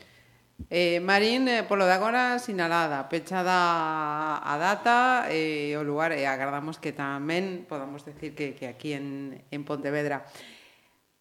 Eh, 0.70 0.98
Marín, 0.98 1.46
eh, 1.46 1.62
polo 1.62 1.86
de 1.86 1.94
agora, 1.94 2.42
sinalada, 2.42 3.06
pechada 3.06 4.42
a 4.42 4.54
data 4.58 5.30
e 5.30 5.70
eh, 5.70 5.78
o 5.78 5.86
lugar 5.86 6.10
e 6.10 6.22
eh, 6.22 6.26
agardamos 6.26 6.82
que 6.82 6.90
tamén 6.90 7.62
podamos 7.70 8.02
decir 8.02 8.34
que, 8.34 8.58
que 8.58 8.66
aquí 8.66 8.90
en, 8.90 9.38
en 9.54 9.62
Pontevedra. 9.62 10.26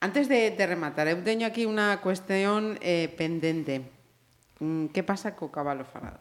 Antes 0.01 0.25
de, 0.25 0.49
de 0.51 0.65
rematar, 0.65 1.05
eu 1.05 1.21
teño 1.21 1.45
aquí 1.45 1.69
unha 1.69 2.01
cuestión 2.01 2.81
eh, 2.81 3.13
pendente. 3.13 3.85
Mm, 4.57 4.89
que 4.89 5.05
pasa 5.05 5.37
co 5.37 5.53
cabalo 5.53 5.85
farado? 5.85 6.17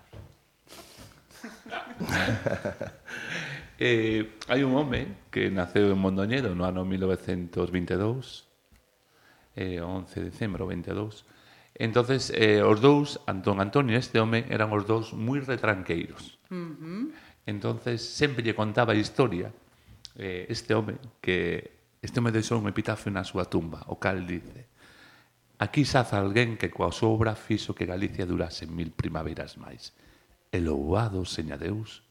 eh, 3.80 4.28
hai 4.48 4.60
un 4.60 4.76
home 4.76 5.32
que 5.32 5.48
naceu 5.48 5.88
en 5.88 6.00
Mondoñedo 6.00 6.52
no 6.52 6.68
ano 6.68 6.84
1922 6.84 8.45
eh, 9.56 9.80
11 9.80 10.20
de 10.20 10.30
decembro, 10.30 10.68
22. 10.68 11.24
Entonces, 11.74 12.32
eh, 12.36 12.62
os 12.62 12.80
dous, 12.80 13.20
Antón 13.26 13.60
Antonio 13.60 13.98
este 13.98 14.20
home, 14.20 14.44
eran 14.48 14.70
os 14.72 14.86
dous 14.86 15.12
moi 15.12 15.40
retranqueiros. 15.40 16.38
Uh 16.48 16.54
-huh. 16.54 17.04
Entonces, 17.48 18.04
sempre 18.04 18.44
lle 18.44 18.54
contaba 18.54 18.92
a 18.92 19.00
historia 19.00 19.50
eh, 20.16 20.46
este 20.48 20.72
home 20.72 20.96
que 21.20 21.72
este 22.00 22.20
home 22.20 22.32
deixou 22.32 22.56
un 22.60 22.68
epitafio 22.68 23.10
na 23.12 23.24
súa 23.24 23.48
tumba, 23.50 23.84
o 23.90 23.98
cal 23.98 24.24
dice 24.24 24.68
Aquí 25.58 25.88
saza 25.88 26.20
alguén 26.20 26.60
que 26.60 26.68
coa 26.68 26.92
súa 26.92 27.16
obra 27.16 27.32
fixo 27.32 27.72
que 27.72 27.88
Galicia 27.88 28.28
durase 28.28 28.68
mil 28.68 28.92
primaveras 28.92 29.56
máis. 29.56 29.96
E 30.52 30.60
louvado, 30.60 31.24
seña 31.24 31.56
Deus, 31.56 32.04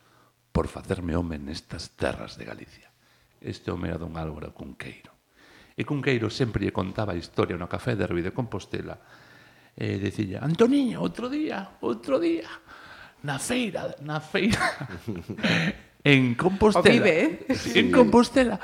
por 0.49 0.65
facerme 0.65 1.13
home 1.13 1.37
nestas 1.37 1.93
terras 1.93 2.41
de 2.41 2.49
Galicia. 2.49 2.89
Este 3.37 3.69
home 3.69 3.93
era 3.93 4.01
don 4.01 4.17
Álvaro 4.17 4.49
Cunqueiro. 4.49 5.14
E 5.75 5.83
Cunqueiro 5.83 6.31
sempre 6.31 6.63
lle 6.63 6.71
contaba 6.71 7.11
a 7.11 7.19
historia 7.19 7.59
no 7.59 7.67
café 7.67 7.99
de 7.99 8.07
Rui 8.07 8.23
de 8.23 8.31
Compostela 8.31 8.95
e 9.75 9.99
dicía, 9.99 10.39
Antoniño, 10.39 11.03
outro 11.03 11.27
día, 11.27 11.75
outro 11.83 12.15
día, 12.15 12.47
na 13.27 13.35
feira, 13.43 13.91
na 14.07 14.23
feira, 14.23 14.63
en 15.99 16.39
Compostela. 16.39 16.79
O 16.79 16.87
vive, 16.87 17.43
eh? 17.51 17.55
Sí. 17.59 17.75
En 17.83 17.91
Compostela. 17.91 18.55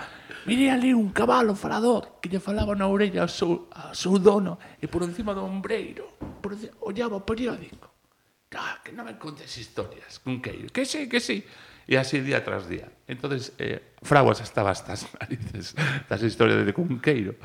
Mire 0.47 0.71
ali 0.71 0.95
un 0.95 1.11
cabalo 1.11 1.53
falador 1.53 2.17
que 2.23 2.31
lle 2.31 2.39
falaba 2.39 2.71
na 2.79 2.88
orella 2.88 3.27
ao 3.27 3.29
seu, 3.29 3.67
ao 3.75 3.91
seu 3.91 4.15
dono 4.15 4.55
e 4.79 4.88
por 4.88 5.03
encima 5.03 5.35
do 5.35 5.43
ombreiro 5.43 6.15
por 6.41 6.55
encima, 6.55 6.73
ollaba 6.81 7.19
o 7.19 7.27
periódico. 7.27 7.91
Ah, 8.55 8.79
que 8.83 8.91
non 8.91 9.07
me 9.07 9.15
contes 9.15 9.51
historias, 9.55 10.19
Cunqueiro. 10.19 10.71
Que 10.71 10.83
sí, 10.83 11.07
que 11.07 11.19
sí. 11.19 11.43
E 11.87 11.97
así 11.97 12.21
día 12.21 12.43
tras 12.43 12.69
día. 12.69 12.87
entonces 13.11 13.51
eh, 13.59 13.81
fraguas 14.01 14.39
estaba 14.39 14.71
estas 14.71 15.07
narices 15.19 15.75
das 16.07 16.23
historias 16.23 16.65
de 16.65 16.73
Cunqueiro. 16.73 17.35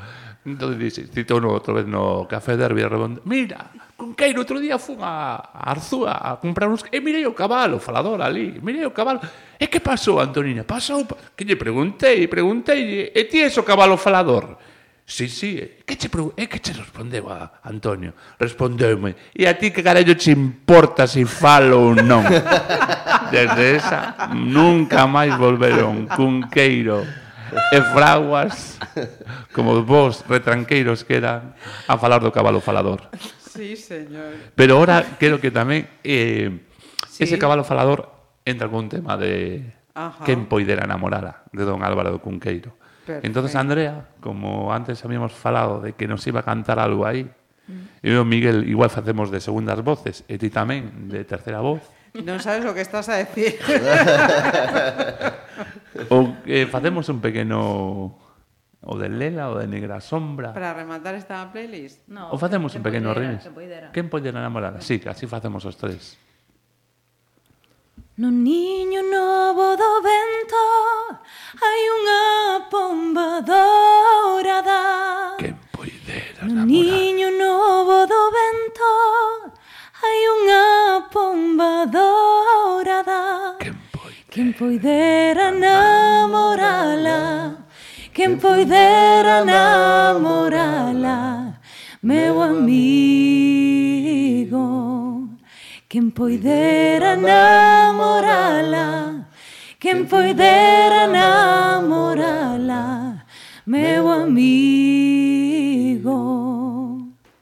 Entonces, 0.46 0.78
dice, 0.78 1.00
cito 1.10 1.40
no, 1.40 1.50
outra 1.50 1.74
vez 1.74 1.86
no 1.86 2.26
café 2.30 2.56
de 2.56 2.62
Herbia 2.62 2.86
Redonda, 2.86 3.20
mira, 3.26 3.66
Cunqueiro, 3.98 4.46
outro 4.46 4.62
día 4.62 4.78
fun 4.78 5.02
a 5.02 5.42
Arzúa 5.42 6.14
a 6.22 6.38
comprar 6.38 6.70
uns... 6.70 6.86
E 6.92 7.02
mirei 7.02 7.26
o 7.26 7.34
cabalo, 7.34 7.82
falador 7.82 8.22
ali, 8.22 8.62
mirei 8.62 8.86
o 8.86 8.94
cabalo. 8.94 9.18
E 9.58 9.66
que 9.66 9.82
pasou, 9.82 10.22
Antonina? 10.22 10.62
Pasou, 10.62 11.02
que 11.34 11.42
lle 11.42 11.58
preguntei, 11.58 12.30
preguntei, 12.30 13.10
e 13.10 13.22
ti 13.26 13.42
és 13.42 13.56
o 13.58 13.66
cabalo 13.66 13.98
falador? 13.98 14.54
Sí, 15.08 15.28
sí, 15.28 15.56
eh, 15.56 15.84
que 15.86 15.96
che, 15.96 16.08
é 16.08 16.42
eh, 16.42 16.48
que 16.48 16.58
che 16.58 16.72
respondeu 16.72 17.30
a 17.30 17.60
Antonio? 17.62 18.12
Respondeume, 18.40 19.14
e 19.32 19.46
a 19.46 19.54
ti 19.54 19.70
que 19.70 19.80
carallo 19.80 20.16
che 20.16 20.32
importa 20.32 21.06
se 21.06 21.20
si 21.20 21.24
falo 21.24 21.78
ou 21.78 21.94
non? 21.94 22.26
Desde 23.30 23.76
esa, 23.76 24.34
nunca 24.34 25.06
máis 25.06 25.30
volveron 25.38 26.10
cunqueiro 26.10 27.06
e 27.70 27.78
fraguas 27.94 28.82
como 29.54 29.78
vos 29.86 30.26
retranqueiros 30.26 31.06
que 31.06 31.22
eran 31.22 31.54
a 31.86 31.94
falar 31.94 32.18
do 32.18 32.34
cabalo 32.34 32.58
falador. 32.58 33.06
Sí, 33.38 33.78
señor. 33.78 34.34
Pero 34.58 34.82
ahora 34.82 35.06
creo 35.22 35.38
que 35.38 35.54
tamén 35.54 35.86
eh, 36.02 36.66
sí. 37.06 37.22
ese 37.22 37.38
cabalo 37.38 37.62
falador 37.62 38.10
entra 38.42 38.66
con 38.66 38.86
un 38.86 38.90
tema 38.90 39.14
de 39.14 39.70
Ajá. 39.94 40.26
quen 40.26 40.50
poidera 40.50 40.82
namorara 40.82 41.46
de 41.54 41.62
don 41.62 41.86
Álvaro 41.86 42.10
do 42.10 42.18
Cunqueiro 42.18 42.74
Perfecto. 43.06 43.26
Entonces 43.26 43.54
Andrea, 43.54 44.08
como 44.20 44.74
antes 44.74 45.04
habíamos 45.04 45.32
falado 45.32 45.80
de 45.80 45.92
que 45.92 46.08
nos 46.08 46.26
iba 46.26 46.40
a 46.40 46.42
cantar 46.42 46.82
algo 46.82 47.06
aí, 47.06 47.22
mm. 47.22 48.02
eu 48.02 48.20
e 48.20 48.26
Miguel 48.26 48.66
igual 48.66 48.90
facemos 48.90 49.30
de 49.30 49.38
segundas 49.38 49.78
voces, 49.86 50.26
e 50.26 50.34
ti 50.42 50.50
tamén 50.50 51.06
de 51.06 51.22
terceira 51.22 51.62
voz. 51.62 51.86
Non 52.18 52.42
sabes 52.42 52.66
o 52.66 52.74
que 52.74 52.82
estás 52.82 53.06
a 53.06 53.22
decir. 53.22 53.62
o 56.10 56.34
eh, 56.50 56.66
facemos 56.66 57.06
un 57.06 57.22
pequeno 57.22 58.18
o 58.86 58.94
de 58.98 59.06
Lela 59.06 59.50
o 59.50 59.54
de 59.54 59.70
Negra 59.70 60.02
Sombra. 60.02 60.50
Para 60.50 60.74
rematar 60.74 61.14
esta 61.14 61.46
playlist. 61.54 62.02
No, 62.10 62.34
o 62.34 62.36
facemos 62.42 62.74
un 62.74 62.82
pequeno 62.82 63.14
remix. 63.14 63.46
Quen 63.94 64.10
poidera 64.10 64.42
enamorar? 64.42 64.82
Sí, 64.82 64.98
así 65.06 65.30
facemos 65.30 65.62
os 65.62 65.78
tres. 65.78 66.18
No 68.18 68.30
niño 68.30 69.02
novo 69.02 69.76
do 69.76 70.01
vento 70.01 70.64
hai 71.60 71.82
unha 71.97 72.64
pomba 72.72 73.44
dourada 73.44 74.82
Quen 75.36 75.56
poidera 75.68 76.40
No 76.48 76.64
namorar. 76.64 76.64
niño 76.64 77.28
novo 77.36 78.09
do 78.09 78.22
vento 78.32 78.93
hai 80.01 80.20
unha 80.32 80.64
pomba 81.12 81.84
dourada 81.84 83.20
Quen 83.60 83.76
poidera, 83.93 84.32
Quen 84.32 84.48
poidera 84.56 85.47
namorala 85.52 87.20
Quen 88.16 88.40
poidera 88.40 89.44
namorala 89.44 91.18
Meu 92.01 92.40
amigo. 92.40 93.76
Quen 95.97 96.12
poidera 96.12 97.16
namorala 97.16 99.24
Quen 99.81 100.05
poidera 100.06 101.06
namorala 101.09 103.24
Meu 103.64 104.10
amigo 104.10 104.36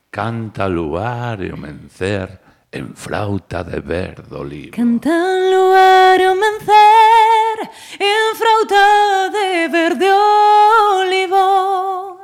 Canta 0.08 0.68
luar 0.68 1.42
e 1.42 1.50
o 1.50 1.56
mencer 1.56 2.40
en 2.70 2.94
flauta 2.94 3.64
de 3.64 3.80
verde 3.80 4.36
olivo. 4.36 4.70
Cantan 4.70 5.50
luar 5.50 6.20
o 6.30 6.36
mencer 6.36 7.56
en 7.98 8.36
frauta 8.38 9.30
de 9.36 9.66
verde 9.66 10.12
olivo. 10.12 12.20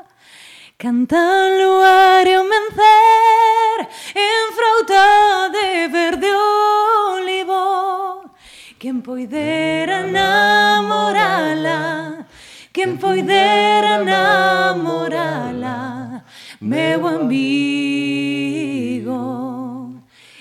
Cantan 0.77 1.59
luar 1.59 2.29
o 2.39 2.45
mencer 2.55 3.77
en 4.15 4.53
frauta 4.57 5.00
Quen 8.81 9.03
poidera 9.03 10.07
namorala 10.07 12.27
Quen 12.73 12.97
poidera 12.97 14.03
namorala 14.03 16.25
Meu 16.63 17.07
amigo. 17.07 17.51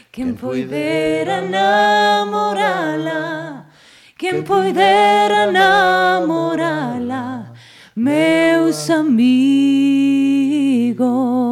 Quen 0.10 0.38
poidera 0.38 1.42
namorala 1.42 3.66
Quen 4.18 4.46
poidera 4.46 5.52
namorala 5.52 7.54
Meus 7.96 8.90
amigos. 8.90 9.44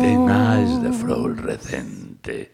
Tenais 0.02 0.82
de 0.82 0.94
flor 0.94 1.36
recente 1.36 2.54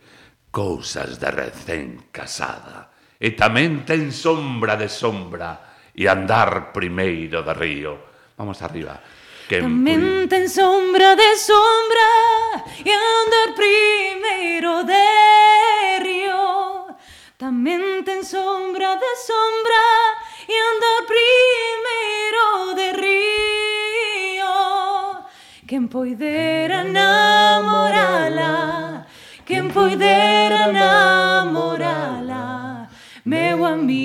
Cousas 0.49 1.19
de 1.19 1.29
recén 1.29 2.05
casada 2.11 2.92
e 3.23 3.31
tamén 3.39 3.87
ten 3.87 4.11
sombra 4.11 4.75
de 4.75 4.91
sombra 4.91 5.55
e 5.95 6.11
andar 6.11 6.75
primeiro 6.75 7.39
de 7.39 7.53
río. 7.55 7.95
Vamos 8.35 8.59
arriba. 8.59 8.99
Que 9.47 9.63
tamén 9.63 10.27
ten 10.27 10.51
sombra 10.51 11.15
de 11.15 11.31
sombra 11.39 12.11
e 12.83 12.91
andar 12.91 13.55
primeiro 13.55 14.83
de 14.83 15.07
río. 16.03 16.43
Tamén 17.39 18.03
ten 18.03 18.27
sombra 18.27 18.99
de 18.99 19.11
sombra 19.23 19.83
e 20.43 20.55
andar 20.59 21.07
primeiro 21.07 22.75
de 22.75 22.87
río. 22.91 24.51
Quen 25.63 25.87
poidera 25.87 26.83
namorala, 26.83 28.51
quen 29.47 29.71
poidera 29.71 30.75
namorala, 30.75 32.52
meu 33.25 33.65
amigo. 33.65 34.03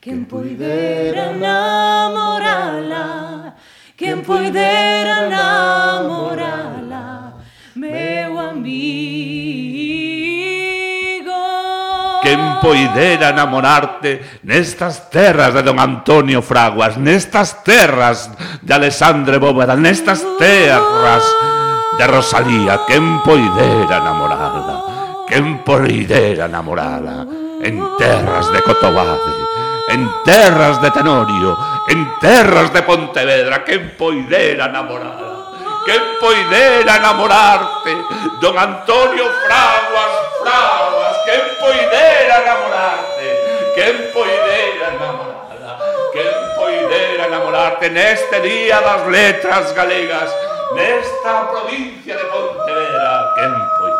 Quen 0.00 0.24
poidera 0.24 1.36
namorala, 1.36 3.04
quen 3.96 4.22
poidera 4.24 5.28
namorala, 5.28 7.34
meu 7.74 8.38
amigo. 8.40 8.70
Quen 12.24 12.40
poidera 12.62 13.32
namorarte 13.32 14.40
nestas 14.44 15.10
terras 15.12 15.52
de 15.52 15.62
don 15.62 15.78
Antonio 15.78 16.40
Fraguas, 16.40 16.96
nestas 16.96 17.62
terras 17.62 18.30
de 18.64 18.72
Alexandre 18.72 19.36
Bóveda, 19.36 19.76
nestas 19.76 20.24
terras 20.40 21.24
de 21.98 22.06
Rosalía, 22.08 22.80
quen 22.88 23.20
poidera 23.20 24.00
enamorarla, 24.00 24.89
Quen 25.30 25.62
poidera 25.62 26.48
namorala 26.48 27.24
en 27.62 27.96
terras 27.96 28.52
de 28.52 28.60
Cotobade, 28.62 29.30
en 29.88 30.10
terras 30.24 30.82
de 30.82 30.90
Tenorio, 30.90 31.56
en 31.86 32.18
terras 32.18 32.72
de 32.72 32.82
Pontevedra, 32.82 33.62
quen 33.64 33.94
poidera 33.96 34.66
namorala. 34.66 35.46
Quen 35.86 36.02
poidera 36.20 36.98
namorarte, 36.98 37.94
don 38.40 38.58
Antonio 38.58 39.24
Fraguas, 39.46 40.12
Fraguas, 40.42 41.16
quen 41.24 41.42
poidera 41.60 42.42
namorarte, 42.50 43.26
quen 43.76 44.10
poidera 44.12 44.90
namorala, 44.98 45.78
quen 46.12 46.34
poidera 46.58 47.28
namorarte 47.30 47.88
neste 47.88 48.40
día 48.40 48.80
das 48.80 49.06
letras 49.06 49.72
galegas, 49.76 50.34
nesta 50.74 51.48
provincia 51.52 52.16
de 52.16 52.24
Pontevedra, 52.24 53.32
quen 53.36 53.54
poidera. 53.78 53.99